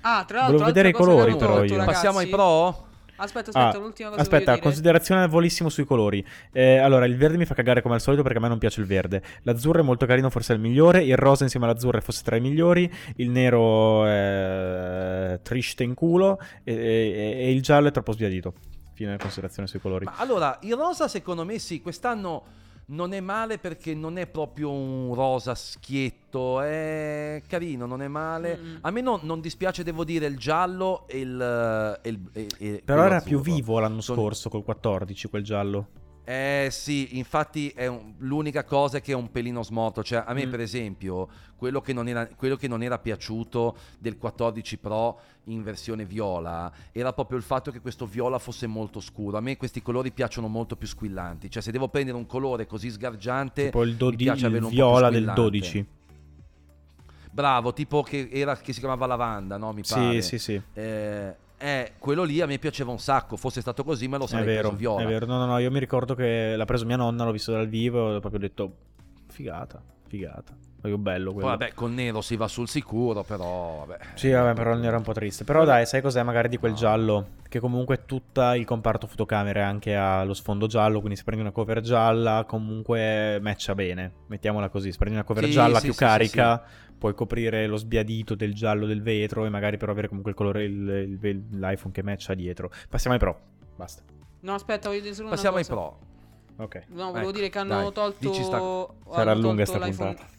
Ah, 0.00 0.24
tra 0.24 0.38
l'altro 0.38 0.58
Volevo 0.58 0.64
vedere 0.64 0.88
i 0.88 0.92
colori, 0.92 1.36
però, 1.36 1.62
io. 1.62 1.76
ragazzi. 1.76 1.84
Passiamo 1.86 2.18
ai 2.18 2.28
pro? 2.28 2.90
Aspetta, 3.22 3.50
aspetta, 3.50 3.76
Ah, 3.76 3.80
l'ultima 3.80 4.08
cosa 4.10 4.20
aspetta, 4.20 4.38
che 4.38 4.44
voglio 4.44 4.52
dire. 4.54 4.60
considerazione 4.68 5.26
volissimo 5.28 5.68
sui 5.68 5.84
colori. 5.84 6.24
Eh, 6.52 6.78
allora, 6.78 7.04
il 7.06 7.16
verde 7.16 7.36
mi 7.36 7.44
fa 7.44 7.54
cagare 7.54 7.80
come 7.82 7.94
al 7.94 8.00
solito 8.00 8.22
perché 8.22 8.38
a 8.38 8.40
me 8.40 8.48
non 8.48 8.58
piace 8.58 8.80
il 8.80 8.86
verde. 8.86 9.22
L'azzurro 9.42 9.80
è 9.80 9.82
molto 9.82 10.06
carino, 10.06 10.28
forse 10.30 10.52
è 10.52 10.56
il 10.56 10.62
migliore. 10.62 11.02
Il 11.04 11.16
rosa 11.16 11.44
insieme 11.44 11.66
all'azzurro 11.66 11.98
è 11.98 12.00
forse 12.00 12.22
tra 12.24 12.36
i 12.36 12.40
migliori. 12.40 12.92
Il 13.16 13.30
nero 13.30 14.04
è 14.06 15.40
triste 15.42 15.84
in 15.84 15.94
culo. 15.94 16.38
E, 16.64 16.74
e- 16.74 17.36
e 17.46 17.50
il 17.52 17.62
giallo 17.62 17.88
è 17.88 17.90
troppo 17.90 18.12
sbiadito. 18.12 18.54
Fine 18.94 19.10
della 19.10 19.22
considerazione 19.22 19.68
sui 19.68 19.80
colori. 19.80 20.04
Ma 20.04 20.14
allora, 20.18 20.58
il 20.62 20.74
rosa 20.74 21.08
secondo 21.08 21.44
me 21.44 21.58
sì, 21.58 21.80
quest'anno 21.80 22.44
non 22.92 23.12
è 23.14 23.20
male 23.20 23.58
perché 23.58 23.94
non 23.94 24.18
è 24.18 24.26
proprio 24.26 24.70
un 24.70 25.14
rosa 25.14 25.54
schietto, 25.54 26.60
è 26.60 27.42
carino, 27.46 27.86
non 27.86 28.02
è 28.02 28.08
male. 28.08 28.58
Mm. 28.60 28.76
A 28.82 28.90
me 28.90 29.00
non, 29.00 29.20
non 29.22 29.40
dispiace, 29.40 29.82
devo 29.82 30.04
dire, 30.04 30.26
il 30.26 30.36
giallo 30.36 31.06
e 31.08 31.18
il... 31.20 31.98
e 32.02 32.08
il- 32.08 32.28
e- 32.32 32.46
e 32.58 32.82
Però 32.84 33.02
era 33.04 33.20
più 33.20 33.40
vivo 33.40 33.78
l'anno 33.78 34.00
Sono- 34.00 34.20
scorso 34.20 34.48
col 34.50 34.62
14, 34.62 35.28
quel 35.28 35.42
giallo. 35.42 35.86
Eh 36.24 36.68
sì, 36.70 37.18
infatti 37.18 37.70
è 37.70 37.86
un- 37.86 38.14
l'unica 38.18 38.62
cosa 38.64 39.00
che 39.00 39.10
è 39.10 39.14
un 39.14 39.30
pelino 39.32 39.62
smorto. 39.62 40.04
Cioè, 40.04 40.22
a 40.24 40.32
me, 40.32 40.46
Mm. 40.46 40.50
per 40.50 40.60
esempio, 40.60 41.28
quello 41.56 41.80
che, 41.80 41.92
non 41.92 42.06
era, 42.06 42.26
quello 42.28 42.54
che 42.56 42.68
non 42.68 42.82
era 42.82 42.98
piaciuto 42.98 43.76
del 43.98 44.16
14 44.18 44.76
Pro 44.78 45.18
in 45.46 45.62
versione 45.64 46.04
viola 46.04 46.70
era 46.92 47.12
proprio 47.12 47.38
il 47.38 47.42
fatto 47.44 47.72
che 47.72 47.80
questo 47.80 48.06
viola 48.06 48.38
fosse 48.38 48.68
molto 48.68 49.00
scuro. 49.00 49.36
A 49.36 49.40
me 49.40 49.56
questi 49.56 49.82
colori 49.82 50.12
piacciono 50.12 50.46
molto 50.46 50.76
più 50.76 50.86
squillanti. 50.86 51.50
Cioè, 51.50 51.60
se 51.62 51.72
devo 51.72 51.88
prendere 51.88 52.16
un 52.16 52.26
colore 52.26 52.66
così 52.66 52.88
sgargiante, 52.90 53.64
Tipo 53.64 53.82
il, 53.82 53.96
dodi- 53.96 54.24
il 54.24 54.66
viola 54.68 55.10
del 55.10 55.22
squillante. 55.24 55.40
12. 55.40 55.86
Bravo, 57.30 57.72
tipo 57.72 58.02
che, 58.02 58.28
era, 58.30 58.56
che 58.56 58.72
si 58.72 58.78
chiamava 58.80 59.06
lavanda, 59.06 59.56
no? 59.56 59.72
Mi 59.72 59.82
pare. 59.88 60.20
Sì, 60.20 60.38
sì, 60.38 60.52
sì. 60.52 60.62
Eh, 60.74 61.34
eh, 61.62 61.92
quello 61.98 62.24
lì 62.24 62.40
a 62.40 62.46
me 62.46 62.58
piaceva 62.58 62.90
un 62.90 62.98
sacco. 62.98 63.36
Fosse 63.36 63.60
stato 63.60 63.84
così, 63.84 64.08
me 64.08 64.18
lo 64.18 64.24
È 64.24 64.28
sarei 64.28 64.44
vero, 64.46 64.68
preso 64.68 64.76
viola. 64.76 65.02
è 65.02 65.06
vero. 65.06 65.26
No, 65.26 65.38
no, 65.38 65.46
no, 65.46 65.58
io 65.58 65.70
mi 65.70 65.78
ricordo 65.78 66.14
che 66.14 66.54
l'ha 66.56 66.64
preso 66.64 66.84
mia 66.84 66.96
nonna, 66.96 67.24
l'ho 67.24 67.30
visto 67.32 67.52
dal 67.52 67.68
vivo 67.68 68.10
e 68.12 68.16
ho 68.16 68.20
proprio 68.20 68.40
detto 68.40 68.72
figata, 69.28 69.82
figata. 70.16 70.52
Proprio 70.82 70.98
bello 71.00 71.32
quello. 71.32 71.48
Poi, 71.48 71.56
vabbè, 71.58 71.72
col 71.74 71.92
nero 71.92 72.20
si 72.20 72.36
va 72.36 72.48
sul 72.48 72.68
sicuro, 72.68 73.22
però. 73.22 73.84
Vabbè. 73.86 73.98
Sì, 74.14 74.30
vabbè, 74.30 74.52
però 74.52 74.72
il 74.74 74.80
nero 74.80 74.94
è 74.94 74.98
un 74.98 75.04
po' 75.04 75.12
triste. 75.12 75.44
Però 75.44 75.64
dai, 75.64 75.86
sai 75.86 76.02
cos'è 76.02 76.22
magari 76.24 76.48
di 76.48 76.58
quel 76.58 76.72
No. 76.72 76.76
giallo? 76.76 77.26
Che 77.48 77.60
comunque 77.60 78.04
tutto 78.04 78.42
il 78.52 78.64
comparto 78.64 79.06
fotocamere 79.06 79.62
anche 79.62 79.94
ha 79.96 80.24
lo 80.24 80.34
sfondo 80.34 80.66
giallo, 80.66 80.98
quindi 80.98 81.16
se 81.16 81.22
prendi 81.24 81.42
una 81.42 81.52
cover 81.52 81.80
gialla 81.80 82.44
comunque 82.46 83.38
matcha 83.40 83.74
bene. 83.74 84.12
Mettiamola 84.26 84.68
così, 84.70 84.90
se 84.90 84.98
prendi 84.98 85.16
una 85.16 85.24
cover 85.24 85.44
Sì, 85.44 85.50
gialla 85.52 85.78
sì, 85.78 85.84
più 85.84 85.92
sì, 85.92 85.98
carica, 86.00 86.62
puoi 86.98 87.14
coprire 87.14 87.66
lo 87.66 87.76
sbiadito 87.76 88.34
del 88.34 88.52
giallo 88.52 88.84
del 88.86 89.02
vetro 89.02 89.44
e 89.44 89.48
magari 89.50 89.76
però 89.76 89.92
avere 89.92 90.08
comunque 90.08 90.32
il 90.32 90.36
colore 90.36 90.64
il- 90.64 91.18
il- 91.22 91.46
l'iPhone 91.58 91.92
che 91.92 92.02
matcha 92.02 92.34
dietro. 92.34 92.70
Passiamo 92.88 93.14
ai 93.14 93.20
Pro. 93.22 93.40
Basta. 93.76 94.02
No, 94.40 94.54
aspetta, 94.54 94.88
voglio 94.88 95.02
dire 95.02 95.14
solo 95.14 95.26
una 95.28 95.36
Passiamo 95.36 95.58
ai 95.58 95.64
pro. 95.64 95.98
Ok. 96.62 96.82
No, 96.88 97.06
volevo 97.06 97.18
Ecco, 97.28 97.30
dire 97.32 97.48
che 97.50 97.58
hanno 97.58 97.80
dai, 97.82 97.92
tolto. 97.92 98.32
sta- 98.34 98.56
hanno 98.56 98.94
Sarà 99.12 99.34
lunga 99.34 99.64
tolto 99.64 99.78
sta 99.80 99.86
l'iPhone- 99.86 100.14
puntata. 100.14 100.30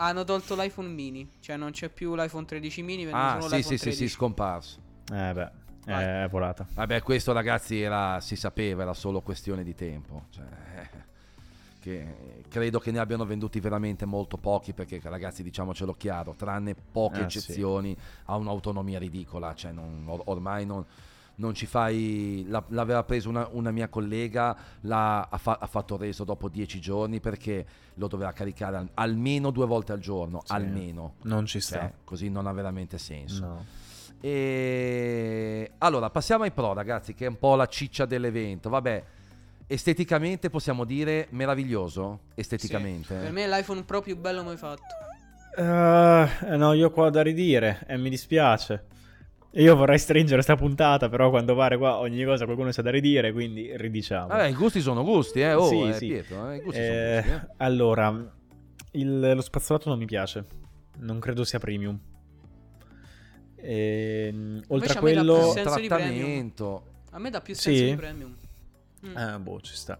Hanno 0.00 0.24
tolto 0.24 0.54
l'iPhone 0.54 0.88
mini. 0.88 1.28
Cioè, 1.40 1.56
non 1.56 1.70
c'è 1.72 1.88
più 1.88 2.14
l'iPhone 2.14 2.44
13 2.44 2.82
mini. 2.82 3.06
Ah, 3.10 3.38
solo 3.40 3.54
sì, 3.56 3.62
sì, 3.62 3.76
sì, 3.76 3.84
13. 3.84 3.96
sì, 3.96 4.08
scomparso. 4.08 4.80
Eh 5.12 5.32
beh, 5.32 5.50
Vai. 5.86 6.04
è 6.24 6.28
volata. 6.30 6.66
Vabbè, 6.72 7.02
questo 7.02 7.32
ragazzi 7.32 7.80
era, 7.80 8.20
si 8.20 8.36
sapeva, 8.36 8.82
era 8.82 8.94
solo 8.94 9.20
questione 9.20 9.62
di 9.64 9.74
tempo. 9.74 10.24
Cioè, 10.30 10.44
che 11.80 12.14
credo 12.48 12.78
che 12.80 12.90
ne 12.90 12.98
abbiano 12.98 13.24
venduti 13.24 13.60
veramente 13.60 14.04
molto 14.04 14.36
pochi 14.36 14.72
perché 14.72 15.00
ragazzi 15.04 15.42
diciamocelo 15.42 15.94
chiaro, 15.94 16.34
tranne 16.36 16.74
poche 16.74 17.24
Eh, 17.24 17.30
sì. 17.30 17.38
eccezioni 17.38 17.96
ha 18.26 18.36
un'autonomia 18.36 18.98
ridicola, 18.98 19.54
cioè 19.54 19.70
non- 19.72 20.04
or- 20.06 20.22
ormai 20.26 20.66
non, 20.66 20.84
non 21.40 21.54
ci 21.54 21.66
fai... 21.66 22.44
la- 22.48 22.64
l'aveva 22.68 23.02
preso 23.04 23.28
una, 23.28 23.48
una 23.52 23.70
mia 23.70 23.88
collega, 23.88 24.56
l'ha, 24.82 25.22
ha, 25.30 25.38
fa- 25.38 25.58
ha 25.60 25.66
fatto 25.66 25.96
reso 25.96 26.24
dopo 26.24 26.48
dieci 26.48 26.80
giorni 26.80 27.20
perché 27.20 27.64
lo 27.94 28.06
doveva 28.08 28.32
caricare 28.32 28.76
al- 28.76 28.88
almeno 28.94 29.50
due 29.50 29.66
volte 29.66 29.92
al 29.92 29.98
giorno, 30.00 30.42
Sì. 30.44 30.52
almeno. 30.52 31.14
Non 31.22 31.46
ci 31.46 31.60
sta. 31.60 31.78
Cioè, 31.80 31.92
così 32.04 32.28
non 32.28 32.46
ha 32.46 32.52
veramente 32.52 32.98
senso. 32.98 33.44
No. 33.44 33.64
E 34.20 35.70
allora 35.78 36.10
passiamo 36.10 36.44
ai 36.44 36.50
pro, 36.50 36.72
ragazzi, 36.72 37.14
che 37.14 37.24
è 37.26 37.28
un 37.28 37.38
po' 37.38 37.54
la 37.54 37.66
ciccia 37.66 38.04
dell'evento. 38.04 38.68
Vabbè, 38.68 39.04
esteticamente 39.66 40.50
possiamo 40.50 40.84
dire 40.84 41.28
meraviglioso. 41.30 42.20
Esteticamente, 42.34 43.14
Per 43.14 43.32
me 43.32 43.44
è 43.44 43.48
l'iPhone 43.48 43.82
Pro 43.84 44.00
più 44.00 44.16
bello 44.16 44.42
mai 44.42 44.56
fatto. 44.56 44.82
Eh, 45.56 46.56
no, 46.56 46.72
io 46.72 46.86
ho 46.86 46.90
qua 46.90 47.10
da 47.10 47.22
ridire 47.22 47.84
e 47.86 47.96
mi 47.96 48.10
dispiace. 48.10 48.84
Io 49.58 49.74
vorrei 49.74 49.98
stringere 49.98 50.40
sta 50.42 50.54
puntata, 50.54 51.08
però 51.08 51.30
quando 51.30 51.54
pare 51.56 51.76
qua 51.76 51.98
ogni 51.98 52.24
cosa 52.24 52.44
qualcuno 52.44 52.70
sa 52.70 52.80
da 52.82 52.90
ridire, 52.90 53.32
quindi 53.32 53.76
ridiciamo. 53.76 54.28
Vabbè, 54.28 54.46
i 54.46 54.54
gusti 54.54 54.80
sono 54.80 55.02
gusti, 55.02 55.40
eh. 55.40 55.52
Oh, 55.54 55.66
Sì, 55.68 55.88
eh, 55.88 55.92
sì. 55.94 56.06
Pietro, 56.06 56.50
eh, 56.50 56.56
i 56.56 56.60
gusti 56.60 56.80
Eh, 56.80 56.84
sono 56.84 57.32
gusti. 57.32 57.46
eh. 57.46 57.54
Allora, 57.64 58.32
il- 58.92 59.18
lo 59.34 59.40
spazzolato 59.42 59.88
non 59.88 59.98
mi 59.98 60.04
piace. 60.06 60.44
Non 60.98 61.18
credo 61.18 61.42
sia 61.44 61.58
premium. 61.58 61.98
Ehm, 63.56 64.62
oltre 64.68 64.92
Invece 64.92 64.98
a 64.98 65.00
a 65.00 65.02
me 65.02 65.12
dà 65.12 65.20
quello... 65.22 65.34
più 65.34 65.42
Un 65.48 65.52
senso 65.52 65.80
di 65.80 65.88
premium. 65.88 66.14
trattamento. 66.14 66.82
A 67.10 67.18
me 67.18 67.30
dà 67.30 67.40
più 67.40 67.54
Sì? 67.54 67.60
senso 67.60 67.84
di 67.84 67.96
premium. 67.96 68.36
Mm. 69.06 69.16
Eh, 69.16 69.38
boh, 69.40 69.60
ci 69.60 69.74
sta. 69.74 69.98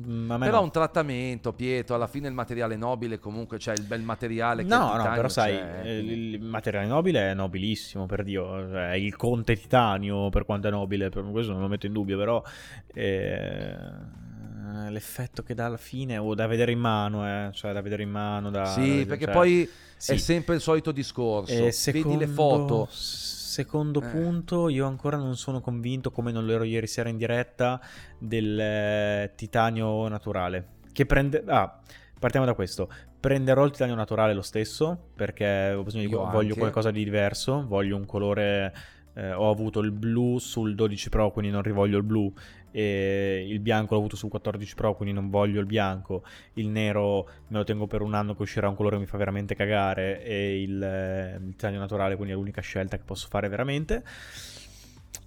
Mm, 0.00 0.28
Però 0.38 0.58
no. 0.58 0.62
un 0.62 0.70
trattamento, 0.70 1.52
Pietro, 1.52 1.96
alla 1.96 2.06
fine 2.06 2.28
il 2.28 2.34
materiale 2.34 2.76
nobile 2.76 3.18
comunque 3.18 3.58
c'è 3.58 3.72
il 3.72 3.82
bel 3.82 4.02
materiale 4.02 4.62
che 4.62 4.68
No, 4.68 4.92
il 4.94 5.02
no, 5.02 5.12
però 5.12 5.28
sai, 5.28 5.54
c'è, 5.56 5.80
eh, 5.82 6.02
quindi- 6.04 6.34
il 6.34 6.40
materiale 6.42 6.86
nobile 6.86 7.30
è 7.30 7.34
nobilissimo, 7.34 8.06
per 8.06 8.22
Dio, 8.22 8.68
cioè, 8.70 8.92
il 8.92 9.16
conte 9.16 9.56
titanio 9.56 10.28
per 10.28 10.44
quanto 10.44 10.68
è 10.68 10.70
nobile, 10.70 11.08
per 11.08 11.24
questo 11.32 11.52
non 11.52 11.62
lo 11.62 11.68
metto 11.68 11.86
in 11.86 11.92
dubbio, 11.92 12.16
però 12.16 12.40
eh, 12.94 13.76
l'effetto 14.90 15.42
che 15.42 15.54
dà 15.54 15.66
alla 15.66 15.76
fine, 15.76 16.18
o 16.18 16.34
da 16.34 16.46
vedere 16.46 16.72
in 16.72 16.78
mano, 16.78 17.26
eh, 17.26 17.50
cioè 17.52 17.72
da 17.72 17.80
vedere 17.80 18.02
in 18.02 18.10
mano, 18.10 18.50
da... 18.50 18.66
Sì, 18.66 19.00
da- 19.00 19.06
perché 19.06 19.24
cioè, 19.24 19.34
poi 19.34 19.70
sì. 19.96 20.12
è 20.12 20.16
sempre 20.16 20.54
il 20.56 20.60
solito 20.60 20.92
discorso. 20.92 21.52
E 21.66 21.72
secondo, 21.72 22.08
Vedi 22.08 22.24
le 22.24 22.30
foto. 22.30 22.88
Secondo 22.90 24.00
Eh. 24.00 24.06
punto, 24.06 24.68
io 24.68 24.86
ancora 24.86 25.16
non 25.16 25.36
sono 25.36 25.60
convinto, 25.60 26.10
come 26.10 26.30
non 26.30 26.46
lo 26.46 26.52
ero 26.52 26.62
ieri 26.64 26.86
sera 26.86 27.08
in 27.08 27.16
diretta, 27.16 27.80
del 28.18 28.58
eh, 28.58 29.32
titanio 29.34 30.06
naturale. 30.08 30.66
Che 30.92 31.06
prende... 31.06 31.42
Ah, 31.46 31.80
partiamo 32.18 32.46
da 32.46 32.54
questo. 32.54 32.88
Prenderò 33.18 33.64
il 33.64 33.72
titanio 33.72 33.94
naturale 33.96 34.32
lo 34.34 34.42
stesso, 34.42 35.10
perché 35.14 35.72
ho 35.72 35.82
bisogno 35.82 36.04
di- 36.04 36.10
Io 36.10 36.18
voglio 36.18 36.48
anche. 36.48 36.58
qualcosa 36.58 36.90
di 36.90 37.02
diverso, 37.02 37.64
voglio 37.66 37.96
un 37.96 38.06
colore... 38.06 38.72
eh, 39.18 39.32
ho 39.32 39.50
avuto 39.50 39.80
il 39.80 39.90
blu 39.90 40.38
sul 40.38 40.76
12 40.76 41.08
Pro, 41.08 41.32
quindi 41.32 41.50
non 41.50 41.62
rivoglio 41.62 41.96
il 41.96 42.04
blu. 42.04 42.32
E 42.70 43.44
il 43.48 43.58
bianco 43.58 43.94
l'ho 43.94 44.00
avuto 44.00 44.14
sul 44.14 44.28
14 44.28 44.74
Pro, 44.76 44.94
quindi 44.94 45.12
non 45.12 45.28
voglio 45.28 45.58
il 45.58 45.66
bianco. 45.66 46.22
Il 46.54 46.68
nero 46.68 47.28
me 47.48 47.58
lo 47.58 47.64
tengo 47.64 47.88
per 47.88 48.00
un 48.00 48.14
anno 48.14 48.36
che 48.36 48.42
uscirà 48.42 48.68
un 48.68 48.76
colore 48.76 48.94
che 48.94 49.00
mi 49.02 49.08
fa 49.08 49.18
veramente 49.18 49.56
cagare. 49.56 50.22
E 50.22 50.62
il, 50.62 50.80
eh, 50.80 51.36
il 51.44 51.50
titanio 51.50 51.80
naturale, 51.80 52.14
quindi 52.14 52.32
è 52.32 52.36
l'unica 52.36 52.60
scelta 52.60 52.96
che 52.96 53.02
posso 53.04 53.26
fare 53.28 53.48
veramente. 53.48 54.04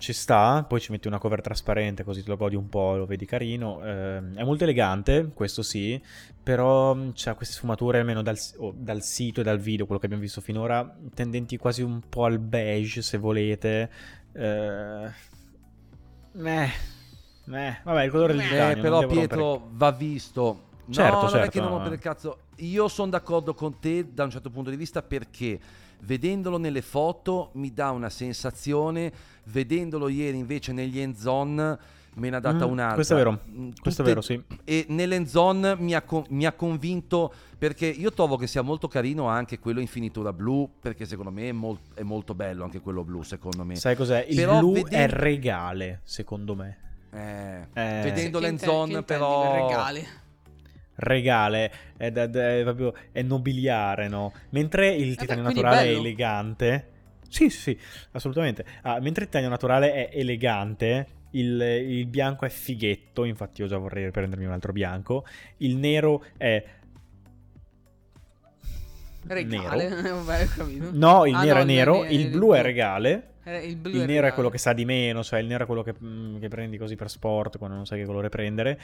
Ci 0.01 0.13
sta, 0.13 0.65
poi 0.67 0.79
ci 0.81 0.91
metti 0.91 1.07
una 1.07 1.19
cover 1.19 1.41
trasparente 1.41 2.03
così 2.03 2.23
te 2.23 2.29
lo 2.29 2.35
godi 2.35 2.55
un 2.55 2.67
po', 2.69 2.95
lo 2.97 3.05
vedi 3.05 3.25
carino. 3.27 3.85
Ehm, 3.85 4.35
è 4.35 4.43
molto 4.43 4.63
elegante, 4.63 5.29
questo 5.31 5.61
sì, 5.61 6.01
però 6.41 6.95
mh, 6.95 7.11
c'ha 7.13 7.35
queste 7.35 7.53
sfumature, 7.53 7.99
almeno 7.99 8.23
dal, 8.23 8.35
o 8.57 8.73
dal 8.75 9.03
sito 9.03 9.41
e 9.41 9.43
dal 9.43 9.59
video, 9.59 9.85
quello 9.85 9.99
che 9.99 10.07
abbiamo 10.07 10.23
visto 10.23 10.41
finora, 10.41 10.91
tendenti 11.13 11.55
quasi 11.57 11.83
un 11.83 12.01
po' 12.09 12.25
al 12.25 12.39
beige, 12.39 13.03
se 13.03 13.19
volete. 13.19 13.91
Eh, 14.33 15.11
eh, 16.33 16.69
eh, 17.51 17.77
vabbè, 17.83 18.03
il 18.03 18.09
colore 18.09 18.33
del 18.33 18.41
Eh, 18.41 18.47
titanio. 18.47 18.71
Eh, 18.71 18.73
non 18.73 18.81
però 18.81 18.99
devo 19.01 19.13
rompere- 19.13 19.27
Pietro 19.27 19.69
va 19.73 19.91
visto. 19.91 20.63
Certo, 20.89 21.13
no, 21.13 21.21
non 21.21 21.27
è 21.27 21.31
certo, 21.31 21.51
che 21.51 21.59
non 21.59 21.67
no. 21.69 21.73
rompere 21.75 21.95
il 21.95 22.01
cazzo. 22.01 22.37
Io 22.55 22.87
sono 22.87 23.11
d'accordo 23.11 23.53
con 23.53 23.77
te 23.79 24.11
da 24.11 24.23
un 24.23 24.31
certo 24.31 24.49
punto 24.49 24.71
di 24.71 24.75
vista 24.75 25.03
perché 25.03 25.59
vedendolo 26.03 26.57
nelle 26.57 26.81
foto 26.81 27.49
mi 27.53 27.73
dà 27.73 27.91
una 27.91 28.09
sensazione, 28.09 29.11
vedendolo 29.45 30.07
ieri 30.07 30.37
invece 30.37 30.71
negli 30.71 30.99
end 30.99 31.15
zone 31.15 31.77
me 32.15 32.29
ne 32.29 32.35
ha 32.35 32.39
data 32.41 32.67
Mm, 32.67 32.71
un'altra. 32.71 32.95
questo 32.95 33.13
è 33.13 33.17
vero, 33.17 33.39
Mm, 33.49 33.69
questo 33.79 34.01
è 34.01 34.03
tutte- 34.03 34.03
vero, 34.03 34.21
sì. 34.21 34.43
E 34.65 34.85
nell'end 34.89 35.27
zone 35.27 35.75
mi 35.77 35.93
ha, 35.93 36.01
con- 36.01 36.25
mi 36.29 36.45
ha 36.45 36.51
convinto 36.51 37.31
perché 37.57 37.85
io 37.87 38.11
trovo 38.11 38.35
che 38.35 38.47
sia 38.47 38.61
molto 38.61 38.87
carino 38.89 39.27
anche 39.27 39.59
quello 39.59 39.79
in 39.79 39.87
finitura 39.87 40.33
blu 40.33 40.69
perché 40.81 41.05
secondo 41.05 41.31
me 41.31 41.47
è, 41.47 41.51
mol- 41.53 41.77
è 41.93 42.01
molto 42.03 42.33
bello 42.33 42.63
anche 42.65 42.81
quello 42.81 43.03
blu 43.05 43.21
secondo 43.23 43.63
me. 43.63 43.75
Sai 43.77 43.95
cos'è? 43.95 44.25
Il 44.27 44.35
Però 44.35 44.57
blu 44.59 44.73
vedendo- 44.73 44.97
è 44.97 45.07
regale, 45.07 46.01
secondo 46.03 46.53
me. 46.55 46.77
Eh, 47.13 47.61
Eh. 47.73 48.01
vedendo 48.03 48.39
l'end 48.39 48.59
zone 48.59 49.03
però... 49.03 49.41
per 49.51 49.61
regali? 49.61 50.07
Regale, 50.95 51.71
è, 51.97 52.11
da- 52.11 52.23
è 52.29 52.61
proprio 52.63 52.93
è 53.11 53.21
nobiliare, 53.21 54.07
no? 54.07 54.33
Mentre 54.49 54.89
il 54.89 55.15
titanio 55.15 55.43
quindi 55.43 55.61
naturale 55.61 55.89
è 55.91 55.95
elegante. 55.95 56.89
Sì, 57.27 57.49
sì, 57.49 57.77
assolutamente. 58.11 58.65
Ah, 58.81 58.99
mentre 58.99 59.23
il 59.23 59.29
titanio 59.29 59.49
naturale 59.49 59.93
è 60.09 60.17
elegante, 60.17 61.07
il, 61.31 61.61
il 61.61 62.05
bianco 62.07 62.45
è 62.45 62.49
fighetto, 62.49 63.23
infatti 63.23 63.61
io 63.61 63.67
già 63.67 63.77
vorrei 63.77 64.11
prendermi 64.11 64.45
un 64.45 64.51
altro 64.51 64.73
bianco. 64.73 65.25
Il 65.57 65.77
nero 65.77 66.23
è 66.37 66.63
Regale. 69.27 69.89
nero. 69.89 70.23
Vabbè. 70.25 70.45
No, 70.91 71.25
il 71.25 71.35
Ah, 71.35 71.43
nero 71.43 71.55
no, 71.55 71.61
è 71.61 71.65
nero, 71.65 72.01
ne- 72.03 72.09
il 72.13 72.29
blu 72.29 72.53
è 72.53 72.61
regale. 72.61 73.27
Eh, 73.43 73.65
Il, 73.67 73.71
Il 73.71 73.77
nero 73.79 73.91
è 73.93 74.05
regale. 74.07 74.33
quello 74.33 74.49
che 74.49 74.57
sa 74.57 74.73
di 74.73 74.85
meno, 74.85 75.23
cioè 75.23 75.39
il 75.39 75.47
nero 75.47 75.63
è 75.63 75.65
quello 75.65 75.83
che, 75.83 75.93
mm, 76.03 76.39
che 76.39 76.47
prendi 76.47 76.77
così 76.77 76.95
per 76.95 77.09
sport 77.09 77.57
quando 77.57 77.75
non 77.75 77.85
sai 77.85 77.99
che 77.99 78.05
colore 78.05 78.29
prendere. 78.29 78.79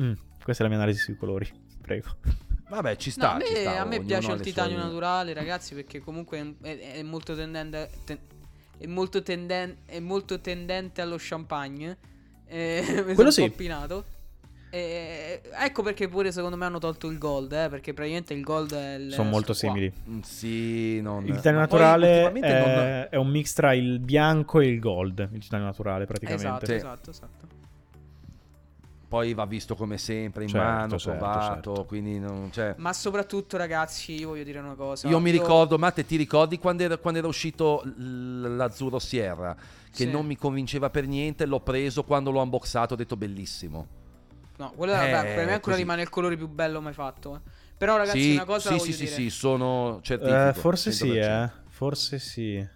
Mm, 0.00 0.12
questa 0.46 0.62
è 0.62 0.68
la 0.68 0.72
mia 0.72 0.82
analisi 0.82 1.02
sui 1.02 1.16
colori, 1.16 1.50
prego. 1.80 2.14
Vabbè, 2.68 2.94
ci 2.96 3.08
No, 3.08 3.14
sta. 3.14 3.32
a 3.32 3.36
me, 3.36 3.44
ci 3.46 3.54
sta, 3.56 3.80
a 3.80 3.84
me 3.84 4.00
piace 4.00 4.30
il 4.32 4.40
titanio 4.40 4.76
sue- 4.76 4.84
naturale, 4.84 5.32
ragazzi, 5.34 5.74
perché 5.74 5.98
comunque 5.98 6.54
è, 6.62 6.78
è 6.78 7.02
molto 7.02 7.34
tendente. 7.34 7.90
ten- 8.04 8.18
è, 8.78 8.86
molto 8.86 9.22
tenden- 9.22 9.78
è 9.86 9.98
molto 9.98 10.40
tendente 10.40 11.00
allo 11.00 11.16
champagne. 11.18 11.96
Eh, 12.46 12.84
mi 13.06 13.14
Quello 13.14 13.30
sono 13.30 13.30
sì. 13.32 13.40
un 13.42 13.48
po' 13.48 13.54
appinato. 13.54 14.04
Eh, 14.70 15.40
ecco 15.58 15.82
perché 15.82 16.06
pure 16.08 16.30
secondo 16.30 16.56
me 16.56 16.64
hanno 16.66 16.78
tolto 16.78 17.08
il 17.08 17.18
gold, 17.18 17.50
eh, 17.52 17.68
perché 17.68 17.92
praticamente 17.92 18.34
il 18.34 18.42
gold 18.42 18.72
è 18.74 18.94
il 18.96 19.12
Sono 19.12 19.30
molto 19.30 19.52
simili. 19.52 19.90
Mm, 20.08 20.20
Sì, 20.20 21.00
non... 21.00 21.26
Il 21.26 21.34
titanio 21.36 21.58
naturale 21.60 22.30
è, 22.30 22.32
non- 22.40 23.06
è 23.10 23.16
un 23.16 23.28
mix 23.28 23.52
tra 23.52 23.74
il 23.74 23.98
bianco 24.00 24.60
e 24.60 24.66
il 24.68 24.78
gold. 24.78 25.28
Il 25.32 25.40
titanio 25.40 25.66
naturale, 25.66 26.04
praticamente. 26.04 26.46
Esatto, 26.46 26.66
Sì. 26.66 26.72
esatto, 26.74 27.10
esatto. 27.10 27.46
Poi 29.16 29.32
va 29.32 29.46
visto 29.46 29.74
come 29.74 29.96
sempre, 29.96 30.42
in 30.42 30.50
Certo, 30.50 30.66
mano, 30.66 30.98
certo, 30.98 31.10
provato, 31.18 31.64
certo. 31.74 31.84
quindi 31.86 32.18
non... 32.18 32.50
Cioè, 32.52 32.74
Ma 32.76 32.92
soprattutto, 32.92 33.56
ragazzi, 33.56 34.12
io 34.12 34.28
voglio 34.28 34.42
dire 34.44 34.58
una 34.58 34.74
cosa. 34.74 35.08
Io 35.08 35.18
mi 35.20 35.30
ricordo, 35.30 35.78
Matte, 35.78 36.04
ti 36.04 36.16
ricordi 36.16 36.58
quando 36.58 36.82
era, 36.82 36.98
quando 36.98 37.18
era 37.20 37.28
uscito 37.28 37.82
l'Azzurro 37.96 38.98
Sierra? 38.98 39.54
Che 39.54 40.04
Sì. 40.04 40.10
non 40.10 40.26
mi 40.26 40.36
convinceva 40.36 40.90
per 40.90 41.06
niente, 41.06 41.46
l'ho 41.46 41.60
preso 41.60 42.04
quando 42.04 42.30
l'ho 42.30 42.42
unboxato, 42.42 42.92
ho 42.92 42.96
detto 42.98 43.16
bellissimo. 43.16 43.86
No, 44.58 44.72
quello 44.76 44.92
Eh, 44.92 44.96
vabbè, 45.10 45.34
per 45.34 45.46
me 45.46 45.52
ancora 45.54 45.60
così. 45.60 45.76
rimane 45.78 46.02
il 46.02 46.10
colore 46.10 46.36
più 46.36 46.46
bello 46.48 46.82
mai 46.82 46.92
fatto. 46.92 47.36
eh. 47.36 47.50
Però, 47.78 47.96
ragazzi, 47.96 48.20
sì, 48.20 48.32
una 48.34 48.44
cosa 48.44 48.72
sì, 48.72 48.78
sì, 48.80 48.92
sì, 48.92 49.04
dire. 49.04 49.14
sì, 49.14 49.30
sono 49.30 49.98
certifico. 50.02 50.48
Eh, 50.48 50.52
forse 50.52 50.92
sì, 50.92 51.08
100%. 51.08 51.14
eh. 51.44 51.50
Forse 51.68 52.18
sì. 52.18 52.68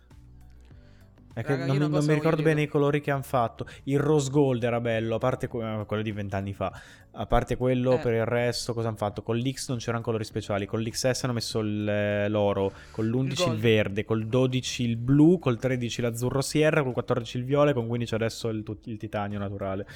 È 1.33 1.45
che 1.45 1.57
Raga, 1.57 1.67
non, 1.67 1.91
non 1.91 2.05
mi 2.05 2.15
ricordo 2.15 2.43
bene 2.43 2.63
i 2.63 2.67
colori 2.67 3.01
che 3.01 3.13
hanno 3.13 3.23
fatto. 3.23 3.65
Il 3.85 4.01
rose 4.01 4.31
gold 4.31 4.65
era 4.65 4.81
bello, 4.81 5.15
a 5.15 5.19
parte 5.19 5.47
que- 5.47 5.81
eh, 5.81 5.87
quello 5.87 6.03
di 6.03 6.11
vent'anni 6.11 6.53
fa. 6.53 6.73
A 7.13 7.27
parte 7.27 7.57
quello, 7.57 7.95
Eh. 7.95 7.99
per 7.99 8.15
il 8.15 8.25
resto, 8.25 8.75
cosa 8.75 8.89
hanno 8.89 8.97
fatto? 8.97 9.23
Con 9.23 9.37
l'X 9.37 9.69
non 9.69 9.79
c'erano 9.79 10.03
colori 10.03 10.25
speciali. 10.25 10.67
Con 10.67 10.81
l'XS 10.81 11.25
hanno 11.25 11.33
messo 11.35 11.61
il, 11.61 11.89
eh, 11.89 12.29
l'oro. 12.29 12.73
Con 12.91 13.07
l'11 13.07 13.31
il, 13.31 13.37
gold. 13.37 13.59
verde. 13.61 14.05
Col 14.05 14.27
12 14.27 14.83
il 14.85 14.97
blu. 14.97 15.39
Col 15.39 15.57
13 15.59 16.03
l'azzurro 16.03 16.41
sierra. 16.41 16.83
Col 16.83 16.93
14 16.93 17.39
il 17.39 17.45
viola. 17.45 17.71
E 17.71 17.75
con 17.75 17.87
15 17.87 18.15
adesso 18.15 18.49
il, 18.49 18.65
il 18.85 18.97
titanio 18.99 19.39
naturale. 19.39 19.87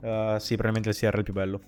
Eh, 0.00 0.36
sì, 0.38 0.54
probabilmente 0.54 0.90
il 0.90 0.94
sierra 0.94 1.16
è 1.16 1.18
il 1.18 1.24
più 1.24 1.34
bello. 1.34 1.60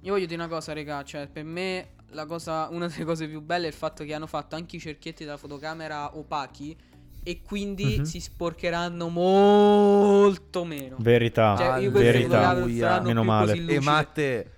Io 0.00 0.12
voglio 0.12 0.26
dire 0.26 0.40
una 0.42 0.48
cosa, 0.50 0.72
raga. 0.72 1.02
Cioè, 1.04 1.28
per 1.28 1.44
me, 1.44 1.90
la 2.10 2.26
cosa, 2.26 2.68
una 2.70 2.86
delle 2.88 3.04
cose 3.04 3.28
più 3.28 3.40
belle 3.40 3.64
è 3.66 3.68
il 3.68 3.74
fatto 3.74 4.04
che 4.04 4.14
hanno 4.14 4.26
fatto 4.26 4.56
anche 4.56 4.76
i 4.76 4.80
cerchietti 4.80 5.24
della 5.24 5.36
fotocamera 5.36 6.16
opachi. 6.16 6.76
E 7.24 7.40
quindi 7.42 7.98
Mhm. 7.98 8.02
si 8.04 8.18
sporcheranno 8.20 9.08
molto 9.08 10.64
meno. 10.64 10.96
Verità. 10.98 11.54
Cioè, 11.56 11.78
io 11.80 11.90
verità. 11.90 13.00
Meno 13.00 13.22
male. 13.22 13.52
E. 13.64 13.80
Matte, 13.80 14.50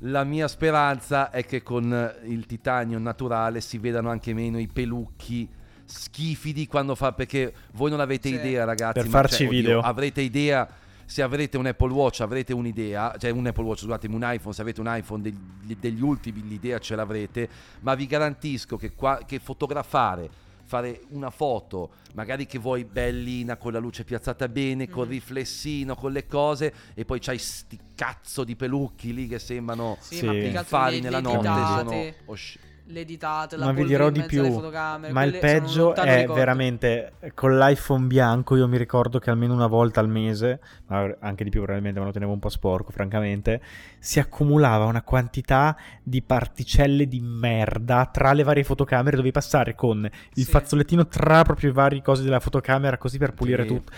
la 0.00 0.24
mia 0.24 0.46
speranza 0.48 1.30
è 1.30 1.44
che 1.44 1.62
con 1.62 2.14
il 2.24 2.46
titanio 2.46 2.98
naturale 2.98 3.60
si 3.60 3.78
vedano 3.78 4.10
anche 4.10 4.34
meno 4.34 4.58
i 4.58 4.68
pelucchi 4.68 5.48
schifidi 5.88 6.66
quando 6.66 6.94
fa 6.96 7.12
perché 7.12 7.52
voi 7.74 7.90
non 7.90 8.00
avete 8.00 8.28
Sì. 8.28 8.34
idea 8.34 8.64
ragazzi 8.64 8.94
Per 9.00 9.04
ma 9.04 9.10
farci 9.10 9.36
cioè, 9.38 9.46
oddio, 9.46 9.58
video. 9.60 9.80
avrete 9.80 10.20
idea 10.20 10.68
se 11.04 11.22
avrete 11.22 11.56
un 11.56 11.66
Apple 11.66 11.92
Watch 11.92 12.20
avrete 12.22 12.52
un'idea 12.52 13.14
cioè 13.18 13.30
un 13.30 13.46
Apple 13.46 13.62
Watch 13.62 13.82
scusatemi 13.82 14.12
un 14.16 14.22
iPhone 14.24 14.52
se 14.52 14.62
avete 14.62 14.80
un 14.80 14.88
iPhone 14.90 15.22
degli, 15.22 15.76
degli 15.78 16.02
ultimi 16.02 16.42
l'idea 16.42 16.80
ce 16.80 16.96
l'avrete 16.96 17.48
ma 17.82 17.94
vi 17.94 18.06
garantisco 18.06 18.76
che, 18.76 18.94
qua, 18.96 19.20
che 19.24 19.38
fotografare 19.38 20.28
fare 20.66 21.02
una 21.10 21.30
foto 21.30 21.90
magari 22.14 22.44
che 22.46 22.58
vuoi 22.58 22.84
bellina 22.84 23.56
con 23.56 23.72
la 23.72 23.78
luce 23.78 24.04
piazzata 24.04 24.48
bene 24.48 24.88
col 24.88 25.06
Mhm. 25.06 25.12
riflessino 25.12 25.94
con 25.94 26.12
le 26.12 26.26
cose 26.26 26.74
e 26.94 27.04
poi 27.04 27.20
c'hai 27.20 27.38
sti 27.38 27.78
cazzo 27.94 28.42
di 28.44 28.56
pelucchi 28.56 29.14
lì 29.14 29.26
che 29.28 29.38
sembrano 29.38 29.96
Sì, 30.00 30.16
Sì. 30.16 30.52
fari 30.64 31.00
nella 31.00 31.20
notte 31.20 31.48
sono 31.78 32.14
osci- 32.26 32.58
le 32.88 33.00
editate, 33.00 33.56
la 33.56 33.66
Ma 33.66 33.72
vi 33.72 33.84
dirò 33.84 34.10
di 34.10 34.22
più. 34.22 34.50
fotocamere, 34.50 35.12
Ma 35.12 35.24
il 35.24 35.38
peggio 35.38 35.94
è 35.94 36.26
veramente 36.26 37.14
con 37.34 37.56
l'iPhone 37.58 38.06
bianco. 38.06 38.56
Io 38.56 38.68
mi 38.68 38.78
ricordo 38.78 39.18
che 39.18 39.30
almeno 39.30 39.54
una 39.54 39.66
volta 39.66 40.00
al 40.00 40.08
mese, 40.08 40.60
ma 40.86 41.14
anche 41.20 41.42
di 41.44 41.50
più 41.50 41.60
probabilmente, 41.60 41.98
me 41.98 42.06
lo 42.06 42.12
tenevo 42.12 42.32
un 42.32 42.38
po' 42.38 42.48
sporco, 42.48 42.92
francamente. 42.92 43.60
Si 43.98 44.20
accumulava 44.20 44.84
una 44.84 45.02
quantità 45.02 45.76
di 46.02 46.22
particelle 46.22 47.08
di 47.08 47.20
merda 47.20 48.06
tra 48.06 48.32
le 48.32 48.42
varie 48.44 48.62
fotocamere. 48.64 49.16
Dovevi 49.16 49.32
passare 49.32 49.74
con 49.74 50.04
il 50.34 50.44
Sì. 50.44 50.50
fazzolettino 50.50 51.06
tra 51.08 51.42
proprio 51.42 51.70
i 51.70 51.72
vari 51.72 52.02
cosi 52.02 52.22
della 52.22 52.40
fotocamera, 52.40 52.98
così 52.98 53.18
per 53.18 53.34
pulire 53.34 53.62
Sì. 53.62 53.68
tutto. 53.68 53.92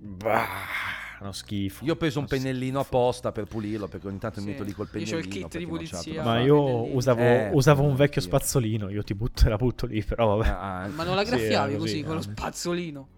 Bah, 0.00 0.46
uno 1.20 1.32
schifo. 1.32 1.84
io 1.84 1.92
ho 1.92 1.96
preso 1.96 2.18
un 2.20 2.26
schifo. 2.26 2.42
pennellino 2.42 2.80
apposta 2.80 3.32
per 3.32 3.44
pulirlo 3.44 3.88
perché 3.88 4.06
ogni 4.06 4.18
tanto 4.18 4.40
mi 4.40 4.46
Sì. 4.46 4.52
metto 4.52 4.64
lì 4.64 4.72
col 4.72 4.88
Io 4.92 5.04
c'ho 5.04 5.16
il 5.16 5.28
pennellino 5.28 5.48
kit 5.48 5.58
di 5.58 5.66
pulizia. 5.66 6.22
Ma 6.22 6.40
io 6.40 6.94
usavo, 6.94 7.20
Eh, 7.20 7.50
usavo 7.52 7.82
un 7.82 7.94
vecchio 7.96 8.20
spazzolino. 8.20 8.90
Io 8.90 9.02
ti 9.02 9.14
butto, 9.14 9.48
la 9.48 9.56
butto 9.56 9.86
lì, 9.86 10.02
però 10.04 10.36
vabbè. 10.36 10.48
Ah, 10.48 10.88
Ma 10.92 11.04
non 11.04 11.14
la 11.14 11.22
Sì, 11.24 11.30
graffiavi 11.30 11.72
era 11.72 11.78
così, 11.80 12.02
così, 12.02 12.02
con 12.04 12.14
lo 12.14 12.20
spazzolino. 12.22 13.08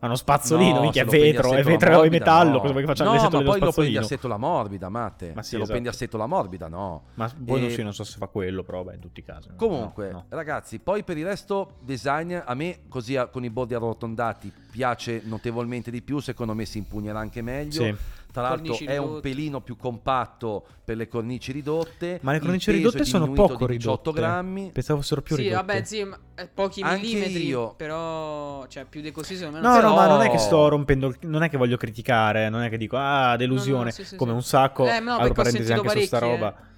Ma 0.00 0.06
uno 0.06 0.16
spazzolino, 0.16 0.74
No, 0.76 0.80
minchia, 0.80 1.02
è 1.02 1.04
lo 1.04 1.10
vetro, 1.10 1.52
è 1.52 1.62
vetro 1.62 2.02
e 2.04 2.08
metallo. 2.08 2.52
no. 2.52 2.60
Cosa 2.60 2.72
vuoi 2.72 2.84
che 2.84 2.88
facciamo? 2.88 3.12
No, 3.14 3.20
ma 3.30 3.42
poi 3.42 3.60
lo 3.60 3.70
prendi 3.72 3.96
a 3.98 4.02
setola 4.02 4.36
morbida, 4.38 4.88
Matte. 4.88 5.32
Ma 5.34 5.42
sì, 5.42 5.50
se 5.50 5.56
lo 5.56 5.62
esatto. 5.64 5.78
prendi 5.78 5.88
a 5.88 5.92
setola 5.92 6.26
morbida, 6.26 6.68
no. 6.68 7.02
Ma 7.14 7.30
non, 7.44 7.64
E- 7.64 7.70
sì, 7.70 7.82
non 7.82 7.92
so 7.92 8.04
se 8.04 8.16
fa 8.16 8.26
quello, 8.26 8.62
però 8.62 8.82
beh, 8.82 8.94
in 8.94 9.00
tutti 9.00 9.20
i 9.20 9.22
casi. 9.24 9.50
Comunque, 9.56 10.10
no. 10.10 10.24
ragazzi, 10.30 10.78
poi 10.78 11.04
per 11.04 11.18
il 11.18 11.26
resto, 11.26 11.74
design 11.80 12.34
a 12.42 12.54
me, 12.54 12.80
così 12.88 13.18
con 13.30 13.44
i 13.44 13.50
bordi 13.50 13.74
arrotondati, 13.74 14.50
piace 14.70 15.20
notevolmente 15.24 15.90
di 15.90 16.00
più. 16.00 16.18
Secondo 16.20 16.54
me 16.54 16.64
si 16.64 16.78
impugnerà 16.78 17.18
anche 17.18 17.42
meglio. 17.42 17.82
Sì. 17.84 17.94
Tra 18.32 18.42
l'altro, 18.42 18.62
Cornici 18.62 18.84
è 18.84 18.96
un 18.96 19.06
ridotte. 19.06 19.20
pelino 19.28 19.60
più 19.60 19.76
compatto 19.76 20.64
per 20.84 20.96
le 20.96 21.08
cornici 21.08 21.50
ridotte. 21.52 22.18
Ma 22.22 22.32
le 22.32 22.38
cornici 22.38 22.70
ridotte 22.70 23.04
sono 23.04 23.30
poco 23.32 23.66
di 23.66 23.76
18 23.76 24.10
ridotte. 24.10 24.12
grammi. 24.12 24.70
Pensavo 24.72 25.00
fossero 25.00 25.20
più 25.22 25.34
sì, 25.36 25.42
ridotte. 25.42 25.64
vabbè, 25.66 25.82
sì, 25.84 26.04
ma, 26.04 26.18
eh, 26.36 26.46
pochi 26.46 26.80
Anche 26.82 27.00
millimetri. 27.02 27.46
io. 27.46 27.74
Però, 27.76 28.66
cioè, 28.68 28.84
più 28.84 29.00
di 29.00 29.10
così 29.10 29.36
secondo 29.36 29.58
me 29.60 29.66
No, 29.66 29.80
non 29.80 29.90
no, 29.90 29.94
ma 29.96 30.06
non 30.06 30.20
è 30.22 30.30
che 30.30 30.38
sto 30.38 30.68
rompendo, 30.68 31.08
il- 31.08 31.16
non 31.22 31.42
è 31.42 31.48
che 31.50 31.56
voglio 31.56 31.76
criticare, 31.76 32.48
non 32.48 32.62
è 32.62 32.68
che 32.70 32.76
dico, 32.76 32.96
ah, 32.98 33.36
delusione, 33.36 33.78
No, 33.78 33.84
no, 33.86 33.90
sì, 33.90 34.04
sì, 34.04 34.16
come 34.16 34.30
sì. 34.30 34.36
un 34.36 34.42
sacco, 34.42 34.86
Eh, 34.86 35.00
no, 35.00 35.14
apro 35.14 35.32
parentesi 35.32 35.66
sentito 35.66 35.88
anche 35.88 36.00
su 36.00 36.06
sta 36.06 36.18
roba. 36.18 36.54
Eh, 36.56 36.68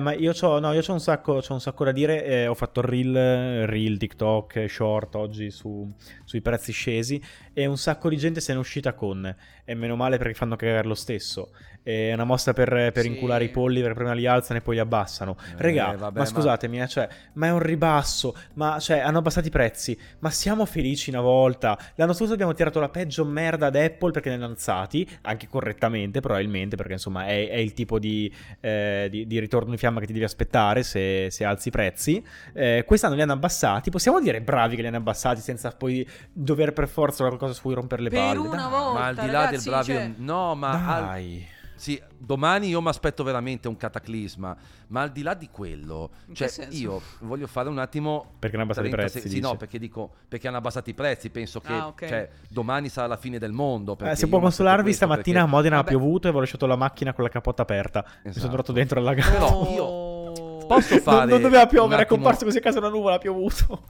ma 0.00 0.12
io 0.12 0.32
c'ho, 0.32 0.58
no, 0.58 0.72
un 0.92 1.00
sacco, 1.00 1.40
un 1.54 1.60
sacco 1.60 1.84
da 1.84 1.92
dire. 1.92 2.24
eh, 2.24 2.46
ho 2.48 2.54
fatto 2.54 2.80
reel, 2.80 3.64
reel, 3.66 3.96
TikTok, 3.96 4.56
eh, 4.56 4.68
short 4.68 5.14
oggi 5.14 5.50
su- 5.50 5.88
sui 6.24 6.40
prezzi 6.40 6.72
scesi. 6.72 7.22
E 7.52 7.64
un 7.66 7.78
sacco 7.78 8.08
di 8.08 8.16
gente 8.16 8.40
se 8.40 8.52
ne 8.52 8.58
è 8.58 8.60
uscita 8.60 8.92
con. 8.94 9.32
E 9.64 9.74
meno 9.74 9.94
male 9.94 10.18
perché 10.18 10.34
fanno 10.34 10.56
cagare 10.56 10.86
lo 10.86 10.94
stesso. 10.96 11.50
È 11.82 12.12
una 12.12 12.24
mossa 12.24 12.52
per, 12.52 12.68
per 12.92 13.02
Sì. 13.02 13.08
inculare 13.08 13.44
i 13.44 13.48
polli, 13.48 13.80
perché 13.80 13.94
prima 13.94 14.12
li 14.12 14.26
alzano 14.26 14.58
e 14.58 14.62
poi 14.62 14.74
li 14.74 14.80
abbassano. 14.80 15.36
Eh, 15.40 15.54
Regà, 15.56 15.86
vabbè, 15.96 16.00
ma 16.00 16.10
ma- 16.20 16.24
scusatemi, 16.26 16.82
eh, 16.82 16.86
cioè, 16.88 17.08
ma 17.34 17.46
è 17.46 17.50
un 17.50 17.60
ribasso. 17.60 18.34
Ma 18.54 18.78
cioè, 18.78 18.98
hanno 18.98 19.18
abbassato 19.18 19.46
i 19.46 19.50
prezzi. 19.50 19.98
Ma 20.18 20.30
siamo 20.30 20.66
felici 20.66 21.08
una 21.08 21.22
volta. 21.22 21.78
L'anno 21.94 22.12
scorso 22.12 22.34
abbiamo 22.34 22.52
tirato 22.52 22.78
la 22.78 22.90
peggio 22.90 23.24
merda 23.24 23.66
ad 23.66 23.76
Apple 23.76 24.10
perché 24.10 24.28
ne 24.28 24.34
hanno 24.34 24.44
alzati, 24.46 25.08
anche 25.22 25.48
correttamente, 25.48 26.20
probabilmente, 26.20 26.76
perché 26.76 26.92
insomma 26.92 27.26
è, 27.26 27.48
è 27.48 27.56
il 27.56 27.72
tipo 27.72 27.98
di, 27.98 28.30
eh, 28.60 29.08
di- 29.10 29.26
di 29.26 29.38
ritorno 29.38 29.72
in 29.72 29.78
fiamma 29.78 30.00
che 30.00 30.06
ti 30.06 30.12
devi 30.12 30.24
aspettare 30.26 30.82
se, 30.82 31.28
se 31.30 31.44
alzi 31.44 31.68
i 31.68 31.70
prezzi. 31.70 32.22
Eh, 32.52 32.84
quest'anno 32.86 33.14
li 33.14 33.22
hanno 33.22 33.32
abbassati. 33.32 33.88
Possiamo 33.90 34.20
dire 34.20 34.42
bravi 34.42 34.76
che 34.76 34.82
li 34.82 34.88
hanno 34.88 34.96
abbassati 34.98 35.40
senza 35.40 35.70
poi 35.70 36.06
dover 36.32 36.72
per 36.74 36.86
forza 36.88 37.24
qualcosa 37.26 37.54
su 37.54 37.62
cui 37.62 37.72
rompere 37.74 38.02
le 38.02 38.10
Per 38.10 38.18
palle. 38.18 38.38
una 38.38 38.56
Dai. 38.56 38.70
volta, 38.70 38.98
Ma 38.98 39.06
al 39.06 39.14
di 39.14 39.26
là 39.26 39.32
ragazzi, 39.44 39.52
del 39.52 39.62
bravio, 39.64 39.94
cioè- 39.94 40.10
no, 40.16 40.54
ma 40.54 40.70
al- 40.94 41.04
Dai. 41.06 41.46
Sì, 41.78 42.02
domani 42.18 42.66
io 42.68 42.80
mi 42.82 42.88
aspetto 42.88 43.22
veramente 43.22 43.68
un 43.68 43.76
cataclisma, 43.76 44.56
ma 44.88 45.02
al 45.02 45.10
di 45.12 45.22
là 45.22 45.34
di 45.34 45.48
quello, 45.48 46.10
cioè 46.32 46.50
io 46.70 47.00
voglio 47.20 47.46
fare 47.46 47.68
un 47.68 47.78
attimo... 47.78 48.32
Perché 48.38 48.56
hanno 48.56 48.64
abbassato 48.64 48.86
i 48.86 48.90
30 48.90 49.10
prezzi, 49.12 49.28
se- 49.28 49.34
Sì, 49.34 49.40
no, 49.40 49.56
perché 49.56 49.78
dico, 49.78 50.10
perché 50.26 50.48
hanno 50.48 50.56
abbassato 50.56 50.90
i 50.90 50.94
prezzi, 50.94 51.30
penso 51.30 51.60
che 51.60 51.72
Ah, 51.72 51.86
ok. 51.86 52.06
cioè, 52.08 52.28
domani 52.48 52.88
sarà 52.88 53.06
la 53.06 53.16
fine 53.16 53.38
del 53.38 53.52
mondo. 53.52 53.96
Eh, 54.00 54.16
se 54.16 54.26
può 54.26 54.40
consolarvi, 54.40 54.92
stamattina 54.92 55.42
a 55.42 55.46
Modena 55.46 55.76
ha 55.76 55.78
Vabbè. 55.82 55.90
piovuto 55.90 56.26
e 56.26 56.30
avevo 56.30 56.40
lasciato 56.40 56.66
la 56.66 56.76
macchina 56.76 57.12
con 57.14 57.22
la 57.22 57.30
capotta 57.30 57.62
aperta. 57.62 58.00
Mi 58.04 58.10
sono 58.14 58.30
Esatto. 58.30 58.46
trovato 58.48 58.72
dentro 58.72 58.98
alla 58.98 59.14
gara. 59.14 59.30
Però 59.30 59.68
io 59.70 60.66
posso 60.66 60.98
fare 60.98 61.18
non, 61.20 61.28
non 61.28 61.42
doveva 61.42 61.66
piovere, 61.66 62.02
è 62.02 62.06
comparso 62.06 62.44
così 62.44 62.58
a 62.58 62.60
casa 62.60 62.78
una 62.78 62.88
nuvola, 62.88 63.14
ha 63.14 63.18
piovuto. 63.18 63.84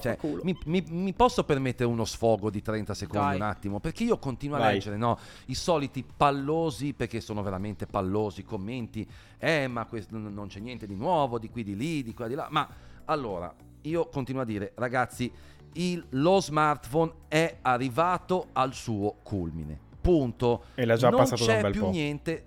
Cioè, 0.00 0.18
mi, 0.42 0.56
mi- 0.66 0.84
mi 0.88 1.12
posso 1.12 1.44
permettere 1.44 1.88
uno 1.88 2.04
sfogo 2.04 2.50
di 2.50 2.62
30 2.62 2.94
secondi 2.94 3.26
Dai. 3.26 3.36
un 3.36 3.42
attimo? 3.42 3.80
Perché 3.80 4.04
io 4.04 4.18
continuo 4.18 4.56
a 4.56 4.60
Vai. 4.60 4.72
leggere 4.74 4.96
no? 4.96 5.18
i 5.46 5.54
soliti 5.54 6.04
pallosi, 6.04 6.92
perché 6.94 7.20
sono 7.20 7.42
veramente 7.42 7.86
pallosi, 7.86 8.44
commenti, 8.44 9.06
eh 9.38 9.66
ma 9.68 9.84
questo 9.86 10.16
non 10.18 10.46
c'è 10.48 10.60
niente 10.60 10.86
di 10.86 10.94
nuovo, 10.96 11.38
di 11.38 11.48
qui 11.50 11.62
di 11.64 11.76
lì, 11.76 12.02
di 12.02 12.14
qua 12.14 12.26
di 12.28 12.34
là. 12.34 12.46
Ma 12.50 12.68
allora, 13.06 13.52
io 13.82 14.08
continuo 14.08 14.42
a 14.42 14.44
dire, 14.44 14.72
ragazzi, 14.76 15.30
il- 15.74 16.04
lo 16.10 16.40
smartphone 16.40 17.12
è 17.28 17.58
arrivato 17.62 18.48
al 18.52 18.72
suo 18.74 19.16
culmine. 19.22 19.78
Punto. 20.00 20.64
E 20.74 20.84
l'ha 20.84 20.96
già 20.96 21.08
non 21.10 21.20
passato 21.20 21.44
da 21.44 21.50
c'è 21.50 21.56
un 21.56 21.62
bel 21.62 21.72
più 21.72 21.80
po'. 21.82 21.90
niente 21.90 22.44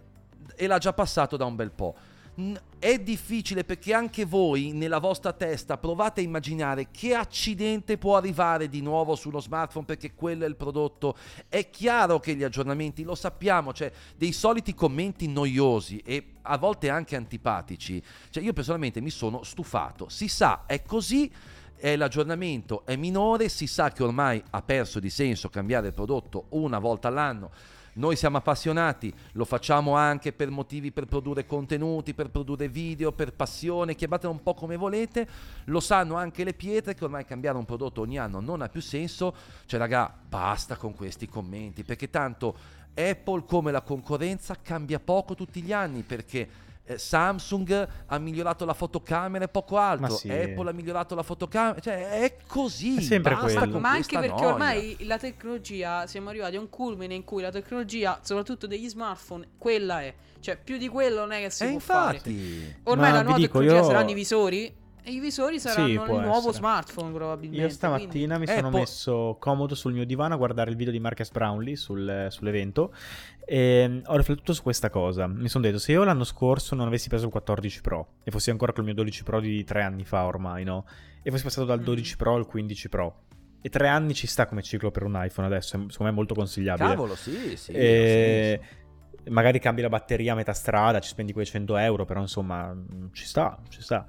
e 0.56 0.68
l'ha 0.68 0.78
già 0.78 0.94
passato 0.94 1.38
da 1.38 1.46
un 1.46 1.56
bel 1.56 1.72
po'. 1.72 1.96
N- 2.36 2.60
È 2.80 3.00
difficile 3.00 3.64
perché 3.64 3.92
anche 3.92 4.24
voi 4.24 4.72
nella 4.72 5.00
vostra 5.00 5.34
testa 5.34 5.80
provate 5.80 6.22
a 6.22 6.24
immaginare 6.24 6.92
che 6.92 7.16
accidente 7.16 7.98
può 7.98 8.16
arrivare 8.18 8.70
di 8.70 8.82
nuovo 8.82 9.16
sullo 9.16 9.40
smartphone 9.40 9.86
perché 9.86 10.14
quello 10.14 10.46
è 10.46 10.48
il 10.48 10.56
prodotto. 10.56 11.18
È 11.50 11.72
chiaro 11.72 12.20
che 12.20 12.36
gli 12.36 12.44
aggiornamenti, 12.44 13.02
lo 13.02 13.16
sappiamo, 13.16 13.74
cioè 13.74 13.92
dei 14.16 14.32
soliti 14.32 14.76
commenti 14.76 15.28
noiosi 15.28 15.98
e 16.06 16.34
a 16.44 16.58
volte 16.60 16.90
anche 16.90 17.16
antipatici. 17.16 18.00
Cioè 18.30 18.44
io 18.44 18.54
personalmente 18.54 19.02
mi 19.02 19.10
sono 19.10 19.42
stufato. 19.42 20.08
Si 20.08 20.28
sa, 20.28 20.66
è 20.68 20.84
così. 20.84 21.32
l'aggiornamento 21.80 22.86
è 22.86 22.96
minore, 22.96 23.50
si 23.50 23.66
sa 23.66 23.92
che 23.92 24.04
ormai 24.04 24.42
ha 24.52 24.62
perso 24.62 25.00
di 25.00 25.10
senso 25.10 25.50
cambiare 25.50 25.88
il 25.88 25.94
prodotto 25.94 26.46
una 26.50 26.78
volta 26.78 27.08
all'anno. 27.08 27.50
Noi 27.98 28.16
siamo 28.16 28.38
appassionati, 28.38 29.14
lo 29.34 29.46
facciamo 29.46 29.96
anche 29.96 30.34
per 30.34 30.50
motivi 30.50 30.92
per 30.92 31.06
produrre 31.06 31.46
contenuti, 31.46 32.14
per 32.14 32.30
produrre 32.30 32.70
video, 32.70 33.12
per 33.12 33.34
passione, 33.34 33.96
chiamatelo 33.96 34.32
un 34.32 34.42
po' 34.42 34.54
come 34.54 34.76
volete, 34.76 35.28
lo 35.66 35.80
sanno 35.80 36.16
anche 36.16 36.44
le 36.44 36.54
pietre 36.54 36.94
che 36.94 37.04
ormai 37.04 37.26
cambiare 37.26 37.58
un 37.58 37.66
prodotto 37.66 38.02
ogni 38.02 38.18
anno 38.18 38.40
non 38.40 38.62
ha 38.62 38.70
più 38.70 38.82
senso, 38.82 39.36
cioè 39.66 39.80
raga, 39.80 40.14
basta 40.28 40.76
con 40.76 40.94
questi 40.94 41.28
commenti, 41.28 41.84
perché 41.84 42.10
tanto 42.10 42.56
Apple 42.94 43.44
come 43.46 43.72
la 43.72 43.82
concorrenza 43.82 44.56
cambia 44.62 45.00
poco 45.00 45.36
tutti 45.36 45.62
gli 45.62 45.74
anni, 45.74 46.04
perché 46.04 46.66
eh, 46.90 46.98
Samsung 46.98 47.88
ha 48.06 48.18
migliorato 48.18 48.64
la 48.66 48.74
fotocamera 48.74 49.44
e 49.46 49.48
poco 49.50 49.78
altro, 49.78 50.16
sì. 50.16 50.32
Apple 50.32 50.70
ha 50.70 50.74
migliorato 50.74 51.14
la 51.16 51.24
fotocamera, 51.24 51.80
cioè 51.82 52.10
è 52.22 52.38
così. 52.48 52.98
È 52.98 53.02
sempre 53.02 53.34
basta 53.36 53.58
quello. 53.60 53.72
con 53.74 53.82
Ma 53.82 53.90
anche 53.92 54.18
perché 54.18 54.42
noia. 54.42 54.48
ormai 54.54 54.98
la 55.02 55.18
tecnologia, 55.18 56.08
siamo 56.08 56.30
arrivati 56.30 56.56
a 56.56 56.60
un 56.60 56.70
culmine 56.70 57.14
in 57.14 57.24
cui 57.26 57.42
la 57.42 57.52
tecnologia, 57.52 58.20
soprattutto 58.24 58.68
degli 58.68 58.88
smartphone, 58.88 59.48
quella 59.58 60.02
è. 60.02 60.14
Cioè, 60.40 60.58
più 60.64 60.78
di 60.78 60.88
quello 60.88 61.20
non 61.20 61.32
è 61.34 61.42
che 61.42 61.50
si 61.50 61.64
E 61.66 61.70
può 61.72 61.80
fare. 61.80 62.16
infatti, 62.18 62.76
Ormai 62.84 63.10
Ma 63.12 63.16
la 63.18 63.22
nuova 63.24 63.38
dico, 63.38 63.60
tecnologia 63.60 63.82
io- 63.82 63.84
saranno 63.88 64.10
i 64.12 64.14
visori. 64.14 64.76
E 65.08 65.12
i 65.12 65.20
visori 65.22 65.58
saranno 65.58 65.88
il 65.88 66.02
può 66.02 66.20
nuovo 66.20 66.38
essere. 66.50 66.54
smartphone, 66.56 67.14
probabilmente. 67.14 67.64
Io 67.66 67.70
stamattina 67.70 68.38
mi 68.38 68.44
Eh, 68.44 68.56
sono 68.56 68.70
po- 68.70 68.78
messo 68.78 69.38
comodo 69.40 69.74
sul 69.74 69.94
mio 69.94 70.06
divano 70.06 70.34
a 70.34 70.38
guardare 70.38 70.70
il 70.70 70.76
video 70.76 70.92
di 70.92 71.00
Marcus 71.00 71.32
Brownlee 71.32 71.78
sul- 71.78 72.28
sull'evento 72.30 72.94
e 73.46 74.02
ho 74.06 74.18
riflettuto 74.18 74.52
su 74.52 74.62
questa 74.62 74.90
cosa. 74.90 75.26
Mi 75.28 75.48
sono 75.48 75.64
detto, 75.64 75.80
se 75.80 75.94
io 75.94 76.04
l'anno 76.04 76.26
scorso 76.26 76.76
non 76.76 76.88
avessi 76.88 77.08
preso 77.08 77.24
il 77.26 77.32
14 77.32 77.80
Pro 77.80 78.16
e 78.24 78.32
fossi 78.32 78.50
ancora 78.50 78.74
col 78.74 78.84
mio 78.84 78.94
12 78.94 79.24
Pro 79.24 79.40
di 79.40 79.64
tre 79.64 79.82
anni 79.82 80.04
fa 80.04 80.26
ormai, 80.26 80.66
no? 80.66 80.86
E 81.24 81.32
fossi 81.32 81.44
passato 81.44 81.66
dal 81.66 81.80
Mm. 81.80 81.84
12 81.84 82.18
Pro 82.18 82.36
al 82.36 82.46
15 82.46 82.90
Pro. 82.90 83.22
E 83.62 83.70
tre 83.70 83.88
anni 83.88 84.14
ci 84.14 84.28
sta 84.28 84.46
come 84.46 84.62
ciclo 84.62 84.92
per 84.92 85.04
un 85.04 85.18
iPhone 85.24 85.48
adesso, 85.48 85.70
secondo 85.70 86.04
me 86.04 86.10
è 86.10 86.14
molto 86.14 86.34
consigliabile. 86.36 86.90
cavolo, 86.90 87.16
sì, 87.16 87.56
sì. 87.56 87.72
E 87.72 88.60
ha 88.62 88.66
senso. 88.66 89.32
magari 89.32 89.60
cambi 89.60 89.82
la 89.82 89.90
batteria 89.90 90.34
a 90.34 90.36
metà 90.36 90.52
strada, 90.54 91.00
ci 91.00 91.08
spendi 91.10 91.32
quei 91.34 91.46
100 91.46 91.78
euro, 91.78 92.04
però 92.06 92.20
insomma 92.20 92.74
mh, 92.74 93.10
ci 93.14 93.26
sta, 93.26 93.58
ci 93.70 93.82
sta. 93.82 94.06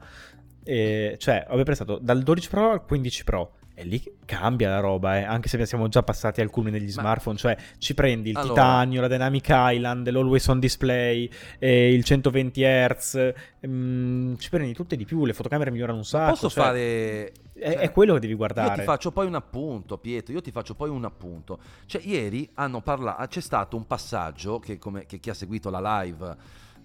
E, 0.69 1.16
cioè, 1.19 1.47
ho 1.49 1.62
prestato 1.62 1.99
dal 1.99 2.23
12 2.23 2.49
Pro 2.51 2.73
al 2.73 2.85
15 2.85 3.25
Pro. 3.25 3.53
E 3.73 3.85
lì 3.85 4.03
cambia 4.27 4.69
la 4.69 4.81
roba, 4.81 5.19
eh, 5.19 5.23
anche 5.23 5.49
se 5.49 5.64
siamo 5.64 5.89
già 5.89 6.03
passati 6.03 6.41
al 6.41 6.51
culmine 6.51 6.79
degli 6.79 6.93
Ma- 6.97 7.01
smartphone, 7.01 7.37
cioè 7.39 7.57
ci 7.79 7.95
prendi 7.95 8.31
il 8.31 8.37
Allora- 8.37 8.55
titanio, 8.55 9.01
la 9.01 9.07
Dynamic 9.09 9.47
Island, 9.49 10.11
l'Always 10.11 10.47
On 10.49 10.59
Display, 10.59 11.31
eh, 11.61 11.95
il 11.95 12.03
120 12.03 12.62
Hz, 12.64 13.33
mm, 13.66 14.35
ci 14.35 14.51
prendi 14.51 14.75
tutte 14.75 14.97
di 14.97 15.05
più, 15.05 15.25
le 15.25 15.33
fotocamere 15.33 15.71
migliorano 15.71 15.99
un 15.99 16.05
sacco. 16.05 16.33
Posso 16.33 16.51
cioè, 16.51 16.64
fare... 16.64 17.33
È, 17.55 17.73
cioè, 17.73 17.79
è 17.79 17.91
quello 17.93 18.14
che 18.14 18.21
devi 18.21 18.33
Io 18.33 18.39
guardare. 18.39 18.75
ti 18.75 18.83
faccio 18.83 19.11
poi 19.12 19.27
un 19.27 19.37
appunto, 19.37 19.97
Pietro. 19.97 20.35
Io 20.35 20.41
ti 20.43 20.51
faccio 20.51 20.75
poi 20.75 20.91
un 20.91 21.05
appunto. 21.05 21.59
Cioè, 21.87 22.03
ieri 22.05 22.51
hanno 22.55 22.81
parlato. 22.83 23.27
C'è 23.29 23.41
stato 23.41 23.77
un 23.77 23.87
passaggio 23.87 24.59
che, 24.59 24.77
come, 24.79 25.07
che 25.07 25.19
chi 25.19 25.31
ha 25.31 25.35
seguito 25.35 25.71
la 25.71 26.03
live. 26.03 26.37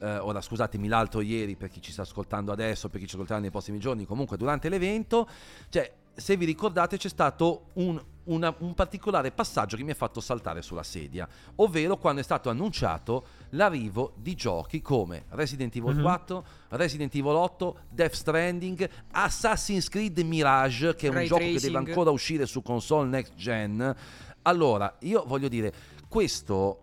Eh, 0.04 0.18
ora 0.18 0.42
scusatemi 0.42 0.88
l'altro 0.88 1.22
ieri 1.22 1.56
per 1.56 1.70
chi 1.70 1.82
ci 1.82 1.92
sta 1.92 2.02
ascoltando 2.02 2.52
adesso, 2.52 2.90
per 2.90 3.00
chi 3.00 3.08
ci 3.08 3.14
ascolterà 3.16 3.40
nei 3.40 3.52
prossimi 3.52 3.80
giorni, 3.80 4.06
comunque 4.06 4.38
durante 4.38 4.68
l'evento, 4.70 5.28
cioè 5.70 5.92
se 6.16 6.38
vi 6.38 6.46
ricordate 6.46 6.98
c'è 6.98 7.10
stato 7.10 7.70
un, 7.74 8.00
una- 8.26 8.54
un 8.60 8.76
particolare 8.76 9.32
passaggio 9.32 9.76
che 9.76 9.84
mi 9.84 9.90
ha 9.92 9.96
fatto 9.96 10.22
saltare 10.22 10.62
sulla 10.62 10.84
sedia, 10.84 11.28
ovvero 11.56 11.98
quando 11.98 12.22
è 12.22 12.24
stato 12.24 12.52
annunciato 12.52 13.26
l'arrivo 13.50 14.14
di 14.18 14.36
giochi 14.36 14.80
come 14.82 15.24
Resident 15.30 15.76
Evil 15.76 15.96
Mhm. 15.96 16.02
4, 16.04 16.46
Resident 16.70 17.16
Evil 17.16 17.32
8, 17.34 17.78
Death 17.90 18.14
Stranding, 18.14 18.88
Assassin's 19.12 19.90
Creed 19.90 20.20
Mirage, 20.20 20.96
che 20.96 21.08
è 21.08 21.10
un 21.10 21.16
Ray 21.16 21.26
gioco 21.28 21.40
che 21.42 21.50
tracing. 21.52 21.74
deve 21.74 21.90
ancora 21.90 22.12
uscire 22.12 22.46
su 22.46 22.62
console 22.62 23.10
next 23.10 23.34
gen. 23.36 23.96
Allora, 24.44 24.96
io 25.00 25.24
voglio 25.26 25.48
dire, 25.48 25.74
questo 26.08 26.83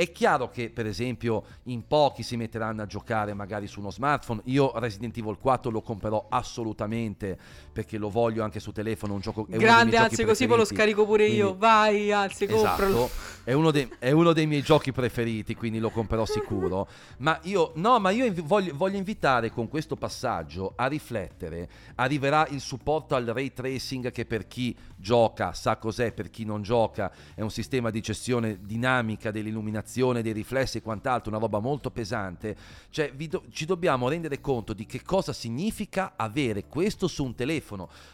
è 0.00 0.12
chiaro 0.12 0.48
che, 0.48 0.70
per 0.70 0.86
esempio, 0.86 1.44
in 1.64 1.86
pochi 1.86 2.22
si 2.22 2.38
metteranno 2.38 2.80
a 2.80 2.86
giocare 2.86 3.34
magari 3.34 3.66
su 3.66 3.80
uno 3.80 3.90
smartphone. 3.90 4.40
Io 4.44 4.72
Resident 4.78 5.14
Evil 5.18 5.36
4 5.38 5.70
lo 5.70 5.82
comprerò 5.82 6.24
assolutamente 6.30 7.38
perché 7.72 7.98
lo 7.98 8.08
voglio 8.10 8.42
anche 8.42 8.60
su 8.60 8.72
telefono. 8.72 9.14
Un 9.14 9.20
gioco, 9.20 9.46
è 9.50 9.56
Grande, 9.56 9.96
anzi, 9.96 10.24
così 10.24 10.46
poi 10.46 10.56
lo 10.58 10.64
scarico 10.64 11.04
pure 11.06 11.26
io. 11.26 11.46
Quindi- 11.46 11.58
Vai, 11.60 12.12
anzi, 12.12 12.46
compralo. 12.46 13.04
Esatto, 13.04 13.10
è 13.44 13.52
uno, 13.52 13.70
dei, 13.70 13.88
è 13.98 14.10
uno 14.10 14.32
dei 14.32 14.46
miei 14.46 14.62
giochi 14.62 14.92
preferiti, 14.92 15.54
quindi 15.54 15.78
lo 15.78 15.90
comprerò 15.90 16.24
sicuro. 16.24 16.88
Ma 17.18 17.38
io, 17.44 17.72
no, 17.76 17.98
ma 17.98 18.10
io 18.10 18.32
voglio, 18.44 18.74
voglio 18.74 18.96
invitare 18.96 19.50
con 19.50 19.68
questo 19.68 19.96
passaggio 19.96 20.72
a 20.76 20.86
riflettere. 20.86 21.68
Arriverà 21.96 22.46
il 22.50 22.60
supporto 22.60 23.14
al 23.14 23.24
ray 23.26 23.52
tracing 23.52 24.10
che 24.10 24.24
per 24.26 24.46
chi 24.46 24.76
gioca 24.96 25.52
sa 25.52 25.76
cos'è, 25.76 26.12
per 26.12 26.30
chi 26.30 26.44
non 26.44 26.62
gioca 26.62 27.10
è 27.34 27.40
un 27.40 27.50
sistema 27.50 27.90
di 27.90 28.00
gestione 28.00 28.58
dinamica 28.62 29.30
dell'illuminazione, 29.30 30.22
dei 30.22 30.32
riflessi 30.32 30.78
e 30.78 30.82
quant'altro, 30.82 31.30
una 31.30 31.40
roba 31.40 31.58
molto 31.58 31.90
pesante. 31.90 32.56
Cioè, 32.90 33.12
do- 33.14 33.44
ci 33.50 33.64
dobbiamo 33.64 34.08
rendere 34.08 34.40
conto 34.40 34.72
di 34.72 34.86
che 34.86 35.02
cosa 35.02 35.32
significa 35.32 36.12
avere 36.16 36.64
questo 36.66 37.06
su 37.08 37.24
un 37.24 37.34
telefono. 37.34 37.69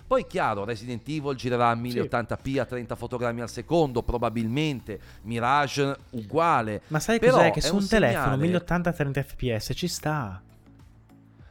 Poi, 0.06 0.26
chiaro, 0.26 0.64
Resident 0.64 1.06
Evil 1.08 1.34
girerà 1.36 1.70
a 1.70 1.74
1080p 1.74 2.58
a 2.60 2.64
30 2.64 2.94
fotogrammi 2.94 3.40
al 3.40 3.50
secondo, 3.50 4.02
probabilmente. 4.02 4.98
Mirage 5.22 5.96
uguale. 6.10 6.82
Ma 6.88 7.00
sai 7.00 7.18
Però 7.18 7.36
cos'è? 7.36 7.50
Che 7.50 7.60
su 7.60 7.74
un 7.74 7.80
un, 7.82 7.88
telefono 7.88 8.22
segnale- 8.22 8.42
1080 8.42 8.92
30 8.92 9.22
fps 9.22 9.70
ci 9.74 9.88
sta. 9.88 10.42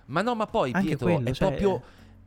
Ma 0.08 0.22
no, 0.22 0.36
ma 0.36 0.46
poi 0.46 0.72
Anche 0.72 0.88
Pietro 0.88 1.08
quello, 1.14 1.30
è, 1.30 1.34
cioè- 1.34 1.48
proprio, 1.48 1.82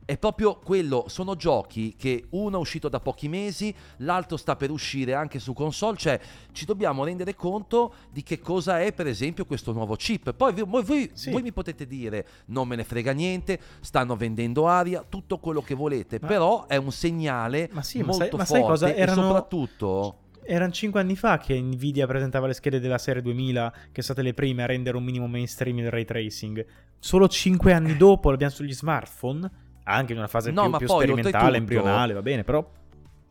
è 0.09 0.17
proprio 0.17 0.55
quello. 0.55 1.05
Sono 1.07 1.35
giochi 1.35 1.93
che 1.95 2.25
uno 2.31 2.57
è 2.57 2.59
uscito 2.59 2.89
da 2.89 2.99
pochi 2.99 3.27
mesi, 3.27 3.71
l'altro 3.97 4.37
sta 4.37 4.55
per 4.55 4.71
uscire 4.71 5.13
anche 5.13 5.37
su 5.37 5.53
console. 5.53 5.97
Cioè, 5.97 6.19
ci 6.51 6.65
dobbiamo 6.65 7.03
rendere 7.03 7.35
conto 7.35 7.93
di 8.11 8.23
che 8.23 8.39
cosa 8.39 8.81
è, 8.81 8.91
per 8.91 9.05
esempio, 9.05 9.45
questo 9.45 9.71
nuovo 9.71 9.95
chip. 9.95 10.33
Poi 10.33 10.51
voi, 10.63 10.83
voi- 10.83 11.11
Sì. 11.13 11.29
voi 11.29 11.43
mi 11.43 11.51
potete 11.51 11.85
dire: 11.85 12.27
non 12.47 12.67
me 12.67 12.75
ne 12.75 12.83
frega 12.83 13.11
niente, 13.11 13.59
stanno 13.81 14.15
vendendo 14.15 14.67
aria, 14.67 15.05
tutto 15.07 15.37
quello 15.37 15.61
che 15.61 15.75
volete. 15.75 16.17
Ma- 16.19 16.27
però 16.27 16.65
è 16.65 16.75
un 16.77 16.91
segnale 16.91 17.69
Ma 17.71 17.83
sì, 17.83 17.99
ma 17.99 18.05
molto 18.05 18.23
sai- 18.25 18.29
ma 18.35 18.45
sai 18.45 18.59
forte 18.61 18.71
cosa? 18.85 18.95
Erano- 18.95 19.21
e 19.21 19.25
soprattutto. 19.25 20.17
Erano 20.41 20.71
5 20.71 20.99
anni 20.99 21.15
fa 21.15 21.37
che 21.37 21.61
Nvidia 21.61 22.07
presentava 22.07 22.47
le 22.47 22.53
schede 22.53 22.79
della 22.79 22.97
serie 22.97 23.21
2000, 23.21 23.71
che 23.91 24.01
sono 24.01 24.15
state 24.15 24.23
le 24.23 24.33
prime 24.33 24.63
a 24.63 24.65
rendere 24.65 24.97
un 24.97 25.03
minimo 25.03 25.27
mainstream 25.27 25.77
il 25.77 25.91
ray 25.91 26.05
tracing. 26.05 26.65
Solo 26.97 27.27
5 27.27 27.71
anni 27.73 27.95
dopo 27.95 28.31
l'abbiamo 28.31 28.51
sugli 28.51 28.73
smartphone, 28.73 29.67
anche 29.93 30.13
in 30.13 30.17
una 30.17 30.27
fase 30.27 30.51
No, 30.51 30.63
più, 30.63 30.71
ma 30.71 30.77
più 30.77 30.87
poi, 30.87 31.05
sperimentale, 31.05 31.57
embrionale, 31.57 32.13
va 32.13 32.21
bene, 32.21 32.43
però... 32.43 32.67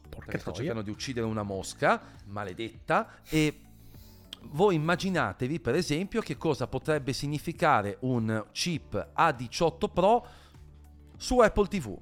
Perché 0.08 0.38
sto 0.38 0.52
cercando 0.52 0.82
di 0.82 0.90
uccidere 0.90 1.26
una 1.26 1.42
mosca 1.42 2.00
maledetta 2.26 3.08
e 3.28 3.60
voi 4.50 4.74
immaginatevi 4.74 5.60
per 5.60 5.74
esempio 5.74 6.20
che 6.20 6.36
cosa 6.36 6.66
potrebbe 6.66 7.12
significare 7.12 7.96
un 8.00 8.44
chip 8.52 9.12
A18 9.16 9.90
Pro 9.92 10.26
su 11.16 11.38
Apple 11.38 11.66
TV. 11.66 11.98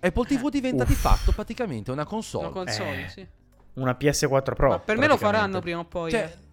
Apple 0.00 0.24
TV 0.24 0.48
diventa 0.50 0.84
di 0.84 0.92
Uff. 0.92 1.00
fatto 1.00 1.32
praticamente 1.32 1.90
una 1.90 2.04
console. 2.04 2.46
Una 2.46 2.54
console, 2.54 3.04
Eh, 3.04 3.08
sì. 3.08 3.26
Una 3.74 3.96
PS4 3.98 4.54
Pro. 4.54 4.68
Ma 4.68 4.78
per 4.78 4.96
me 4.96 5.06
lo 5.06 5.16
faranno 5.16 5.60
prima 5.60 5.80
o 5.80 5.84
poi. 5.84 6.10
Cioè, 6.10 6.20
eh. 6.22 6.45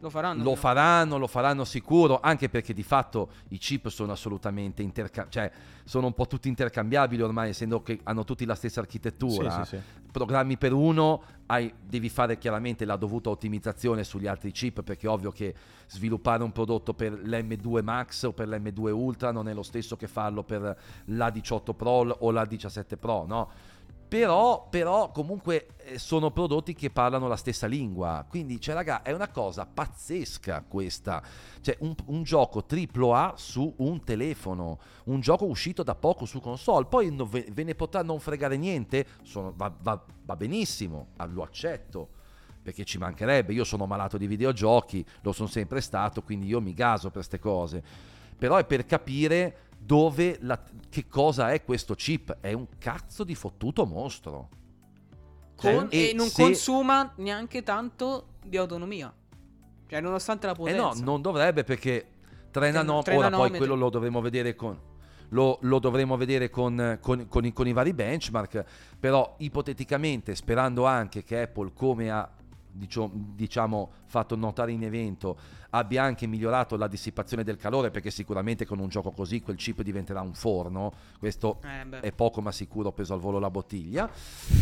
Lo 0.00 0.08
faranno. 0.08 0.42
Lo 0.42 0.54
faranno, 0.54 1.18
lo 1.18 1.26
faranno 1.26 1.64
sicuro, 1.64 2.20
anche 2.22 2.48
perché 2.48 2.72
di 2.72 2.82
fatto 2.82 3.30
i 3.48 3.58
chip 3.58 3.88
sono 3.88 4.12
assolutamente 4.12 4.82
intercambiabili, 4.82 5.30
cioè 5.30 5.52
sono 5.84 6.06
un 6.06 6.14
po' 6.14 6.26
tutti 6.26 6.48
intercambiabili 6.48 7.20
ormai, 7.20 7.50
essendo 7.50 7.82
che 7.82 8.00
hanno 8.04 8.24
tutti 8.24 8.46
la 8.46 8.54
stessa 8.54 8.80
architettura. 8.80 9.64
Sì, 9.64 9.76
sì, 9.76 9.76
sì. 9.76 9.82
Programmi 10.10 10.56
per 10.56 10.72
uno, 10.72 11.22
hai- 11.46 11.72
devi 11.80 12.08
fare 12.08 12.38
chiaramente 12.38 12.84
la 12.84 12.96
dovuta 12.96 13.28
ottimizzazione 13.28 14.02
sugli 14.02 14.26
altri 14.26 14.52
chip, 14.52 14.82
perché 14.82 15.06
è 15.06 15.10
ovvio 15.10 15.30
che 15.30 15.54
sviluppare 15.86 16.42
un 16.42 16.52
prodotto 16.52 16.94
per 16.94 17.12
l'M2 17.12 17.82
Max 17.82 18.22
o 18.22 18.32
per 18.32 18.48
l'M2 18.48 18.90
Ultra 18.90 19.32
non 19.32 19.48
è 19.48 19.54
lo 19.54 19.62
stesso 19.62 19.96
che 19.96 20.08
farlo 20.08 20.42
per 20.44 20.76
l'A18 21.08 21.74
Pro 21.74 21.90
o 21.90 22.30
l'A17 22.30 22.96
Pro, 22.98 23.26
no? 23.26 23.50
Però, 24.10 24.66
però 24.68 25.12
comunque 25.12 25.68
eh, 25.84 25.96
sono 25.96 26.32
prodotti 26.32 26.74
che 26.74 26.90
parlano 26.90 27.28
la 27.28 27.36
stessa 27.36 27.68
lingua. 27.68 28.26
Quindi, 28.28 28.60
cioè, 28.60 28.74
raga, 28.74 29.02
è 29.02 29.12
una 29.12 29.28
cosa 29.28 29.66
pazzesca 29.66 30.64
questa. 30.66 31.22
Cioè, 31.60 31.76
un, 31.78 31.94
un 32.06 32.24
gioco 32.24 32.66
AAA 32.68 33.34
su 33.36 33.72
un 33.76 34.02
telefono. 34.02 34.80
Un 35.04 35.20
gioco 35.20 35.44
uscito 35.44 35.84
da 35.84 35.94
poco 35.94 36.24
su 36.24 36.40
console. 36.40 36.86
Poi 36.86 37.14
no- 37.14 37.24
ve, 37.24 37.46
ve 37.52 37.62
ne 37.62 37.76
potrà 37.76 38.02
non 38.02 38.18
fregare 38.18 38.56
niente. 38.56 39.06
Sono- 39.22 39.52
va, 39.54 39.72
va- 39.80 40.04
va 40.24 40.34
benissimo, 40.34 41.10
ah, 41.18 41.26
lo 41.26 41.44
accetto. 41.44 42.08
Perché 42.64 42.84
ci 42.84 42.98
mancherebbe. 42.98 43.52
Io 43.52 43.62
sono 43.62 43.86
malato 43.86 44.18
di 44.18 44.26
videogiochi, 44.26 45.06
lo 45.20 45.30
sono 45.30 45.46
sempre 45.46 45.80
stato, 45.80 46.22
quindi 46.22 46.48
io 46.48 46.60
mi 46.60 46.74
gaso 46.74 47.10
per 47.10 47.18
queste 47.18 47.38
cose. 47.38 47.80
Però 48.36 48.56
è 48.56 48.64
per 48.64 48.86
capire 48.86 49.69
dove 49.82 50.38
la- 50.42 50.62
che 50.88 51.06
cosa 51.08 51.52
è 51.52 51.64
questo 51.64 51.94
chip. 51.94 52.36
È 52.40 52.52
un 52.52 52.66
cazzo 52.78 53.24
di 53.24 53.34
fottuto 53.34 53.86
mostro. 53.86 54.48
Con- 55.56 55.88
Eh, 55.90 56.10
e, 56.10 56.12
non 56.14 56.28
se- 56.28 56.42
consuma 56.42 57.12
neanche 57.16 57.62
tanto 57.62 58.34
di 58.44 58.56
autonomia. 58.56 59.12
Cioè, 59.86 60.00
nonostante 60.00 60.46
la 60.46 60.52
Eh 60.52 60.56
potenza. 60.56 60.82
no, 60.82 60.94
non 61.02 61.20
dovrebbe 61.22 61.64
perché 61.64 62.06
3 62.50 62.70
Tre- 62.70 62.70
nano- 62.70 63.02
ora 63.06 63.30
poi 63.30 63.50
quello 63.50 63.74
lo 63.74 63.90
dovremo 63.90 64.20
vedere 64.20 64.54
con 64.54 64.78
lo, 65.32 65.58
lo 65.62 65.78
dovremo 65.78 66.16
vedere 66.16 66.50
con, 66.50 66.98
con- 67.00 67.28
con 67.28 67.44
i, 67.44 67.52
con 67.52 67.66
i 67.68 67.72
vari 67.72 67.92
benchmark, 67.92 68.64
però 68.98 69.34
ipoteticamente 69.38 70.34
sperando 70.34 70.86
anche 70.86 71.22
che 71.22 71.42
Apple 71.42 71.70
come 71.72 72.10
ha 72.10 72.28
diciamo, 72.88 73.90
fatto 74.06 74.36
notare 74.36 74.72
in 74.72 74.82
evento, 74.82 75.36
abbia 75.70 76.02
anche 76.02 76.26
migliorato 76.26 76.76
la 76.76 76.88
dissipazione 76.88 77.44
del 77.44 77.56
calore, 77.56 77.90
perché 77.90 78.10
sicuramente 78.10 78.64
con 78.66 78.78
un 78.78 78.88
gioco 78.88 79.10
così 79.10 79.40
quel 79.40 79.56
chip 79.56 79.82
diventerà 79.82 80.20
un 80.20 80.34
forno. 80.34 80.92
Questo 81.18 81.60
Eh, 81.62 82.00
è 82.00 82.12
poco 82.12 82.40
ma 82.40 82.52
sicuro, 82.52 82.88
ho 82.88 82.92
preso 82.92 83.14
al 83.14 83.20
volo 83.20 83.38
la 83.38 83.50
bottiglia. 83.50 84.10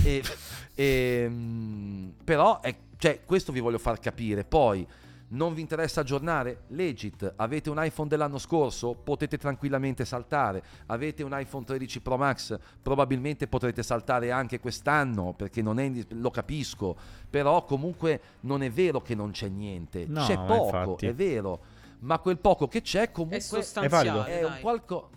E, 0.04 0.22
ehm, 0.74 2.12
però, 2.24 2.60
è- 2.60 2.76
cioè, 2.96 3.22
questo 3.24 3.52
vi 3.52 3.60
voglio 3.60 3.78
far 3.78 4.00
capire. 4.00 4.44
Poi, 4.44 4.86
non 5.30 5.52
vi 5.52 5.60
interessa 5.60 6.00
aggiornare? 6.00 6.62
Legit, 6.68 7.34
avete 7.36 7.68
un 7.68 7.82
iPhone 7.82 8.08
dell'anno 8.08 8.38
scorso? 8.38 8.94
Potete 8.94 9.36
tranquillamente 9.36 10.04
saltare. 10.04 10.62
Avete 10.86 11.22
un 11.22 11.30
iPhone 11.38 11.64
13 11.64 12.00
Pro 12.00 12.16
Max? 12.16 12.58
Probabilmente 12.80 13.46
potrete 13.46 13.82
saltare 13.82 14.30
anche 14.30 14.58
quest'anno, 14.58 15.34
perché 15.34 15.60
non 15.60 15.78
è, 15.78 15.84
indis- 15.84 16.06
lo 16.12 16.30
capisco. 16.30 16.96
Però 17.28 17.64
comunque 17.64 18.20
non 18.40 18.62
è 18.62 18.70
vero 18.70 19.02
che 19.02 19.14
non 19.14 19.30
c'è 19.32 19.48
niente. 19.48 20.06
No, 20.06 20.24
c'è 20.24 20.36
poco, 20.38 20.64
infatti. 20.76 21.06
è 21.06 21.14
vero. 21.14 21.60
Ma 22.00 22.18
quel 22.20 22.38
poco 22.38 22.66
che 22.68 22.80
c'è 22.80 23.02
È 23.02 23.10
comunque 23.10 23.40
sostanziale. 23.40 24.24
è 24.38 24.44
un 24.44 24.50
dai. 24.52 24.60
qualco- 24.60 25.10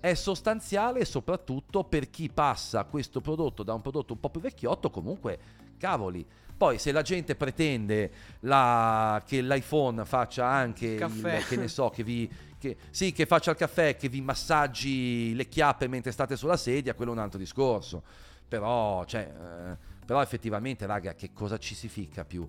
è 0.00 0.14
sostanziale 0.14 1.00
e 1.00 1.04
soprattutto 1.04 1.84
per 1.84 2.08
chi 2.10 2.28
passa 2.30 2.84
questo 2.84 3.20
prodotto 3.20 3.62
da 3.62 3.72
un 3.74 3.80
prodotto 3.80 4.12
un 4.12 4.20
po' 4.20 4.28
più 4.30 4.40
vecchiotto, 4.40 4.90
comunque, 4.90 5.38
cavoli. 5.78 6.26
Poi 6.56 6.78
se 6.78 6.92
la 6.92 7.02
gente 7.02 7.34
pretende 7.34 8.10
la- 8.40 9.22
che 9.26 9.42
l'iPhone 9.42 10.04
faccia 10.04 10.46
anche 10.46 10.86
il, 10.86 10.98
Caffè. 10.98 11.42
che 11.48 11.56
ne 11.56 11.68
so, 11.68 11.90
che 11.90 12.02
vi 12.02 12.30
che, 12.64 12.76
sì, 12.90 13.12
che 13.12 13.26
faccia 13.26 13.50
il 13.50 13.58
caffè, 13.58 13.94
che 13.94 14.08
vi 14.08 14.22
massaggi 14.22 15.34
le 15.34 15.48
chiappe 15.48 15.86
mentre 15.86 16.12
state 16.12 16.34
sulla 16.34 16.56
sedia, 16.56 16.94
quello 16.94 17.10
è 17.10 17.14
un 17.14 17.20
altro 17.20 17.38
discorso. 17.38 18.02
Però, 18.48 19.04
cioè, 19.04 19.30
eh, 19.30 19.76
però 20.06 20.22
effettivamente, 20.22 20.86
raga, 20.86 21.14
che 21.14 21.32
cosa 21.34 21.58
ci 21.58 21.74
si 21.74 21.88
ficca 21.88 22.24
più? 22.24 22.48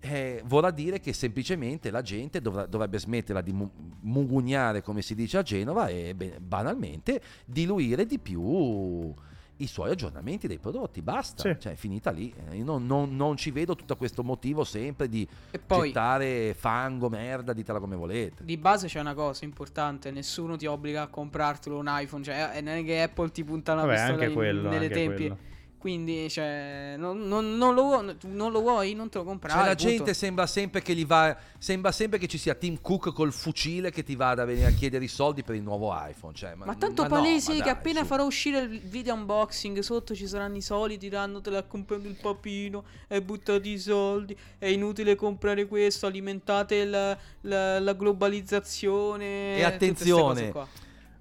Eh, 0.00 0.42
vorrà 0.44 0.70
dire 0.70 1.00
che 1.00 1.14
semplicemente 1.14 1.90
la 1.90 2.02
gente 2.02 2.42
dovrà- 2.42 2.66
dovrebbe 2.66 2.98
smetterla 2.98 3.40
di 3.40 3.52
mu- 3.52 3.70
mugugnare, 4.00 4.82
come 4.82 5.00
si 5.00 5.14
dice 5.14 5.38
a 5.38 5.42
Genova, 5.42 5.88
e 5.88 6.14
beh, 6.14 6.40
banalmente 6.40 7.22
diluire 7.46 8.04
di 8.04 8.18
più 8.18 9.14
i 9.58 9.66
suoi 9.68 9.90
aggiornamenti 9.92 10.46
dei 10.48 10.58
prodotti. 10.58 11.00
Basta, 11.00 11.42
Sì. 11.42 11.56
cioè 11.60 11.72
è 11.72 11.76
finita 11.76 12.10
lì. 12.10 12.32
Eh, 12.50 12.56
Io 12.56 12.64
non, 12.64 12.86
non- 12.86 13.14
non 13.14 13.36
ci 13.36 13.50
vedo 13.52 13.76
tutto 13.76 13.94
questo 13.96 14.24
motivo 14.24 14.64
sempre 14.64 15.08
di 15.08 15.26
E 15.50 15.58
poi 15.58 15.88
gettare 15.88 16.54
fango, 16.54 17.08
merda, 17.08 17.52
ditela 17.52 17.78
come 17.78 17.94
volete. 17.96 18.44
di 18.44 18.56
base 18.56 18.88
c'è 18.88 18.98
una 19.00 19.14
cosa 19.14 19.44
importante, 19.44 20.10
nessuno 20.10 20.56
ti 20.56 20.66
obbliga 20.66 21.02
a 21.02 21.06
comprartelo 21.06 21.78
un 21.78 21.86
iPhone, 21.88 22.24
cioè 22.24 22.50
eh, 22.54 22.60
non 22.60 22.74
è 22.74 22.84
che 22.84 23.02
Apple 23.02 23.30
ti 23.30 23.44
punta 23.44 23.72
una 23.74 23.82
Vabbè, 23.86 23.94
pistola 23.94 24.24
in- 24.26 24.32
quello, 24.32 24.68
nelle 24.68 24.88
tempie. 24.90 25.26
quello. 25.28 25.38
Quindi, 25.84 26.30
cioè, 26.30 26.94
non, 26.96 27.28
non- 27.28 27.58
non 27.58 27.74
lo, 27.74 28.00
non 28.22 28.50
lo 28.52 28.60
vuoi, 28.62 28.94
non 28.94 29.10
te 29.10 29.18
lo 29.18 29.24
comprare. 29.24 29.58
Cioè, 29.58 29.68
la 29.68 29.74
punto. 29.74 29.90
gente 29.90 30.14
sembra 30.14 30.46
sempre 30.46 30.80
che 30.80 30.94
gli 30.94 31.04
va. 31.04 31.36
Sembra 31.58 31.92
sempre 31.92 32.18
che 32.18 32.26
ci 32.26 32.38
sia 32.38 32.54
Tim 32.54 32.80
Cook 32.80 33.12
col 33.12 33.34
fucile 33.34 33.90
che 33.90 34.02
ti 34.02 34.16
vada 34.16 34.40
a 34.40 34.44
venire 34.46 34.64
a 34.66 34.70
chiedere 34.70 35.04
i 35.04 35.08
soldi 35.08 35.42
per 35.42 35.56
il 35.56 35.60
nuovo 35.62 35.92
iPhone. 35.94 36.32
Cioè, 36.34 36.54
ma, 36.54 36.64
Ma 36.64 36.74
tanto 36.76 37.02
no, 37.02 37.08
palese 37.10 37.50
ma 37.50 37.56
che 37.58 37.62
dai, 37.64 37.70
appena 37.72 38.00
su. 38.00 38.06
farò 38.06 38.24
uscire 38.24 38.60
il 38.60 38.80
video 38.80 39.12
unboxing 39.12 39.78
sotto 39.80 40.14
ci 40.14 40.26
saranno 40.26 40.56
i 40.56 40.62
soliti, 40.62 41.06
diranno 41.10 41.42
te 41.42 41.50
l'ha 41.50 41.62
comprato 41.64 42.08
il 42.08 42.16
papino, 42.18 42.84
hai 43.08 43.20
buttato 43.20 43.68
i 43.68 43.78
soldi, 43.78 44.34
è 44.56 44.68
inutile 44.68 45.16
comprare 45.16 45.66
questo, 45.66 46.06
alimentate 46.06 46.86
la, 46.86 47.14
la- 47.42 47.78
la 47.78 47.92
globalizzazione. 47.92 49.56
E 49.58 49.62
attenzione, 49.64 50.22
cose 50.22 50.48
qua. 50.50 50.66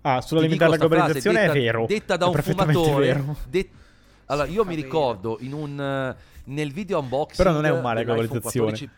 Ah, 0.06 0.22
sull'alimentare 0.22 0.70
la 0.72 0.78
sta 0.78 0.88
frase 0.88 1.02
globalizzazione 1.02 1.40
detta- 1.42 1.52
è 1.52 1.62
vero. 1.62 1.86
Detta 1.86 2.16
da 2.16 2.24
È 2.24 2.28
un 2.30 2.34
perfettamente 2.34 2.80
fumatore. 2.82 3.06
vero. 3.08 3.36
det- 3.50 3.70
allora, 4.28 4.48
io 4.48 4.66
mi 4.66 4.76
ricordo 4.76 5.38
in 5.42 5.54
un. 5.54 5.80
eh, 5.80 6.16
Nel 6.46 6.72
video 6.74 7.00
unboxing. 7.00 7.38
Però 7.38 7.52
non 7.52 7.66
è 7.66 7.70
un 7.72 7.82
male 7.82 8.00
la 8.00 8.06
globalizzazione. 8.06 8.72
14 8.72 8.90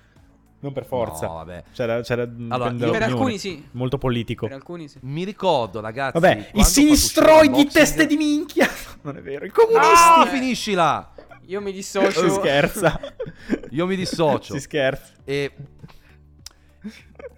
Non 0.61 0.73
per 0.73 0.85
forza. 0.85 1.27
No, 1.27 1.33
vabbè. 1.35 1.63
C'era, 1.73 2.01
c'era 2.01 2.23
Allora, 2.23 2.71
io- 2.71 2.91
Per 2.91 3.03
alcuni 3.03 3.37
sì, 3.37 3.63
Molto 3.71 3.97
politico. 3.97 4.47
per 4.47 4.55
alcuni 4.55 4.87
sì. 4.87 4.97
Mi 5.01 5.23
ricordo, 5.23 5.79
ragazzi. 5.79 6.19
Vabbè, 6.19 6.31
i 6.31 6.39
ho 6.39 6.41
fatto 6.43 6.57
uscire 6.59 6.63
sinistroi 6.85 7.41
di 7.41 7.45
l'unboxing- 7.47 7.71
teste 7.71 8.05
di 8.07 8.15
minchia. 8.17 8.67
Non 9.05 9.17
è 9.17 9.21
vero, 9.21 9.45
i 9.45 9.49
comunisti. 9.51 9.85
Ah, 9.93 10.23
Eh. 10.25 10.29
finiscila! 10.29 11.13
Io 11.47 11.61
mi 11.61 11.69
Si 11.69 11.75
dissocio. 11.75 12.27
scherza. 12.29 12.99
Io 13.69 13.85
mi 13.85 13.95
dissocio. 13.95 14.53
Si 14.53 14.59
scherza. 14.59 15.13
E... 15.23 15.51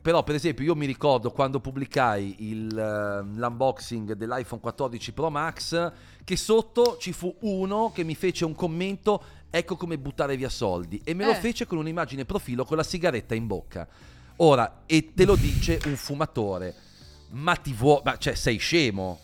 Però, 0.01 0.23
per 0.23 0.35
esempio, 0.35 0.63
io 0.63 0.75
mi 0.75 0.85
ricordo 0.85 1.31
quando 1.31 1.59
pubblicai 1.59 2.35
il, 2.49 2.77
eh, 2.77 3.21
l'unboxing 3.38 4.13
dell'iPhone 4.13 4.61
14 4.61 5.11
Pro 5.11 5.29
Max, 5.29 5.91
che 6.23 6.35
sotto 6.38 6.97
ci 6.99 7.11
fu 7.11 7.35
uno 7.41 7.91
che 7.93 8.03
mi 8.03 8.15
fece 8.15 8.45
un 8.45 8.55
commento, 8.55 9.21
ecco 9.49 9.75
come 9.75 9.97
buttare 9.97 10.38
via 10.38 10.49
soldi, 10.49 11.01
e 11.03 11.13
me 11.13 11.25
lo 11.25 11.31
Eh. 11.31 11.35
fece 11.35 11.65
con 11.65 11.77
un'immagine 11.77 12.25
profilo 12.25 12.63
con 12.65 12.77
la 12.77 12.83
sigaretta 12.83 13.35
in 13.35 13.47
bocca. 13.47 13.88
Ora, 14.38 14.81
e 14.85 15.13
te 15.13 15.25
lo 15.25 15.35
dice 15.35 15.79
un 15.85 15.95
fumatore, 15.95 16.73
ma 17.31 17.55
ti 17.55 17.73
vuoi... 17.73 18.01
Ma 18.03 18.17
cioè, 18.17 18.35
sei 18.35 18.57
scemo. 18.57 19.19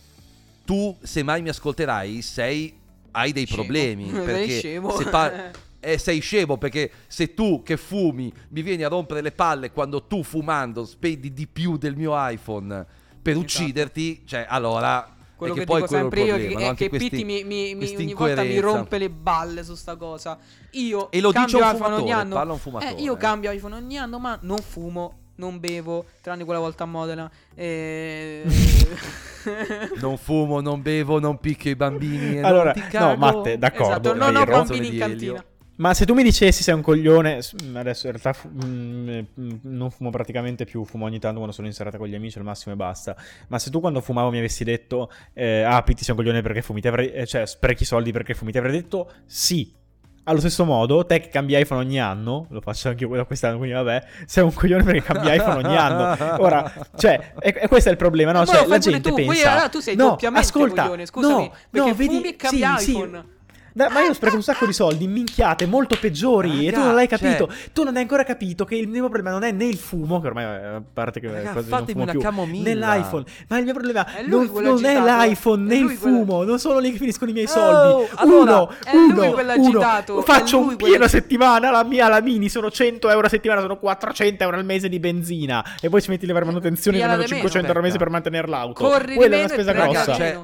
Tu, 0.64 0.96
se 1.02 1.22
mai 1.22 1.40
mi 1.40 1.50
ascolterai, 1.50 2.20
sei... 2.20 2.76
hai 3.12 3.32
dei 3.32 3.44
Scemo. 3.46 3.62
problemi. 3.62 4.04
Perché 4.10 4.60
se 4.60 4.80
par- 5.10 5.50
eh, 5.84 5.98
sei 5.98 6.20
scemo 6.20 6.56
perché 6.56 6.90
se 7.06 7.34
tu 7.34 7.62
che 7.62 7.76
fumi 7.76 8.32
mi 8.48 8.62
vieni 8.62 8.82
a 8.82 8.88
rompere 8.88 9.20
le 9.20 9.32
palle 9.32 9.70
quando 9.70 10.02
tu 10.04 10.22
fumando 10.22 10.84
spendi 10.84 11.32
di 11.32 11.46
più 11.46 11.76
del 11.76 11.94
mio 11.96 12.12
iPhone 12.16 12.84
per 13.22 13.32
Esatto. 13.36 13.38
ucciderti, 13.46 14.22
cioè 14.26 14.46
allora... 14.48 15.08
Quello 15.36 15.54
che, 15.54 15.64
poi 15.64 15.82
dico 15.82 15.88
quello 15.88 16.02
è 16.02 16.06
il 16.06 16.12
sempre 16.12 16.20
io 16.22 16.34
problema, 16.36 16.58
che, 16.60 16.66
no? 16.68 16.74
che 16.74 16.88
questi- 16.88 17.08
Pitti 17.10 17.24
mi, 17.24 17.42
mi- 17.44 17.74
mi- 17.74 17.96
ogni 17.96 18.14
volta 18.14 18.42
mi 18.42 18.58
rompe 18.60 18.98
le 18.98 19.10
balle 19.10 19.64
su 19.64 19.74
sta 19.74 19.96
cosa. 19.96 20.38
Io 20.72 21.10
E 21.10 21.20
lo 21.20 21.32
dice 21.32 21.40
cambio 21.40 21.58
un 21.58 21.74
iPhone 21.74 21.84
ogni 21.94 21.94
fumatore, 22.02 22.12
anno. 22.12 22.34
parla 22.34 22.52
un 22.52 22.58
fumatore, 22.58 22.96
Eh, 22.96 23.02
io 23.02 23.14
eh. 23.14 23.16
cambio 23.16 23.50
iPhone 23.50 23.74
ogni 23.74 23.98
anno, 23.98 24.18
ma 24.20 24.38
non 24.42 24.58
fumo, 24.58 25.18
non 25.36 25.58
bevo, 25.58 26.04
tranne 26.22 26.44
quella 26.44 26.60
volta 26.60 26.84
a 26.84 26.86
Modena. 26.86 27.30
Eh, 27.54 28.42
Non 30.00 30.16
fumo, 30.16 30.60
non 30.60 30.80
bevo, 30.80 31.18
non 31.18 31.38
picchio 31.38 31.70
i 31.70 31.76
bambini. 31.76 32.36
e 32.36 32.40
Allora, 32.42 32.72
no. 32.92 33.16
Matte, 33.16 33.58
d'accordo. 33.58 34.10
esatto, 34.10 34.14
non 34.14 34.36
ho 34.36 34.44
bambini 34.44 34.88
in 34.92 34.98
cantina. 34.98 35.44
Ma 35.76 35.92
se 35.92 36.06
tu 36.06 36.14
mi 36.14 36.22
dicessi 36.22 36.62
sei 36.62 36.74
un 36.74 36.82
coglione, 36.82 37.40
adesso 37.74 38.06
in 38.06 38.12
realtà 38.12 38.32
fu- 38.32 38.48
mm, 38.48 39.18
non 39.62 39.90
fumo 39.90 40.10
praticamente 40.10 40.64
più, 40.64 40.84
fumo 40.84 41.04
ogni 41.06 41.18
tanto 41.18 41.36
quando 41.36 41.52
sono 41.52 41.66
in 41.66 41.72
serata 41.72 41.98
con 41.98 42.06
gli 42.06 42.14
amici 42.14 42.38
al 42.38 42.44
massimo 42.44 42.74
e 42.74 42.76
basta. 42.76 43.16
Ma 43.48 43.58
se 43.58 43.70
tu 43.70 43.80
quando 43.80 44.00
fumavo 44.00 44.30
mi 44.30 44.38
avessi 44.38 44.62
detto, 44.62 45.10
eh, 45.32 45.62
ah, 45.62 45.82
Pitti 45.82 46.04
sei 46.04 46.14
un 46.14 46.20
coglione 46.22 46.42
perché 46.42 46.62
fumi, 46.62 46.80
avrei, 46.84 47.10
eh, 47.10 47.26
cioè 47.26 47.44
sprechi 47.44 47.84
soldi 47.84 48.12
perché 48.12 48.34
fumi, 48.34 48.52
ti 48.52 48.58
avrei 48.58 48.72
detto 48.72 49.10
sì. 49.26 49.82
Allo 50.26 50.38
stesso 50.38 50.64
modo, 50.64 51.04
te 51.04 51.20
che 51.20 51.28
cambi 51.28 51.58
iPhone 51.58 51.82
ogni 51.82 52.00
anno, 52.00 52.46
lo 52.48 52.62
faccio 52.62 52.88
anche 52.88 53.04
io 53.04 53.14
da 53.14 53.24
quest'anno, 53.24 53.58
quindi 53.58 53.74
vabbè, 53.74 54.02
sei 54.24 54.42
un 54.44 54.54
coglione 54.54 54.82
perché 54.82 55.02
cambi 55.02 55.34
iPhone 55.34 55.66
ogni 55.66 55.76
anno. 55.76 56.42
Ora, 56.42 56.72
cioè, 56.96 57.34
e, 57.40 57.54
e 57.58 57.68
questo 57.68 57.90
è 57.90 57.92
il 57.92 57.98
problema, 57.98 58.32
no? 58.32 58.38
Ma 58.38 58.44
Cioè, 58.46 58.54
lo 58.54 58.60
la 58.62 58.68
fai 58.68 58.78
pure 58.78 58.90
gente 58.92 59.08
tu, 59.10 59.14
pensa... 59.16 59.32
poi 59.32 59.42
allora 59.42 59.68
tu 59.68 59.80
sei 59.80 59.96
no, 59.96 60.08
doppiamente 60.10 60.46
ascolta, 60.46 60.82
coglione, 60.82 61.04
scusami, 61.06 61.42
no, 61.42 61.54
perché 61.68 61.88
no, 61.88 61.94
vedi, 61.94 62.14
fumi 62.14 62.28
e 62.28 62.36
cambi 62.36 62.56
sì, 62.78 62.84
sì. 62.84 63.32
Da- 63.76 63.90
ma 63.90 64.02
io 64.04 64.14
spreco 64.14 64.36
un 64.36 64.42
sacco 64.44 64.66
di 64.66 64.72
soldi 64.72 65.02
in 65.02 65.10
minchiate 65.10 65.66
molto 65.66 65.96
peggiori 66.00 66.64
e 66.64 66.70
tu 66.70 66.76
Raga, 66.76 66.84
non 66.86 66.94
l'hai 66.94 67.08
cioè- 67.08 67.18
capito. 67.18 67.52
Tu 67.72 67.82
non 67.82 67.96
hai 67.96 68.02
ancora 68.02 68.22
capito 68.22 68.64
che 68.64 68.76
il 68.76 68.86
mio 68.86 69.00
problema 69.00 69.30
non 69.32 69.42
è 69.42 69.50
né 69.50 69.64
il 69.64 69.76
fumo, 69.76 70.20
che 70.20 70.28
ormai 70.28 70.44
eh, 70.44 70.64
a 70.76 70.82
parte 70.92 71.18
che 71.18 71.26
Raga, 71.26 71.50
quasi 71.50 71.68
non 71.70 71.78
fatemi 71.80 71.90
fumo 71.92 72.02
una 72.04 72.12
più, 72.12 72.20
camomilla. 72.20 72.62
né 72.68 72.74
l'iPhone, 72.76 73.24
ma 73.48 73.58
il 73.58 73.64
mio 73.64 73.72
problema 73.72 74.06
È 74.14 74.22
non, 74.22 74.48
non 74.52 74.84
è 74.84 75.00
l'iPhone 75.00 75.64
è 75.64 75.66
né 75.66 75.92
il 75.92 75.98
fumo, 75.98 76.44
non 76.44 76.60
sono 76.60 76.78
lì 76.78 76.92
che 76.92 76.98
finiscono 76.98 77.30
i 77.30 77.34
miei 77.34 77.46
Oh, 77.46 77.50
soldi. 77.50 78.10
allora, 78.14 78.52
uno, 78.60 78.70
è 78.84 78.94
lui 78.94 79.10
uno, 79.56 79.82
uno. 80.06 80.22
Faccio 80.22 80.56
è 80.56 80.60
lui 80.60 80.68
un 80.70 80.76
pieno 80.76 81.04
a 81.04 81.08
settimana, 81.08 81.70
la 81.72 81.82
mia, 81.82 82.06
la 82.06 82.20
mini 82.20 82.48
sono 82.48 82.70
100 82.70 83.10
euro 83.10 83.26
a 83.26 83.28
settimana, 83.28 83.60
sono 83.60 83.76
400 83.76 84.40
euro 84.44 84.56
al 84.56 84.64
mese 84.64 84.88
di 84.88 85.00
benzina 85.00 85.64
e 85.80 85.88
poi 85.88 86.00
ci 86.00 86.10
metti 86.10 86.26
le 86.26 86.32
varie 86.32 86.46
manutenzioni 86.46 86.98
e 86.98 87.00
sono 87.00 87.12
di 87.14 87.18
meno, 87.22 87.28
500 87.34 87.66
euro 87.66 87.78
al 87.80 87.84
mese 87.84 87.98
per 87.98 88.08
mantenere 88.10 88.46
l'auto. 88.46 88.84
Corri 88.84 89.16
Quella 89.16 89.34
è 89.34 89.38
una 89.40 89.48
spesa 89.48 89.72
Raga, 89.72 89.90
grossa. 89.90 90.14
cioè, 90.14 90.38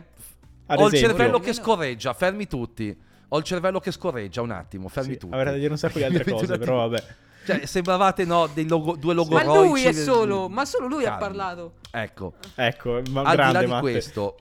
ad 0.67 0.79
Ho 0.81 0.87
il 0.89 0.95
cervello 0.95 1.39
che 1.39 1.53
scorreggia, 1.53 2.13
fermi 2.13 2.49
tutti. 2.49 3.09
Ho 3.33 3.39
il 3.39 3.45
cervello 3.45 3.79
che 3.81 3.91
scorreggia, 3.93 4.43
un 4.43 4.51
attimo, 4.51 4.89
fermi 4.89 5.13
Sì, 5.13 5.19
tutti. 5.19 5.35
avrei 5.35 5.53
da 5.53 5.59
dire 5.59 5.71
un 5.71 5.79
sacco 5.79 5.99
di 5.99 6.05
altre 6.05 6.25
cose, 6.31 6.59
però 6.59 6.89
vabbè. 6.89 7.05
Cioè, 7.47 7.65
sembravate, 7.65 8.25
no, 8.25 8.49
dei 8.53 8.67
logo, 8.69 8.97
due 8.97 9.15
Ma 9.15 9.21
logoroici. 9.23 9.69
lui 9.69 9.83
è 9.85 9.93
solo, 9.93 10.49
ma 10.49 10.65
solo 10.65 10.87
lui 10.89 11.05
ha 11.05 11.17
Calmi. 11.17 11.21
parlato. 11.23 11.73
Ecco, 11.91 12.35
Ecco, 12.55 13.01
ma 13.11 13.21
al 13.23 13.31
di 13.31 13.37
grande 13.37 13.53
là 13.53 13.61
di 13.61 13.67
Matte. 13.67 13.81
questo, 13.81 14.37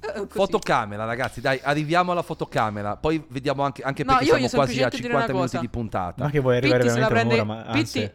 Eh, 0.00 0.12
così. 0.12 0.26
fotocamera, 0.30 1.04
ragazzi, 1.04 1.40
dai, 1.40 1.58
arriviamo 1.62 2.12
alla 2.12 2.22
fotocamera. 2.22 2.96
Poi 2.96 3.24
vediamo 3.28 3.62
anche, 3.64 3.82
anche 3.82 4.04
No, 4.04 4.12
perché 4.12 4.26
siamo 4.26 4.48
quasi 4.48 4.80
a 4.82 4.90
semplicemente 4.90 4.96
dire 4.96 5.12
50 5.12 5.32
una 5.32 5.32
minuti 5.40 5.50
cosa. 5.56 5.58
di 5.60 5.68
puntata. 5.68 6.24
Ma 6.24 6.30
che 6.30 6.38
vuoi 6.40 6.56
arrivare 6.58 6.82
Pitti 6.82 6.94
veramente 6.94 7.14
prende 7.26 7.40
un'ora, 7.40 7.64
ma 7.66 7.72
Pitti, 7.72 8.10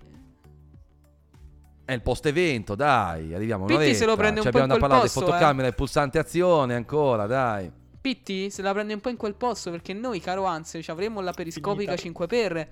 È 1.83 1.93
il 1.93 2.01
post 2.01 2.25
evento, 2.27 2.75
dai, 2.75 3.33
arriviamo 3.33 3.65
Pitti 3.65 3.75
un'oretta. 3.79 3.97
se 3.97 4.05
lo 4.05 4.15
prende 4.15 4.39
un 4.39 4.45
Ci 4.45 4.51
po' 4.51 4.57
in 4.59 4.63
abbiamo 4.63 4.79
parlare 4.79 5.01
posto, 5.01 5.19
di 5.19 5.25
fotocamera 5.25 5.67
e 5.67 5.73
pulsante 5.73 6.19
azione 6.19 6.75
ancora, 6.75 7.25
dai. 7.25 7.69
Pitti 8.01 8.49
se 8.49 8.63
la 8.63 8.73
prende 8.73 8.93
un 8.93 8.99
po' 8.99 9.09
in 9.09 9.17
quel 9.17 9.35
posto 9.35 9.69
perché 9.69 9.93
noi, 9.93 10.19
caro 10.19 10.45
Anse, 10.45 10.81
ci 10.81 10.89
avremo 10.89 11.21
la 11.21 11.33
periscopica 11.33 11.95
Finita. 11.95 12.23
5x. 12.25 12.67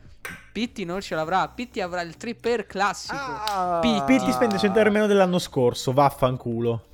Pitti 0.51 0.85
non 0.85 1.01
ce 1.01 1.13
l'avrà. 1.13 1.47
Pitti 1.47 1.81
avrà 1.81 2.01
il 2.01 2.15
3x 2.19 2.65
classico. 2.65 3.15
Ah. 3.15 3.79
Pitti. 3.79 4.17
Pitti 4.17 4.31
spende 4.31 4.57
100 4.57 4.77
euro 4.79 4.91
meno 4.91 5.05
dell'anno 5.05 5.37
scorso, 5.37 5.93
vaffanculo. 5.93 6.85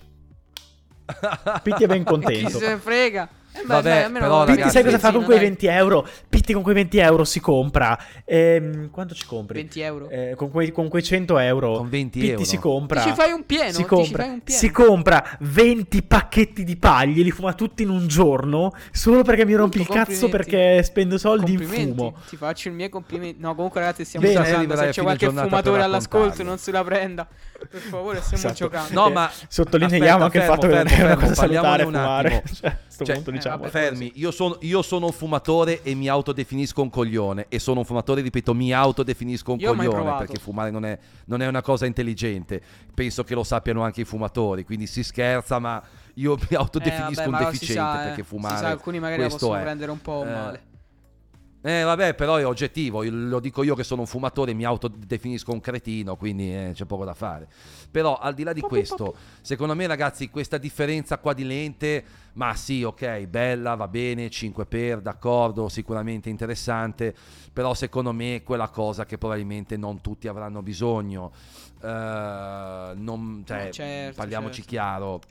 Pitti 1.64 1.84
è 1.84 1.88
ben 1.88 2.00
Chi 2.04 2.10
contento. 2.10 2.58
se 2.58 2.68
ne 2.68 2.78
frega? 2.78 3.30
Eh, 3.56 3.62
beh, 3.62 3.68
Vabbè, 3.68 4.02
almeno 4.04 4.26
però, 4.26 4.40
Pitti, 4.44 4.58
ragazzi, 4.58 4.72
sai 4.74 4.84
cosa 4.84 5.00
fa 5.00 5.12
con 5.14 5.24
quei 5.24 5.38
dai. 5.38 5.46
20 5.48 5.66
euro? 5.68 6.08
Pitti 6.28 6.52
con 6.54 6.62
quei 6.62 6.76
20 6.76 6.98
euro 6.98 7.24
si 7.24 7.40
compra. 7.40 7.98
Ehm, 8.26 8.90
quanto 8.92 9.14
ci 9.14 9.26
compri? 9.26 9.60
20 9.60 9.80
euro. 9.80 10.10
Eh, 10.10 10.34
con, 10.36 10.52
quei, 10.52 10.72
con 10.72 10.90
quei 10.90 11.02
100 11.04 11.38
euro. 11.40 11.78
Con 11.78 11.90
20 11.90 12.20
Pitti 12.20 12.32
euro. 12.34 12.44
si 12.44 12.58
compra. 12.58 13.02
Ti 13.02 13.10
ci 13.10 13.16
fai 13.16 13.32
un 13.32 13.46
pieno, 13.46 13.70
Si 13.70 13.76
ti 13.78 13.82
ci 13.84 13.88
compra, 13.88 14.24
fai 14.24 14.32
un 14.34 14.42
pieno. 14.42 14.60
si 14.60 14.72
compra 14.72 15.38
20 15.40 16.04
pacchetti 16.04 16.64
di 16.66 16.76
paglie, 16.76 17.24
li 17.24 17.32
fuma 17.32 17.54
tutti 17.54 17.84
in 17.84 17.90
un 17.90 18.08
giorno. 18.08 18.74
Solo 18.92 19.24
perché 19.24 19.46
mi 19.46 19.56
rompi 19.56 19.80
il 19.80 19.88
cazzo 19.88 20.28
perché 20.30 20.84
spendo 20.84 21.18
soldi 21.18 21.54
in 21.54 21.64
fumo. 21.64 22.16
Ti 22.28 22.36
faccio 22.36 22.68
i 22.68 22.72
miei 22.72 22.90
complimenti. 22.90 23.40
No, 23.40 23.56
comunque, 23.56 23.80
ragazzi, 23.80 24.04
stiamo 24.04 24.26
Bene, 24.28 24.44
giocando. 24.46 24.76
Se 24.76 24.90
c'è 24.90 25.02
qualche 25.02 25.30
fumatore 25.30 25.82
all'ascolto, 25.82 26.44
non 26.44 26.58
se 26.58 26.72
la 26.72 26.84
prenda. 26.84 27.26
Per 27.70 27.80
favore, 27.80 28.18
stiamo 28.22 28.44
Esatto. 28.44 28.54
giocando. 28.56 29.02
No, 29.02 29.10
ma 29.10 29.32
Sottolineiamo 29.48 30.26
aspetta, 30.26 30.26
anche 30.26 30.38
il 30.38 30.44
fatto 30.44 30.68
fermo, 30.68 30.90
che 30.90 30.98
non 30.98 31.00
è 31.00 31.06
una 31.06 31.16
fermo, 31.16 31.28
cosa 31.30 31.42
fermo, 31.42 31.54
salutare 31.62 31.84
fumare. 31.84 32.28
attimo. 32.36 32.56
Cioè, 32.56 32.78
a 32.96 33.04
sto 33.04 33.06
Cioè, 33.06 33.16
punto 33.16 33.30
eh, 33.30 33.34
diciamo. 33.34 33.58
vabbè. 33.58 33.70
Fermi, 33.70 34.12
io 34.16 34.32
sono, 34.32 34.58
io 34.62 34.82
sono 34.82 35.08
un 35.08 35.12
fumatore 35.12 35.84
e 35.84 35.94
mi 35.94 36.08
autodefinisco 36.08 36.82
un 36.82 36.90
coglione. 36.90 37.46
E 37.50 37.60
sono 37.60 37.80
un 37.80 37.86
fumatore, 37.86 38.22
ripeto, 38.22 38.54
mi 38.54 38.72
autodefinisco 38.74 39.52
un 39.54 39.60
Io 39.60 39.74
coglione 39.76 40.18
perché 40.18 40.40
fumare 40.40 40.72
non 40.72 40.86
è, 40.86 40.98
non 41.26 41.42
è 41.42 41.48
una 41.48 41.62
cosa 41.62 41.86
intelligente. 41.86 42.62
Penso 42.94 43.24
che 43.24 43.36
lo 43.36 43.44
sappiano 43.44 43.84
anche 43.84 44.02
i 44.02 44.06
fumatori. 44.06 44.64
Quindi 44.64 44.88
si 44.88 45.04
scherza, 45.04 45.60
ma 45.60 45.82
io 46.16 46.38
mi 46.50 46.56
autodefinisco 46.56 47.22
Eh, 47.22 47.26
vabbè, 47.30 47.44
un 47.46 47.52
deficiente 47.52 47.74
sa, 47.82 48.02
eh. 48.02 48.06
perché 48.08 48.22
Si 48.24 48.28
fumare. 48.28 48.58
sa, 48.58 48.68
alcuni 48.70 49.00
magari 49.00 49.22
la 49.22 49.28
questo 49.28 49.46
possono 49.48 49.62
è. 49.62 49.64
prendere 49.66 49.92
un 49.92 50.02
po' 50.02 50.24
Eh, 50.24 50.30
male. 50.32 50.62
Eh 51.68 51.82
vabbè, 51.82 52.14
però 52.14 52.36
è 52.36 52.46
oggettivo, 52.46 53.02
lo 53.02 53.40
dico 53.40 53.64
io 53.64 53.74
che 53.74 53.84
sono 53.84 54.02
un 54.02 54.06
fumatore, 54.08 54.54
mi 54.54 54.66
autodefinisco 54.66 55.52
un 55.52 55.62
cretino, 55.62 56.16
quindi 56.16 56.54
eh, 56.54 56.72
c'è 56.76 56.86
poco 56.86 57.06
da 57.06 57.16
fare. 57.16 57.48
Però 57.90 58.20
al 58.20 58.36
di 58.36 58.44
là 58.44 58.54
di 58.54 58.62
questo, 58.62 59.16
secondo 59.42 59.74
me 59.74 59.88
ragazzi, 59.88 60.30
questa 60.30 60.60
differenza 60.60 61.18
qua 61.18 61.34
di 61.34 61.44
lente, 61.44 62.04
ma 62.34 62.54
sì, 62.54 62.84
ok, 62.84 63.26
bella, 63.26 63.74
va 63.74 63.88
bene, 63.88 64.30
5 64.30 64.68
per, 64.68 65.02
d'accordo, 65.02 65.68
sicuramente 65.68 66.30
interessante, 66.30 67.16
però 67.52 67.74
secondo 67.74 68.14
me 68.14 68.36
è 68.36 68.44
quella 68.44 68.70
cosa 68.70 69.08
che 69.08 69.18
probabilmente 69.18 69.76
non 69.76 70.02
tutti 70.02 70.28
avranno 70.28 70.62
bisogno. 70.62 71.32
Eh, 71.82 71.88
non- 72.96 73.44
cioè, 73.44 73.66
No, 73.66 73.72
certo, 73.72 74.16
parliamoci 74.18 74.56
certo. 74.58 74.70
chiaro, 74.70 75.22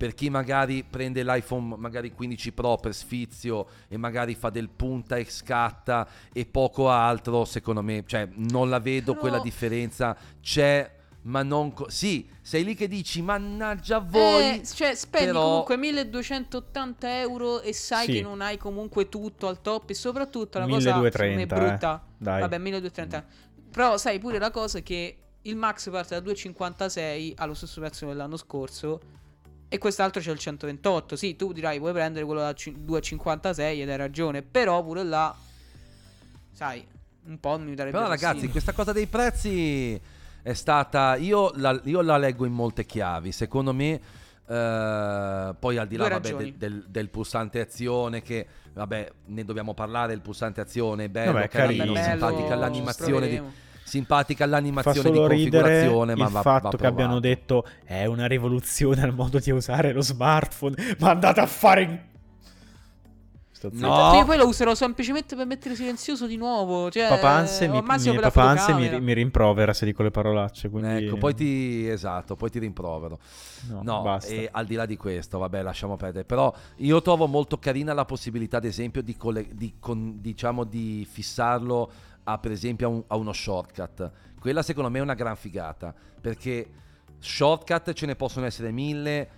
per 0.00 0.14
chi 0.14 0.30
magari 0.30 0.82
prende 0.82 1.22
l'iPhone 1.22 1.76
magari 1.76 2.10
15 2.14 2.52
Pro 2.52 2.76
per 2.78 2.94
sfizio 2.94 3.66
e 3.86 3.98
magari 3.98 4.34
fa 4.34 4.48
del 4.48 4.70
punta 4.70 5.16
e 5.16 5.26
scatta 5.26 6.08
e 6.32 6.46
poco 6.46 6.88
altro, 6.88 7.44
secondo 7.44 7.82
me, 7.82 8.02
cioè 8.06 8.26
non 8.36 8.70
la 8.70 8.78
vedo 8.80 9.12
Però- 9.12 9.20
quella 9.20 9.38
differenza, 9.40 10.16
c'è 10.40 10.90
ma 11.24 11.42
non 11.42 11.74
co- 11.74 11.90
sì, 11.90 12.26
sei 12.40 12.64
lì 12.64 12.74
che 12.74 12.88
dici 12.88 13.20
mannaggia 13.20 13.98
voi. 13.98 14.60
Eh, 14.60 14.62
cioè, 14.64 14.94
spendi 14.94 15.26
però- 15.26 15.42
comunque 15.42 15.76
1280 15.76 17.18
euro 17.20 17.60
e 17.60 17.74
sai 17.74 18.06
Sì. 18.06 18.12
che 18.14 18.22
non 18.22 18.40
hai 18.40 18.56
comunque 18.56 19.10
tutto 19.10 19.48
al 19.48 19.60
top. 19.60 19.90
E 19.90 19.94
soprattutto 19.94 20.58
la 20.58 20.64
cosa 20.64 20.80
secondo 20.80 21.02
me, 21.02 21.10
1230, 21.10 21.54
brutta. 21.68 22.02
eh. 22.06 22.14
Dai. 22.16 22.40
Vabbè, 22.40 22.56
1230. 22.56 23.26
Però 23.70 23.98
sai 23.98 24.18
pure 24.18 24.38
la 24.38 24.50
cosa 24.50 24.78
è 24.78 24.82
che 24.82 25.16
il 25.42 25.56
Max 25.56 25.90
parte 25.90 26.14
da 26.14 26.20
256 26.20 27.34
allo 27.36 27.52
stesso 27.52 27.80
prezzo 27.80 28.06
dell'anno 28.06 28.38
scorso. 28.38 29.18
E 29.72 29.78
quest'altro 29.78 30.20
c'è 30.20 30.32
il 30.32 30.38
128. 30.38 31.14
Sì, 31.14 31.36
tu 31.36 31.52
dirai 31.52 31.78
puoi 31.78 31.92
prendere 31.92 32.24
quello 32.24 32.40
da 32.40 32.52
ci- 32.54 32.74
256 32.76 33.80
ed 33.82 33.88
hai 33.88 33.96
ragione. 33.96 34.42
Però 34.42 34.82
pure 34.82 35.04
là, 35.04 35.32
sai, 36.52 36.84
un 37.26 37.38
po' 37.38 37.56
mi 37.58 37.74
darebbe 37.76 37.96
Però 37.96 38.08
ragazzi, 38.08 38.24
fastidio. 38.24 38.50
questa 38.50 38.72
cosa 38.72 38.92
dei 38.92 39.06
prezzi 39.06 40.00
è 40.42 40.52
stata 40.54 41.14
io 41.16 41.52
la, 41.54 41.78
io 41.84 42.00
la 42.00 42.16
leggo 42.16 42.44
in 42.46 42.52
molte 42.52 42.84
chiavi, 42.84 43.30
secondo 43.30 43.72
me 43.72 44.00
eh, 44.46 45.54
poi 45.58 45.76
al 45.76 45.86
di 45.86 45.96
là 45.96 46.08
vabbè, 46.08 46.34
del, 46.34 46.54
del- 46.54 46.84
del 46.88 47.08
pulsante 47.08 47.60
azione 47.60 48.22
che 48.22 48.46
vabbè 48.72 49.12
ne 49.26 49.44
dobbiamo 49.44 49.74
parlare 49.74 50.12
il 50.14 50.20
pulsante 50.20 50.60
azione 50.60 51.04
è 51.04 51.08
bello, 51.08 51.32
Vabbè, 51.32 51.48
carino, 51.48 51.84
carino. 51.84 51.92
Bello, 51.92 52.10
simpatica 52.10 52.54
ci 52.54 52.58
l'animazione 52.60 53.28
di. 53.28 53.42
Simpatica 53.90 54.46
l'animazione 54.46 55.10
di 55.10 55.16
solo 55.16 55.26
configurazione 55.28 56.14
ma 56.14 56.26
il 56.26 56.30
va, 56.30 56.42
fatto 56.42 56.68
va 56.70 56.76
che 56.76 56.86
abbiano 56.86 57.18
detto 57.18 57.66
è 57.84 58.04
una 58.04 58.26
rivoluzione 58.26 59.02
al 59.02 59.12
modo 59.12 59.40
di 59.40 59.50
usare 59.50 59.92
lo 59.92 60.00
smartphone. 60.00 60.76
Ma 61.00 61.10
andate 61.10 61.40
a 61.40 61.46
fare 61.46 61.82
in... 61.82 61.98
No. 63.72 64.14
Io 64.14 64.24
poi 64.24 64.38
lo 64.38 64.46
userò 64.46 64.74
semplicemente 64.74 65.36
per 65.36 65.44
mettere 65.44 65.74
silenzioso 65.74 66.26
di 66.26 66.36
nuovo. 66.36 66.90
Cioè, 66.90 67.08
Papanze, 67.08 67.68
mi, 67.68 67.82
mi- 67.82 68.18
Papanze 68.18 68.72
mi, 68.72 69.00
mi 69.00 69.12
rimprovera 69.12 69.74
se 69.74 69.84
dico 69.84 70.02
le 70.02 70.10
parolacce. 70.10 70.70
Quindi... 70.70 71.04
Ecco, 71.04 71.16
poi 71.16 71.34
ti 71.34 71.86
esatto, 71.86 72.36
poi 72.36 72.48
ti 72.48 72.58
rimprovero. 72.58 73.18
No, 73.68 73.82
No, 73.82 74.00
basta. 74.00 74.32
e 74.32 74.48
al 74.50 74.64
di 74.64 74.76
là 74.76 74.86
di 74.86 74.96
questo, 74.96 75.36
vabbè, 75.36 75.60
lasciamo 75.62 75.96
perdere. 75.96 76.24
Però 76.24 76.50
io 76.76 77.02
trovo 77.02 77.26
molto 77.26 77.58
carina 77.58 77.92
la 77.92 78.06
possibilità, 78.06 78.56
ad 78.56 78.64
esempio, 78.64 79.02
di, 79.02 79.14
colle- 79.14 79.48
di 79.52 79.74
con- 79.78 80.16
diciamo, 80.22 80.64
di 80.64 81.06
fissarlo 81.10 81.90
a, 82.24 82.38
per 82.38 82.50
esempio, 82.50 82.86
a, 82.86 82.90
un- 82.90 83.04
a 83.06 83.16
uno 83.16 83.32
shortcut. 83.32 84.10
Quella 84.38 84.62
secondo 84.62 84.90
me 84.90 84.98
è 84.98 85.02
una 85.02 85.14
gran 85.14 85.36
figata, 85.36 85.94
perché 86.20 86.68
shortcut 87.18 87.92
ce 87.92 88.06
ne 88.06 88.16
possono 88.16 88.46
essere 88.46 88.70
mille, 88.70 89.28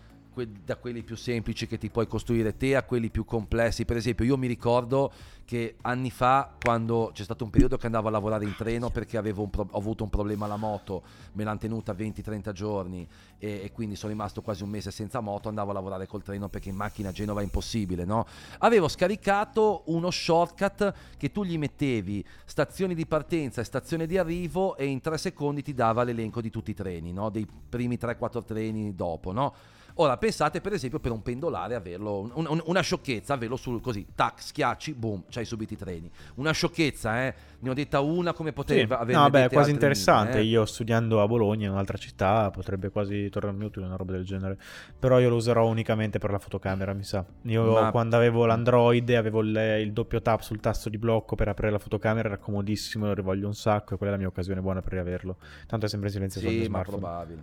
da 0.64 0.76
quelli 0.76 1.02
più 1.02 1.16
semplici 1.16 1.66
che 1.66 1.78
ti 1.78 1.90
puoi 1.90 2.06
costruire 2.06 2.56
te 2.56 2.74
a 2.76 2.82
quelli 2.82 3.10
più 3.10 3.24
complessi. 3.24 3.84
Per 3.84 3.96
esempio, 3.96 4.24
io 4.24 4.36
mi 4.36 4.46
ricordo 4.46 5.12
che 5.44 5.76
anni 5.82 6.10
fa, 6.10 6.54
quando 6.62 7.10
c'è 7.12 7.24
stato 7.24 7.44
un 7.44 7.50
periodo 7.50 7.76
che 7.76 7.86
andavo 7.86 8.08
a 8.08 8.10
lavorare 8.10 8.44
in 8.44 8.54
treno 8.56 8.90
perché 8.90 9.20
pro- 9.20 9.68
ho 9.70 9.78
avuto 9.78 10.04
un 10.04 10.10
problema 10.10 10.46
alla 10.46 10.56
moto, 10.56 11.02
me 11.32 11.44
l'hanno 11.44 11.58
tenuta 11.58 11.92
20-30 11.92 12.52
giorni 12.52 13.06
e, 13.38 13.60
e 13.64 13.72
quindi 13.72 13.96
sono 13.96 14.12
rimasto 14.12 14.40
quasi 14.40 14.62
un 14.62 14.70
mese 14.70 14.90
senza 14.90 15.20
moto, 15.20 15.48
andavo 15.48 15.70
a 15.70 15.74
lavorare 15.74 16.06
col 16.06 16.22
treno 16.22 16.48
perché 16.48 16.70
in 16.70 16.76
macchina 16.76 17.10
a 17.10 17.12
Genova 17.12 17.40
è 17.40 17.44
impossibile, 17.44 18.04
no? 18.04 18.26
Avevo 18.58 18.88
scaricato 18.88 19.82
uno 19.86 20.10
shortcut 20.10 20.94
che 21.18 21.30
tu 21.30 21.44
gli 21.44 21.58
mettevi 21.58 22.24
stazioni 22.46 22.94
di 22.94 23.06
partenza 23.06 23.60
e 23.60 23.64
stazione 23.64 24.06
di 24.06 24.16
arrivo 24.16 24.76
e 24.76 24.86
in 24.86 25.00
tre 25.00 25.18
secondi 25.18 25.62
ti 25.62 25.74
dava 25.74 26.02
l'elenco 26.02 26.40
di 26.40 26.50
tutti 26.50 26.70
i 26.70 26.74
treni, 26.74 27.12
no? 27.12 27.28
Dei 27.28 27.46
primi 27.68 27.98
3-4 28.00 28.44
treni 28.44 28.94
dopo, 28.94 29.32
no? 29.32 29.54
Ora 29.94 30.16
pensate 30.16 30.60
per 30.60 30.72
esempio 30.72 30.98
per 31.00 31.12
un 31.12 31.22
pendolare 31.22 31.74
averlo, 31.74 32.20
un- 32.34 32.46
un- 32.48 32.62
una 32.64 32.80
sciocchezza, 32.80 33.34
averlo 33.34 33.56
sul 33.56 33.80
così, 33.80 34.06
tac, 34.14 34.42
schiacci, 34.42 34.94
boom, 34.94 35.24
c'hai 35.28 35.44
subito 35.44 35.74
i 35.74 35.76
treni. 35.76 36.10
Una 36.36 36.52
sciocchezza, 36.52 37.26
eh? 37.26 37.34
Ne 37.60 37.70
ho 37.70 37.74
detta 37.74 38.00
una 38.00 38.32
come 38.32 38.48
Sì. 38.50 38.54
poteva 38.54 38.98
avere. 38.98 39.18
No, 39.18 39.30
beh, 39.30 39.44
è 39.44 39.48
quasi 39.50 39.70
interessante. 39.70 40.40
Io 40.40 40.64
studiando 40.64 41.20
a 41.22 41.26
Bologna, 41.26 41.66
in 41.66 41.72
un'altra 41.72 41.98
città, 41.98 42.50
potrebbe 42.50 42.88
quasi 42.90 43.28
tornarmi 43.28 43.64
utile 43.64 43.86
una 43.86 43.96
roba 43.96 44.12
del 44.12 44.24
genere. 44.24 44.58
Però 44.98 45.18
io 45.20 45.28
lo 45.28 45.36
userò 45.36 45.66
unicamente 45.66 46.18
per 46.18 46.30
la 46.30 46.38
fotocamera, 46.38 46.92
mi 46.94 47.04
sa. 47.04 47.24
Io 47.42 47.72
Ma- 47.72 47.90
quando 47.90 48.16
avevo 48.16 48.46
l'Android 48.46 49.08
avevo 49.10 49.40
il, 49.42 49.56
il 49.82 49.92
doppio 49.92 50.20
tap 50.22 50.40
sul 50.40 50.60
tasto 50.60 50.88
di 50.88 50.98
blocco 50.98 51.36
per 51.36 51.48
aprire 51.48 51.70
la 51.70 51.78
fotocamera, 51.78 52.28
era 52.28 52.38
comodissimo, 52.38 53.06
lo 53.06 53.14
rivoglio 53.14 53.46
un 53.46 53.54
sacco 53.54 53.94
e 53.94 53.96
quella 53.96 54.12
è 54.12 54.16
la 54.16 54.20
mia 54.20 54.28
occasione 54.30 54.60
buona 54.60 54.80
per 54.80 54.92
riaverlo. 54.92 55.36
Tanto 55.66 55.86
è 55.86 55.88
sempre 55.88 56.08
silenzioso 56.08 56.46
il 56.46 56.52
Sì, 56.52 56.58
ma 56.60 56.64
smartphone. 56.66 56.98
probabile. 56.98 57.42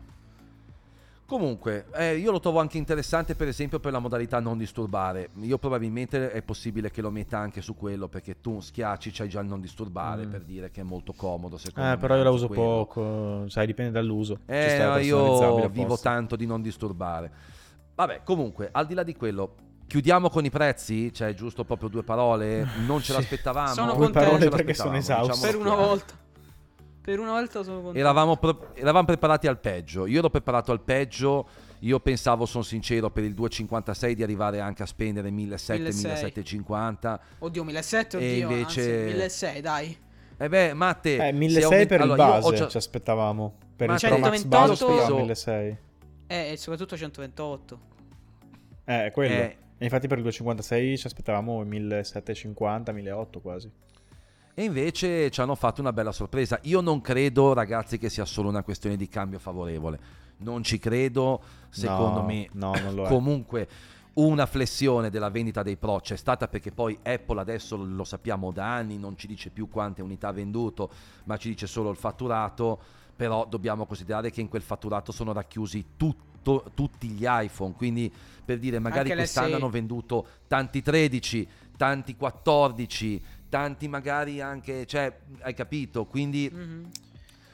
Comunque, 1.29 1.85
eh, 1.93 2.17
io 2.17 2.31
lo 2.31 2.39
trovo 2.39 2.59
anche 2.59 2.79
interessante 2.79 3.35
per 3.35 3.47
esempio 3.47 3.79
per 3.79 3.91
la 3.91 3.99
modalità 3.99 4.39
non 4.39 4.57
disturbare. 4.57 5.29
Io 5.41 5.59
probabilmente 5.59 6.31
è 6.31 6.41
possibile 6.41 6.89
che 6.89 7.01
lo 7.01 7.11
metta 7.11 7.37
anche 7.37 7.61
su 7.61 7.75
quello 7.75 8.07
perché 8.07 8.41
tu 8.41 8.59
schiacci, 8.59 9.11
c'hai 9.11 9.29
già 9.29 9.39
il 9.39 9.45
non 9.47 9.61
disturbare 9.61 10.25
Mm. 10.25 10.31
per 10.31 10.41
dire 10.41 10.71
che 10.71 10.81
è 10.81 10.83
molto 10.83 11.13
comodo 11.13 11.57
secondo 11.59 11.87
Eh, 11.87 11.91
me. 11.93 11.97
però 11.99 12.15
io 12.15 12.23
la 12.23 12.31
uso 12.31 12.47
quello. 12.47 12.61
poco, 12.63 13.47
sai, 13.47 13.67
dipende 13.67 13.91
dall'uso. 13.91 14.39
Eh, 14.47 14.77
no, 14.79 14.97
io 14.97 15.69
vivo 15.69 15.83
apposta. 15.83 16.09
tanto 16.09 16.35
di 16.35 16.47
non 16.47 16.63
disturbare. 16.63 17.31
Vabbè, 17.93 18.21
comunque, 18.23 18.69
al 18.71 18.87
di 18.87 18.95
là 18.95 19.03
di 19.03 19.15
quello, 19.15 19.53
chiudiamo 19.85 20.31
con 20.31 20.45
i 20.45 20.49
prezzi? 20.49 21.13
Cioè, 21.13 21.35
giusto 21.35 21.63
proprio 21.63 21.89
due 21.89 22.01
parole? 22.01 22.67
Non 22.87 23.01
ce 23.01 23.11
Sì. 23.11 23.19
l'aspettavamo? 23.19 23.73
Sono 23.73 23.93
Due 23.93 24.05
contento. 24.05 24.19
parole 24.29 24.43
ce 24.45 24.49
perché 24.49 24.73
sono 24.73 24.95
esausto. 24.97 25.39
Per 25.39 25.51
diciamolo 25.51 25.75
una 25.75 25.85
volta. 25.85 26.13
Per 27.09 27.17
una 27.19 27.31
volta 27.31 27.63
sono 27.63 27.77
contento. 27.77 27.97
Eravamo, 27.97 28.37
pro- 28.37 28.69
eravamo 28.75 29.05
preparati 29.07 29.47
al 29.47 29.57
peggio. 29.59 30.05
Io 30.05 30.19
ero 30.19 30.29
preparato 30.29 30.71
al 30.71 30.79
peggio. 30.81 31.47
Io 31.79 31.99
pensavo, 31.99 32.45
sono 32.45 32.63
sincero, 32.63 33.09
per 33.09 33.23
il 33.23 33.33
256 33.33 34.13
di 34.13 34.21
arrivare 34.21 34.59
anche 34.59 34.83
a 34.83 34.85
spendere 34.85 35.31
1700-1750. 35.31 37.19
Oddio, 37.39 37.63
1700, 37.63 38.17
oddio, 38.17 38.27
E 38.29 38.37
invece- 38.37 38.81
anzi, 38.81 38.91
1600, 39.05 39.61
dai. 39.61 39.97
E 40.37 40.49
beh, 40.49 40.73
Matte, 40.75 41.15
Eh, 41.15 41.17
se 41.17 41.31
1600 41.31 41.65
aumenti- 41.65 41.87
per 41.87 41.97
il 41.97 42.03
allora, 42.03 42.23
io 42.23 42.29
ho 42.29 42.39
base 42.41 42.55
già- 42.55 42.67
ci 42.67 42.77
aspettavamo. 42.77 43.53
Per 43.75 43.87
Ma 43.87 43.93
il 43.95 43.99
Pro 44.01 44.09
Max 44.17 44.21
128 44.41 44.47
base 44.47 44.75
speso- 44.75 45.15
1600. 45.15 45.77
Eh, 46.27 46.51
e 46.51 46.57
soprattutto 46.57 46.95
128. 46.95 47.79
Eh, 48.85 49.05
è 49.07 49.11
quello. 49.11 49.33
Eh. 49.33 49.57
E 49.79 49.83
infatti 49.83 50.07
per 50.07 50.17
il 50.17 50.23
256 50.23 50.95
ci 50.97 51.07
aspettavamo 51.07 51.63
1750, 51.63 52.91
1800 52.91 53.39
quasi. 53.39 53.71
E 54.59 54.65
invece 54.65 55.31
ci 55.31 55.39
hanno 55.39 55.55
fatto 55.55 55.79
una 55.79 55.93
bella 55.93 56.11
sorpresa. 56.11 56.59
Io 56.63 56.81
non 56.81 56.99
credo, 56.99 57.53
ragazzi, 57.53 57.97
che 57.97 58.09
sia 58.09 58.25
solo 58.25 58.49
una 58.49 58.61
questione 58.61 58.97
di 58.97 59.07
cambio 59.07 59.39
favorevole. 59.39 59.97
Non 60.39 60.63
ci 60.63 60.79
credo, 60.79 61.41
secondo 61.69 62.19
No, 62.19 62.25
me. 62.25 62.49
no, 62.51 62.73
non 62.83 62.93
lo 62.93 63.05
è. 63.05 63.07
Comunque, 63.07 63.69
una 64.15 64.45
flessione 64.45 65.09
della 65.09 65.29
vendita 65.29 65.63
dei 65.63 65.77
Pro 65.77 66.01
c'è 66.01 66.17
stata 66.17 66.49
perché 66.49 66.73
poi 66.73 66.99
Apple 67.01 67.39
adesso 67.39 67.77
lo 67.77 68.03
sappiamo 68.03 68.51
da 68.51 68.73
anni, 68.75 68.97
non 68.97 69.15
ci 69.15 69.27
dice 69.27 69.49
più 69.49 69.69
quante 69.69 70.01
unità 70.01 70.27
ha 70.27 70.33
venduto, 70.33 70.89
ma 71.23 71.37
ci 71.37 71.47
dice 71.47 71.65
solo 71.65 71.89
il 71.89 71.95
fatturato. 71.95 72.77
però 73.15 73.45
dobbiamo 73.45 73.85
considerare 73.85 74.29
che 74.31 74.39
in 74.41 74.47
quel 74.49 74.61
fatturato 74.61 75.11
sono 75.13 75.31
racchiusi 75.33 75.85
tutto- 75.97 76.71
tutti 76.73 77.07
gli 77.09 77.25
iPhone, 77.27 77.73
quindi 77.75 78.09
per 78.45 78.59
dire 78.59 78.79
magari 78.79 79.09
Anche 79.09 79.15
quest'anno 79.15 79.55
hanno 79.55 79.69
venduto 79.69 80.25
tanti 80.47 80.81
13, 80.81 81.45
tanti 81.75 82.15
14, 82.15 83.21
tanti 83.49 83.87
magari 83.87 84.39
anche, 84.41 84.85
cioè, 84.85 85.11
hai 85.41 85.53
capito? 85.53 86.05
Quindi 86.05 86.49
Mhm. 86.53 86.89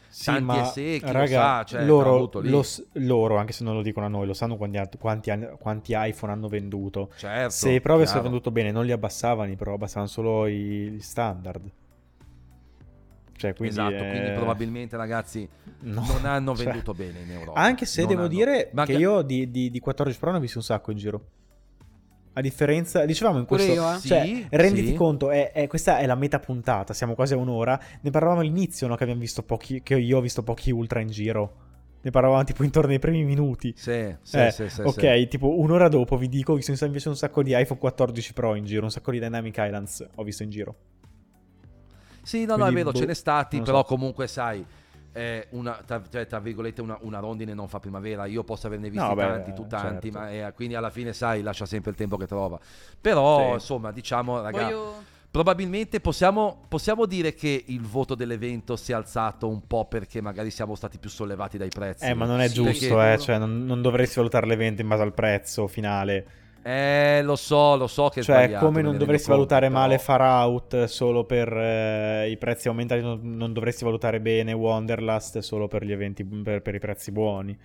Sì, 0.08 0.26
Tanti 0.28 0.44
ma 0.46 0.62
e 0.62 0.66
secchi, 0.66 1.06
lo 1.08 1.12
raga, 1.12 1.28
sa, 1.28 1.64
cioè, 1.66 1.86
loro, 1.86 2.30
lo 2.42 2.64
loro, 2.94 3.36
anche 3.36 3.52
se 3.52 3.66
non 3.66 3.76
lo 3.76 3.82
dicono 3.82 4.06
a 4.06 4.10
noi, 4.10 4.26
lo 4.26 4.34
sanno 4.34 4.56
quanti, 4.56 4.80
quanti 4.98 5.30
quanti 5.60 5.92
iPhone 5.94 6.32
hanno 6.32 6.48
venduto. 6.48 7.12
certo, 7.18 7.50
se 7.50 7.72
i 7.72 7.82
Pro 7.82 7.96
avessero 7.96 8.22
venduto 8.22 8.50
bene, 8.50 8.72
non 8.72 8.86
li 8.86 8.94
abbassavano 8.94 9.52
i 9.52 9.58
Pro, 9.58 9.74
abbassavano 9.74 10.08
solo 10.08 10.48
i, 10.48 10.90
gli 10.92 11.02
standard. 11.02 11.70
Cioè, 13.36 13.54
quindi, 13.56 13.76
esatto, 13.76 13.92
eh, 14.04 14.10
quindi 14.10 14.32
probabilmente 14.32 14.96
ragazzi 14.96 15.46
no, 15.80 16.06
non 16.08 16.24
hanno 16.26 16.56
cioè, 16.56 16.66
venduto 16.66 16.94
bene 16.94 17.20
in 17.20 17.32
Europa. 17.32 17.60
Anche 17.60 17.86
se 17.86 18.00
Non 18.00 18.10
devo 18.10 18.22
hanno. 18.22 18.30
dire 18.30 18.70
Ma 18.72 18.86
che 18.86 18.94
io 18.94 19.22
di, 19.22 19.52
di- 19.52 19.70
di 19.70 19.80
14 19.82 20.18
Pro 20.18 20.32
ne 20.32 20.38
ho 20.38 20.40
visto 20.40 20.60
un 20.60 20.64
sacco 20.64 20.92
in 20.92 20.98
giro. 20.98 21.26
A 22.38 22.42
differenza, 22.42 23.06
dicevamo 23.06 23.40
in 23.40 23.46
questo, 23.46 23.72
io, 23.72 23.94
eh. 23.94 24.00
cioè, 24.02 24.22
Sì, 24.26 24.46
renditi 24.50 24.88
sì. 24.88 24.94
conto, 24.94 25.30
è- 25.32 25.52
è- 25.54 25.68
questa 25.68 26.00
è 26.00 26.06
la 26.06 26.16
metà 26.16 26.40
puntata, 26.40 26.94
siamo 26.94 27.16
quasi 27.16 27.34
a 27.34 27.38
un'ora. 27.38 27.80
Ne 28.02 28.10
parlavamo 28.10 28.42
all'inizio, 28.42 28.88
no, 28.88 28.96
che 28.96 29.04
abbiamo 29.04 29.22
visto 29.22 29.42
pochi, 29.44 29.82
che 29.82 29.96
io 29.96 30.18
ho 30.18 30.22
visto 30.22 30.44
pochi 30.44 30.70
ultra 30.72 31.00
in 31.00 31.08
giro. 31.08 31.64
Ne 32.02 32.12
parlavamo 32.12 32.44
tipo 32.44 32.64
intorno 32.64 32.92
ai 32.92 33.00
primi 33.00 33.24
minuti. 33.24 33.74
Sì, 33.76 34.14
sì, 34.22 34.38
Eh, 34.38 34.52
sì, 34.52 34.68
sì, 34.70 34.82
ok, 34.82 35.02
sì. 35.02 35.28
tipo 35.30 35.58
un'ora 35.60 35.88
dopo 35.88 36.18
vi 36.18 36.28
dico 36.28 36.56
che 36.56 36.62
ci 36.62 36.76
sono 36.76 36.88
invece 36.90 37.08
un 37.10 37.16
sacco 37.16 37.42
di 37.42 37.58
iPhone 37.58 37.80
14 37.80 38.34
Pro 38.34 38.54
in 38.56 38.66
giro, 38.66 38.84
un 38.84 38.92
sacco 38.92 39.12
di 39.12 39.20
Dynamic 39.20 39.56
Islands 39.58 40.06
ho 40.16 40.24
visto 40.24 40.44
in 40.44 40.50
giro. 40.50 40.76
Sì, 42.22 42.46
no, 42.46 42.56
no, 42.58 42.66
è 42.68 42.72
Quindi, 42.72 42.76
vero, 42.76 42.92
boh, 42.92 43.00
ce 43.00 43.06
n'è 43.06 43.14
stati, 43.14 43.62
però 43.62 43.80
so. 43.80 43.84
comunque 43.86 44.28
sai, 44.28 44.66
è 45.16 45.48
una, 45.52 45.82
tra, 45.86 46.02
cioè, 46.12 46.28
tra 46.28 46.40
virgolette 46.40 46.82
una, 46.82 46.98
una 47.02 47.20
rondine 47.20 47.54
non 47.54 47.70
fa 47.70 47.80
primavera, 47.80 48.26
io 48.26 48.44
posso 48.44 48.68
averne 48.68 48.90
visti 48.90 49.08
No, 49.08 49.16
beh, 49.16 49.22
tanti, 49.24 49.54
tu 49.54 49.66
tanti, 49.66 50.12
certo. 50.12 50.20
ma 50.20 50.30
eh, 50.30 50.54
quindi 50.54 50.76
alla 50.76 50.90
fine 50.90 51.14
sai, 51.14 51.42
lascia 51.42 51.66
sempre 51.66 51.92
il 51.92 51.98
tempo 51.98 52.18
che 52.18 52.28
trova. 52.28 52.60
Però, 53.00 53.48
Sì. 53.48 53.54
insomma, 53.54 53.92
diciamo, 53.94 54.42
raga, 54.42 54.64
Voglio... 54.66 55.04
probabilmente 55.32 56.02
possiamo, 56.02 56.66
possiamo 56.68 57.06
dire 57.06 57.34
che 57.34 57.64
il 57.68 57.82
voto 57.82 58.14
dell'evento 58.16 58.76
si 58.76 58.92
è 58.92 58.96
alzato 58.96 59.48
un 59.48 59.66
po' 59.66 59.86
perché 59.86 60.20
magari 60.22 60.52
siamo 60.52 60.76
stati 60.76 60.98
più 60.98 61.10
sollevati 61.10 61.58
dai 61.58 61.70
prezzi. 61.70 62.06
Eh, 62.06 62.14
ma 62.14 62.26
non 62.26 62.42
è 62.42 62.48
Sì, 62.48 62.56
giusto, 62.56 62.96
perché- 62.96 63.14
eh, 63.14 63.18
cioè 63.20 63.38
non, 63.38 63.66
non 63.66 63.82
dovresti 63.82 64.16
valutare 64.18 64.48
l'evento 64.48 64.82
in 64.82 64.88
base 64.90 65.02
al 65.04 65.14
prezzo 65.14 65.68
finale. 65.68 66.28
Eh, 66.68 67.22
lo 67.22 67.36
so, 67.36 67.76
lo 67.76 67.86
so 67.86 68.10
che 68.10 68.22
è 68.22 68.24
Cioè, 68.24 68.54
come 68.54 68.78
me 68.78 68.82
non 68.82 68.98
dovresti 68.98 69.28
conto, 69.28 69.36
valutare 69.46 69.70
male 69.70 69.98
però- 69.98 70.02
Far 70.04 70.22
Out 70.22 70.84
solo 70.86 71.24
per 71.24 71.56
eh, 71.56 72.28
i 72.32 72.38
prezzi 72.38 72.68
aumentati, 72.70 73.02
non, 73.02 73.20
non 73.22 73.54
dovresti 73.54 73.84
valutare 73.84 74.20
bene 74.20 74.52
Wanderlust 74.52 75.38
solo 75.40 75.68
per 75.68 75.86
gli 75.86 75.92
eventi, 75.92 76.24
per, 76.26 76.64
per 76.64 76.74
i 76.74 76.80
prezzi 76.80 77.12
buoni. 77.12 77.56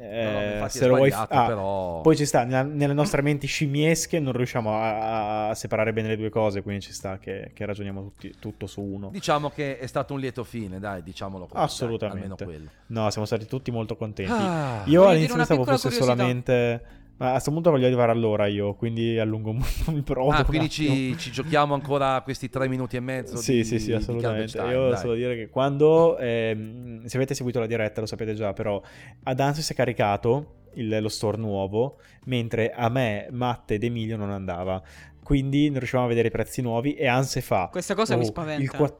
No, 0.00 0.04
no, 0.04 0.64
Eh, 0.64 0.64
se 0.68 0.86
lo 0.86 0.96
vuoi 0.96 1.10
sbagliato, 1.10 1.34
ah, 1.34 1.46
però... 1.46 2.00
Poi 2.00 2.16
ci 2.16 2.24
sta, 2.24 2.42
nella- 2.42 2.62
nelle 2.62 2.92
nostre 2.92 3.22
menti 3.22 3.46
scimmiesche 3.46 4.18
non 4.18 4.32
riusciamo 4.32 4.72
a, 4.74 5.48
a 5.50 5.54
separare 5.54 5.92
bene 5.92 6.08
le 6.08 6.16
due 6.16 6.28
cose, 6.30 6.62
quindi 6.62 6.82
ci 6.82 6.92
sta 6.92 7.18
che, 7.18 7.50
che 7.54 7.66
ragioniamo 7.66 8.02
tutti, 8.02 8.34
tutto 8.40 8.66
su 8.66 8.80
uno. 8.80 9.10
Diciamo 9.12 9.50
che 9.50 9.78
è 9.78 9.86
stato 9.86 10.14
un 10.14 10.20
lieto 10.20 10.42
fine, 10.42 10.80
dai, 10.80 11.04
diciamolo 11.04 11.44
così. 11.44 11.54
dai, 11.54 11.64
Assolutamente. 11.64 12.44
quello. 12.44 12.68
No, 12.86 13.10
siamo 13.10 13.26
stati 13.26 13.46
tutti 13.46 13.70
molto 13.70 13.96
contenti. 13.96 14.32
Ah. 14.32 14.82
Io 14.86 15.06
all'inizio 15.06 15.36
pensavo 15.36 15.62
fosse 15.64 15.88
curiosità. 15.88 16.04
solamente... 16.04 16.82
Ma 17.18 17.28
a 17.28 17.30
questo 17.32 17.50
punto 17.50 17.70
voglio 17.70 17.86
arrivare 17.86 18.12
all'ora 18.12 18.46
io, 18.46 18.74
quindi 18.74 19.18
allungo 19.18 19.50
un 19.50 19.58
po' 19.84 19.90
il 19.92 20.02
prodotto. 20.02 20.34
Ah, 20.36 20.44
quindi 20.44 20.68
ci, 20.70 21.16
ci 21.18 21.30
giochiamo 21.30 21.74
ancora 21.74 22.20
questi 22.22 22.48
tre 22.48 22.68
minuti 22.68 22.96
e 22.96 23.00
mezzo 23.00 23.36
Sì, 23.36 23.56
di, 23.56 23.64
sì, 23.64 23.78
sì, 23.78 23.92
assolutamente. 23.92 24.56
time, 24.58 24.70
Io 24.72 24.88
dai. 24.90 24.98
solo 24.98 25.14
dire 25.14 25.34
che 25.36 25.48
quando, 25.48 26.16
ehm, 26.16 27.04
se 27.04 27.16
avete 27.16 27.34
seguito 27.34 27.58
la 27.60 27.66
diretta 27.66 28.00
lo 28.00 28.06
sapete 28.06 28.34
già, 28.34 28.52
però 28.52 28.80
ad 29.24 29.40
Anzi 29.40 29.62
si 29.62 29.72
è 29.72 29.74
caricato 29.76 30.54
il- 30.74 30.98
lo 31.00 31.08
store 31.08 31.36
nuovo, 31.38 31.98
mentre 32.26 32.70
a 32.70 32.88
me, 32.88 33.26
Matte 33.32 33.74
ed 33.74 33.82
Emilio 33.84 34.16
non 34.16 34.30
andava. 34.30 34.80
Quindi 35.22 35.66
non 35.68 35.78
riuscivamo 35.78 36.06
a 36.06 36.08
vedere 36.08 36.28
i 36.28 36.30
prezzi 36.30 36.62
nuovi 36.62 36.94
e 36.94 37.06
Anse 37.06 37.40
fa... 37.40 37.68
Questa 37.70 37.94
cosa 37.94 38.14
mi 38.16 38.22
"Oh, 38.22 38.26
spaventa. 38.26 38.62
il 38.62 38.70
qua- 38.70 38.96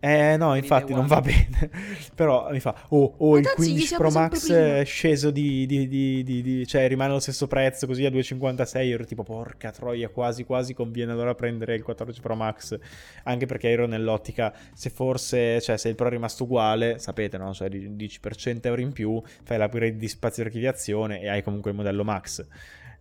Eh 0.00 0.36
no, 0.36 0.54
infatti 0.54 0.92
non 0.94 1.06
va 1.08 1.20
bene. 1.20 1.70
Però 2.14 2.48
mi 2.52 2.60
fa, 2.60 2.86
oh, 2.90 3.14
oh 3.18 3.36
il 3.36 3.44
tanti 3.44 3.62
gli 3.62 3.64
15 3.66 3.86
siamo 3.86 4.08
Pro 4.08 4.12
Max 4.20 4.44
prima." 4.46 4.76
è 4.78 4.84
sceso 4.84 5.30
di, 5.32 5.66
di- 5.66 5.88
di- 5.88 6.22
di- 6.22 6.66
Cioè 6.68 6.86
rimane 6.86 7.10
allo 7.10 7.18
stesso 7.18 7.48
prezzo 7.48 7.86
così 7.88 8.04
a 8.04 8.10
2,56. 8.10 8.84
Io 8.86 8.94
ero 8.94 9.04
tipo, 9.04 9.24
porca 9.24 9.72
troia, 9.72 10.08
quasi 10.08 10.44
quasi 10.44 10.72
conviene 10.72 11.10
allora 11.12 11.34
prendere 11.34 11.74
il 11.74 11.82
14 11.82 12.20
Pro 12.20 12.36
Max. 12.36 12.78
Anche 13.24 13.46
perché 13.46 13.70
ero 13.70 13.86
nell'ottica, 13.86 14.54
se 14.72 14.90
forse, 14.90 15.60
cioè 15.60 15.76
se 15.76 15.88
il 15.88 15.96
Pro 15.96 16.06
è 16.06 16.10
rimasto 16.10 16.44
uguale, 16.44 16.98
sapete 17.00 17.36
no? 17.36 17.52
Cioè 17.52 17.68
di- 17.68 17.96
dici 17.96 18.20
per 18.20 18.36
100 18.36 18.68
euro 18.68 18.80
in 18.80 18.92
più, 18.92 19.20
fai 19.42 19.58
l'upgrade 19.58 19.96
di 19.96 20.08
spazio 20.08 20.42
di 20.44 20.48
archiviazione 20.48 21.20
e 21.20 21.28
hai 21.28 21.42
comunque 21.42 21.72
il 21.72 21.76
modello 21.76 22.04
Max. 22.04 22.46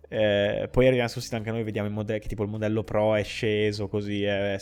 Eh, 0.09 0.69
poi 0.71 0.85
arriviamo 0.87 1.09
sul 1.09 1.21
sito 1.21 1.35
anche 1.35 1.51
noi, 1.51 1.63
vediamo 1.63 1.89
i 1.89 1.91
modelli, 1.91 2.21
che 2.21 2.27
tipo 2.29 2.41
il 2.43 2.49
modello 2.49 2.83
Pro 2.83 3.15
è 3.15 3.23
sceso 3.23 3.87
così. 3.87 4.23
eh, 4.23 4.57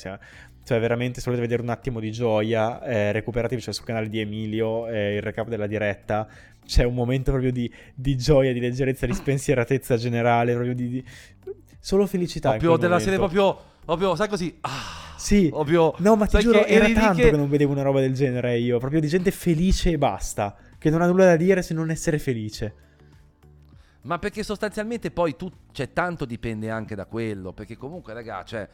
cioè, 0.65 0.79
veramente, 0.79 1.19
se 1.19 1.25
volete 1.29 1.43
vedere 1.43 1.61
un 1.61 1.69
attimo 1.69 1.99
di 1.99 2.11
gioia, 2.11 2.83
eh, 2.83 3.11
recuperatevi 3.11 3.61
cioè, 3.61 3.71
sul 3.73 3.85
canale 3.85 4.09
di 4.09 4.19
Emilio 4.19 4.87
eh, 4.87 5.15
il 5.17 5.21
recap 5.21 5.47
della 5.47 5.67
diretta. 5.67 6.27
C'è 6.65 6.83
un 6.83 6.95
momento 6.95 7.29
proprio 7.29 7.51
di, 7.51 7.71
di 7.93 8.17
gioia, 8.17 8.51
di 8.51 8.59
leggerezza, 8.59 9.05
di 9.05 9.13
spensieratezza 9.13 9.95
generale, 9.95 10.53
proprio 10.53 10.73
di, 10.73 10.89
di- 10.89 11.05
solo 11.79 12.07
felicità. 12.07 12.49
Proprio 12.49 12.77
della 12.77 12.97
serie, 12.97 13.19
momento. 13.19 13.39
proprio, 13.41 13.65
proprio, 13.85 14.15
sai 14.15 14.27
così. 14.27 14.57
Ah, 14.61 15.13
Sì, 15.17 15.49
proprio, 15.49 15.93
no, 15.99 16.15
ma 16.15 16.25
ti 16.25 16.39
giuro, 16.39 16.63
che 16.63 16.71
era 16.71 16.89
tanto 16.89 17.21
che- 17.21 17.29
che... 17.29 17.37
non 17.37 17.47
vedevo 17.47 17.71
una 17.71 17.83
roba 17.83 17.99
del 17.99 18.15
genere 18.15 18.57
io. 18.57 18.79
Proprio 18.79 18.99
di 18.99 19.07
gente 19.07 19.29
felice 19.29 19.91
e 19.91 19.97
basta. 19.99 20.55
Che 20.79 20.89
non 20.89 21.03
ha 21.03 21.05
nulla 21.05 21.25
da 21.25 21.35
dire 21.35 21.61
se 21.61 21.75
non 21.75 21.91
essere 21.91 22.17
felice. 22.17 22.73
Ma 24.01 24.17
perché 24.17 24.41
sostanzialmente 24.41 25.11
poi 25.11 25.35
tu, 25.35 25.51
cioè, 25.71 25.93
tanto 25.93 26.25
dipende 26.25 26.71
anche 26.71 26.95
da 26.95 27.05
quello. 27.05 27.53
Perché 27.53 27.77
comunque, 27.77 28.13
raga, 28.13 28.43
cioè, 28.43 28.67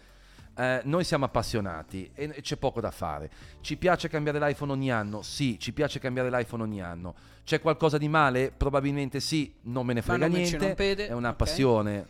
eh, 0.56 0.82
noi 0.84 1.04
siamo 1.04 1.26
appassionati 1.26 2.10
e 2.14 2.41
c'è 2.41 2.58
poco 2.58 2.82
da 2.82 2.91
fare. 2.91 3.30
Ci 3.62 3.78
piace 3.78 4.10
cambiare 4.10 4.39
l'iPhone 4.39 4.72
ogni 4.72 4.91
anno? 4.91 5.22
Sì, 5.22 5.58
ci 5.60 5.72
piace 5.74 5.99
cambiare 5.99 6.30
l'iPhone 6.30 6.64
ogni 6.64 6.82
anno. 6.82 7.16
C'è 7.43 7.60
qualcosa 7.62 7.97
di 7.97 8.08
male? 8.08 8.52
Probabilmente 8.56 9.20
sì, 9.20 9.54
non 9.64 9.86
me 9.86 9.93
ne 9.93 10.02
frega 10.02 10.28
niente. 10.28 11.08
È 11.08 11.14
una 11.14 11.30
ok. 11.30 11.36
passione. 11.36 12.06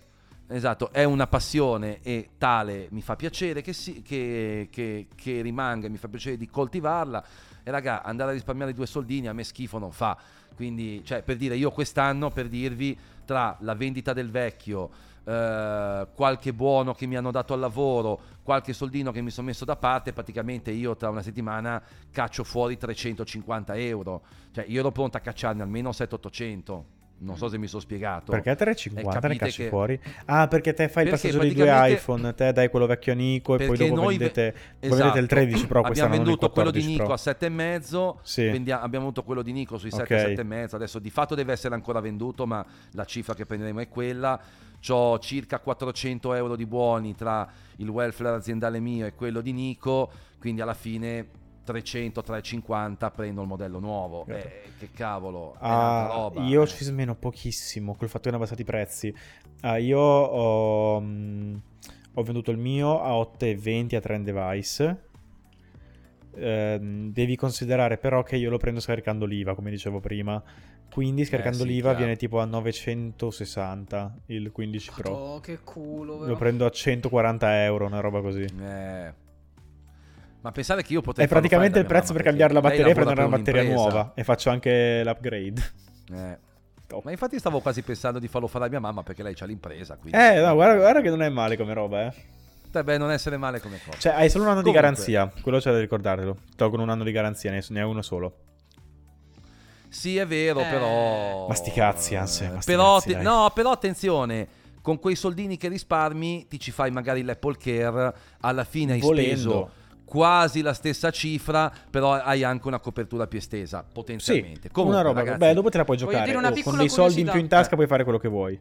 Esatto, 0.47 0.91
è 0.91 1.05
una 1.05 1.27
passione 1.27 1.99
e 2.01 2.31
tale 2.37 2.87
mi 2.91 3.01
fa 3.01 3.15
piacere 3.15 3.61
che, 3.61 3.71
si- 3.71 4.01
che- 4.01 4.67
che- 4.69 5.07
che 5.15 5.41
rimanga, 5.41 5.87
mi 5.87 5.95
fa 5.95 6.09
piacere 6.09 6.35
di 6.35 6.49
coltivarla. 6.49 7.23
E 7.63 7.71
raga, 7.71 8.03
andare 8.03 8.31
a 8.31 8.33
risparmiare 8.33 8.73
due 8.73 8.85
soldini 8.85 9.27
a 9.29 9.33
me 9.33 9.45
schifo 9.45 9.77
non 9.77 9.91
fa. 9.93 10.17
Quindi, 10.53 11.01
cioè, 11.05 11.21
per 11.23 11.37
dire, 11.37 11.55
io 11.55 11.71
quest'anno, 11.71 12.29
per 12.31 12.49
dirvi, 12.49 12.97
tra 13.23 13.55
la 13.61 13.73
vendita 13.75 14.11
del 14.11 14.29
vecchio, 14.29 14.89
eh, 15.23 16.07
qualche 16.15 16.53
buono 16.53 16.93
che 16.93 17.05
mi 17.05 17.15
hanno 17.15 17.31
dato 17.31 17.53
al 17.53 17.59
lavoro, 17.59 18.19
qualche 18.43 18.73
soldino 18.73 19.11
che 19.11 19.21
mi 19.21 19.29
sono 19.29 19.47
messo 19.47 19.65
da 19.65 19.75
parte, 19.75 20.13
praticamente 20.13 20.71
io 20.71 20.95
tra 20.95 21.09
una 21.09 21.21
settimana 21.21 21.81
caccio 22.11 22.43
fuori 22.43 22.77
350 22.77 23.75
euro. 23.75 24.21
Cioè, 24.51 24.65
io 24.67 24.79
ero 24.79 24.91
pronto 24.91 25.17
a 25.17 25.19
cacciarne 25.19 25.61
almeno 25.61 25.89
700-800. 25.91 26.83
Non 27.23 27.37
so 27.37 27.49
se 27.49 27.59
mi 27.59 27.67
sono 27.67 27.83
spiegato. 27.83 28.31
Perché 28.31 28.49
a 28.49 28.55
3,50 28.55 28.93
ne 28.95 29.03
capite 29.03 29.35
cacci 29.35 29.61
che- 29.61 29.69
fuori? 29.69 29.99
Ah, 30.25 30.47
perché 30.47 30.73
te 30.73 30.89
fai 30.89 31.03
il 31.03 31.11
passaggio 31.11 31.37
dei 31.37 31.53
due 31.53 31.91
iPhone, 31.91 32.33
te 32.33 32.51
dai 32.51 32.67
quello 32.71 32.87
vecchio 32.87 33.11
a 33.11 33.15
Nico 33.15 33.53
e 33.59 33.67
poi 33.67 33.77
dopo 33.77 34.07
vendete, 34.07 34.55
ve- 34.79 34.87
voi 34.87 34.97
vendete 34.97 35.19
il 35.19 35.25
Esatto. 35.25 35.25
13 35.27 35.67
Pro, 35.67 35.81
abbiamo 35.81 36.09
venduto 36.09 36.49
quello 36.49 36.71
di 36.71 36.79
14 36.81 36.87
Nico 36.87 37.03
Pro. 37.03 37.13
a 37.13 37.17
7,5 37.17 38.15
Sì. 38.23 38.45
vendia- 38.45 38.81
abbiamo 38.81 39.05
avuto 39.05 39.21
quello 39.21 39.43
di 39.43 39.51
Nico 39.51 39.77
sui 39.77 39.91
7 39.91 40.15
Ok. 40.15 40.21
7,5 40.31 40.75
adesso 40.75 40.97
di 40.97 41.11
fatto 41.11 41.35
deve 41.35 41.51
essere 41.53 41.75
ancora 41.75 41.99
venduto 41.99 42.47
ma 42.47 42.65
la 42.93 43.05
cifra 43.05 43.35
che 43.35 43.45
prenderemo 43.45 43.81
è 43.81 43.87
quella 43.87 44.39
ho 44.89 45.19
circa 45.19 45.59
400 45.59 46.33
euro 46.33 46.55
di 46.55 46.65
buoni 46.65 47.15
tra 47.15 47.47
il 47.77 47.89
welfare 47.89 48.35
aziendale 48.35 48.79
mio 48.79 49.05
e 49.05 49.13
quello 49.13 49.41
di 49.41 49.51
Nico 49.51 50.11
quindi 50.39 50.61
alla 50.61 50.73
fine 50.73 51.29
300 51.63 52.21
350 52.23 53.11
prendo 53.11 53.41
il 53.41 53.47
modello 53.47 53.79
nuovo 53.79 54.25
Certo. 54.27 54.47
eh, 54.47 54.71
che 54.79 54.89
cavolo 54.91 55.53
è 55.59 55.65
un'altra 55.65 56.13
roba 56.15 56.41
io 56.43 56.63
eh. 56.63 56.67
ci 56.67 56.83
smeno 56.83 57.15
pochissimo 57.15 57.93
col 57.95 58.07
fatto 58.07 58.23
che 58.23 58.29
hanno 58.29 58.37
abbassato 58.37 58.61
i 58.61 58.65
prezzi. 58.65 59.13
Ah, 59.61 59.77
io 59.77 59.99
ho, 59.99 60.99
mm, 60.99 61.55
ho 62.15 62.23
venduto 62.23 62.49
il 62.51 62.57
mio 62.57 62.99
a 63.01 63.11
8,20 63.11 63.95
a 63.95 63.99
Trend 63.99 64.25
Device. 64.25 65.09
Ehm, 66.35 67.11
devi 67.11 67.35
considerare 67.35 67.97
però 67.97 68.23
che 68.23 68.35
io 68.37 68.49
lo 68.49 68.57
prendo 68.57 68.79
scaricando 68.79 69.25
l'IVA, 69.25 69.53
come 69.55 69.69
dicevo 69.69 69.99
prima. 69.99 70.41
Quindi 70.91 71.23
scaricando 71.25 71.63
Eh, 71.63 71.67
sì, 71.67 71.67
l'IVA 71.67 71.89
chiaro. 71.89 71.97
viene 71.97 72.15
tipo 72.17 72.39
a 72.39 72.45
960 72.45 74.15
il 74.27 74.51
15 74.51 74.91
Pro. 74.95 75.11
Oh, 75.11 75.39
che 75.39 75.59
culo, 75.63 76.17
Lo 76.17 76.23
però. 76.25 76.37
prendo 76.37 76.65
a 76.65 76.69
140 76.69 77.63
euro, 77.63 77.85
una 77.85 77.99
roba 77.99 78.21
così. 78.21 78.41
Eh. 78.43 79.13
ma 80.41 80.51
pensare 80.51 80.81
che 80.81 80.93
io 80.93 81.01
potrei 81.01 81.25
È 81.25 81.29
praticamente 81.29 81.77
il 81.79 81.85
prezzo 81.85 82.13
per 82.13 82.23
cambiare 82.23 82.51
la 82.53 82.61
batteria 82.61 82.87
e 82.87 82.93
prendere 82.93 83.21
una 83.21 83.37
batteria 83.37 83.63
nuova. 83.63 84.11
E 84.15 84.23
faccio 84.23 84.49
anche 84.49 85.01
l'upgrade. 85.05 85.61
Eh. 86.13 86.37
Top. 86.87 87.03
Ma 87.05 87.11
infatti 87.11 87.37
stavo 87.39 87.59
quasi 87.61 87.83
pensando 87.83 88.19
di 88.19 88.27
farlo 88.27 88.47
fare 88.47 88.65
a 88.65 88.67
mia 88.69 88.79
mamma 88.81 89.01
perché 89.03 89.23
lei 89.23 89.33
c'ha 89.35 89.45
l'impresa. 89.45 89.95
Quindi... 89.97 90.17
Eh, 90.17 90.41
no, 90.41 90.53
guarda, 90.55 90.75
guarda 90.77 91.01
che 91.01 91.09
non 91.09 91.21
è 91.21 91.29
male 91.29 91.55
come 91.55 91.73
roba, 91.73 92.07
eh. 92.07 92.13
Potrebbe 92.71 92.97
non 92.97 93.11
essere 93.11 93.35
male 93.37 93.59
come 93.59 93.79
cosa. 93.83 93.97
Cioè, 93.97 94.13
hai 94.13 94.29
solo 94.29 94.45
un 94.45 94.51
anno 94.51 94.61
Comunque. 94.61 94.81
di 94.81 94.87
garanzia. 94.87 95.31
Quello 95.41 95.59
c'è 95.59 95.71
da 95.71 95.79
ricordartelo. 95.79 96.37
Tolgono 96.55 96.83
un 96.83 96.89
anno 96.89 97.03
di 97.03 97.11
garanzia, 97.11 97.51
ne 97.51 97.61
hai 97.81 97.85
uno 97.85 98.01
solo. 98.01 98.33
Sì, 99.89 100.15
è 100.17 100.25
vero, 100.25 100.61
Eh. 100.61 100.65
però. 100.69 101.47
Ma 101.47 101.53
sti 101.53 101.71
cazzi, 101.71 102.15
anzi, 102.15 102.49
però, 102.63 102.95
cazzi, 102.95 103.11
dai. 103.13 103.23
no, 103.23 103.51
però 103.53 103.71
attenzione. 103.71 104.47
Con 104.81 104.97
quei 104.99 105.15
soldini 105.15 105.57
che 105.57 105.67
risparmi, 105.67 106.47
ti 106.47 106.59
ci 106.59 106.71
fai 106.71 106.89
magari 106.89 107.21
l'Apple 107.23 107.57
Care. 107.57 108.13
Alla 108.39 108.63
fine 108.63 108.93
hai 108.93 108.99
Volendo. 108.99 109.29
speso 109.35 109.71
quasi 110.05 110.61
la 110.61 110.73
stessa 110.73 111.09
cifra, 111.11 111.71
però 111.89 112.13
hai 112.13 112.43
anche 112.43 112.67
una 112.67 112.79
copertura 112.79 113.27
più 113.27 113.37
estesa, 113.37 113.83
Sì, 113.85 113.93
potenzialmente. 113.93 114.69
Comunque, 114.71 114.99
una 114.99 115.07
roba. 115.07 115.19
ragazzi, 115.21 115.37
Beh, 115.37 115.53
dopo 115.53 115.69
te 115.69 115.77
la 115.77 115.85
puoi 115.85 115.97
giocare. 115.97 116.35
Oh, 116.35 116.61
con 116.63 116.77
dei 116.77 116.89
soldi 116.89 117.21
in 117.21 117.29
più 117.29 117.39
in 117.39 117.47
tasca 117.47 117.73
Eh. 117.73 117.75
puoi 117.75 117.87
fare 117.87 118.03
quello 118.03 118.17
che 118.17 118.27
vuoi. 118.27 118.59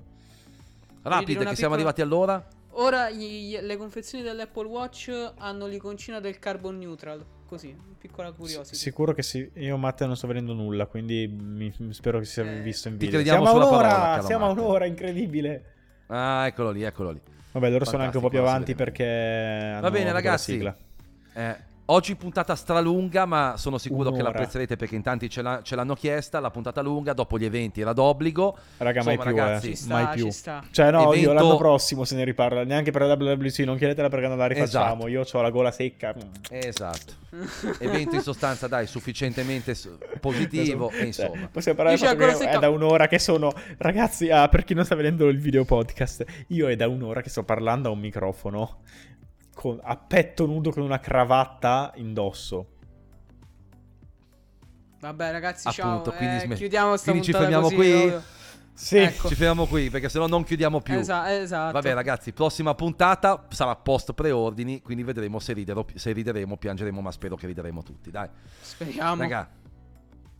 rapide, 1.02 1.32
dire 1.38 1.50
che 1.50 1.56
siamo 1.56 1.74
piccola- 1.74 1.74
arrivati 1.74 2.02
all'ora. 2.02 2.46
Ora 2.74 3.10
gli- 3.10 3.58
le 3.60 3.76
confezioni 3.76 4.22
dell'Apple 4.22 4.66
Watch 4.68 5.32
hanno 5.38 5.66
l'iconcina 5.66 6.20
del 6.20 6.38
carbon 6.38 6.78
neutral. 6.78 7.24
Così, 7.46 7.76
piccola 7.98 8.30
curiosità. 8.30 8.76
Sicuro 8.76 9.12
che 9.12 9.22
sì. 9.22 9.50
Io 9.54 9.76
Matte 9.76 10.06
non 10.06 10.16
sto 10.16 10.28
vedendo 10.28 10.52
nulla, 10.52 10.86
quindi 10.86 11.26
mi- 11.26 11.72
spero 11.90 12.20
che 12.20 12.24
sia 12.24 12.44
Eh, 12.44 12.60
visto 12.60 12.86
in 12.88 12.96
ti 12.96 13.06
video. 13.06 13.22
siamo 13.24 13.48
a 13.48 13.52
un'ora, 13.54 13.88
parola, 13.88 14.22
siamo 14.22 14.46
a 14.46 14.50
un'ora, 14.50 14.84
incredibile. 14.86 15.64
Ah, 16.06 16.46
eccolo 16.46 16.70
lì, 16.70 16.82
eccolo 16.84 17.10
lì. 17.10 17.20
Vabbè, 17.52 17.70
loro 17.70 17.84
sono 17.84 18.04
anche 18.04 18.16
un 18.18 18.22
po' 18.22 18.28
più 18.28 18.38
Fantastico, 18.38 18.72
avanti 18.72 19.02
perché 19.02 19.78
Va 19.80 19.90
bene, 19.90 20.12
ragazzi. 20.12 20.52
sigla. 20.52 20.76
Eh, 21.34 21.56
oggi 21.92 22.14
puntata 22.16 22.54
stralunga, 22.54 23.24
ma 23.26 23.54
sono 23.56 23.78
sicuro 23.78 24.10
che 24.10 24.16
Un'ora. 24.16 24.30
l'apprezzerete 24.30 24.76
perché 24.76 24.94
in 24.96 25.02
tanti 25.02 25.28
ce, 25.28 25.42
l'ha- 25.42 25.60
ce 25.62 25.76
l'hanno 25.76 25.94
chiesta. 25.94 26.40
La 26.40 26.50
puntata 26.50 26.80
lunga, 26.82 27.12
dopo 27.12 27.38
gli 27.38 27.44
eventi 27.44 27.80
era 27.80 27.92
d'obbligo. 27.92 28.56
Raga, 28.78 29.02
mai 29.02 29.14
Insomma, 29.14 29.30
più, 29.32 29.40
ragazzi, 29.40 29.66
eh. 29.66 29.70
Ci 29.70 29.76
sta, 29.76 29.94
mai 29.94 30.14
più. 30.14 30.24
ci 30.24 30.30
sta. 30.32 30.64
Cioè, 30.70 30.90
no, 30.90 31.00
io 31.02 31.12
Evento- 31.12 31.32
l'anno 31.32 31.56
prossimo 31.56 32.04
se 32.04 32.14
ne 32.16 32.24
riparla. 32.24 32.64
Neanche 32.64 32.90
per 32.90 33.02
la 33.02 33.14
WWC, 33.14 33.58
non 33.60 33.76
chiedetela 33.76 34.08
perché 34.08 34.28
non 34.28 34.38
la 34.38 34.46
rifacciamo. 34.46 35.06
Esatto. 35.06 35.08
Io 35.08 35.24
ho 35.30 35.42
la 35.42 35.50
gola 35.50 35.70
secca. 35.70 36.14
Esatto. 36.50 37.18
Evento 37.78 38.16
in 38.16 38.22
sostanza, 38.22 38.66
dai, 38.66 38.86
sufficientemente 38.86 39.74
positivo. 40.20 40.90
e 40.90 40.94
Cioè, 40.96 41.04
insomma, 41.06 41.48
possiamo 41.50 41.76
parlare 41.78 42.04
ancora 42.06 42.30
che 42.32 42.34
secca- 42.36 42.56
è 42.56 42.58
da 42.58 42.68
un'ora 42.70 43.06
che 43.08 43.18
sono. 43.18 43.52
Ragazzi, 43.78 44.30
ah, 44.30 44.48
per 44.48 44.64
chi 44.64 44.74
non 44.74 44.84
sta 44.84 44.94
vedendo 44.94 45.28
il 45.28 45.38
video 45.38 45.64
podcast, 45.64 46.24
io 46.48 46.68
è 46.68 46.76
da 46.76 46.88
un'ora 46.88 47.20
che 47.22 47.28
sto 47.30 47.44
parlando 47.44 47.88
a 47.88 47.92
un 47.92 47.98
microfono 48.00 48.78
con- 49.60 49.78
a 49.82 49.94
petto 49.94 50.46
nudo 50.46 50.70
con 50.70 50.82
una 50.82 50.98
cravatta 50.98 51.92
indosso. 51.96 52.66
Vabbè, 55.00 55.30
ragazzi, 55.32 55.68
Appunto, 55.68 56.10
ciao. 56.10 56.16
quindi 56.16 56.36
eh, 56.36 56.40
sm- 56.40 56.54
chiudiamo 56.54 56.96
sta 56.96 57.10
quindi 57.10 57.26
ci 57.26 57.32
fermiamo 57.32 57.64
così, 57.64 57.74
qui? 57.74 57.90
proprio. 57.90 58.22
Sì, 58.72 58.96
Ecco. 58.96 59.28
ci 59.28 59.34
fermiamo 59.34 59.66
qui 59.66 59.90
perché 59.90 60.08
sennò 60.08 60.26
non 60.26 60.44
chiudiamo 60.44 60.80
più. 60.80 60.94
Esa- 60.94 61.38
esatto. 61.38 61.72
Vabbè, 61.72 61.92
ragazzi, 61.92 62.32
prossima 62.32 62.74
puntata 62.74 63.46
sarà 63.50 63.76
post 63.76 64.14
preordini. 64.14 64.80
Quindi 64.80 65.02
vedremo 65.02 65.38
se, 65.38 65.52
ridero- 65.52 65.84
se 65.94 66.12
rideremo, 66.12 66.56
piangeremo. 66.56 67.02
Ma 67.02 67.12
spero 67.12 67.36
che 67.36 67.46
rideremo 67.46 67.82
tutti. 67.82 68.10
Dai, 68.10 68.28
Speriamo. 68.62 69.20
raga, 69.20 69.46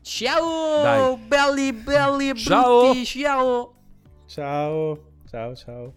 Ciao, 0.00 0.82
Dai. 0.82 1.16
belli, 1.26 1.72
belli, 1.74 2.34
Ciao. 2.36 2.80
brutti, 2.84 3.04
ciao. 3.04 3.74
ciao, 4.26 4.98
ciao, 5.28 5.54
ciao. 5.54 5.92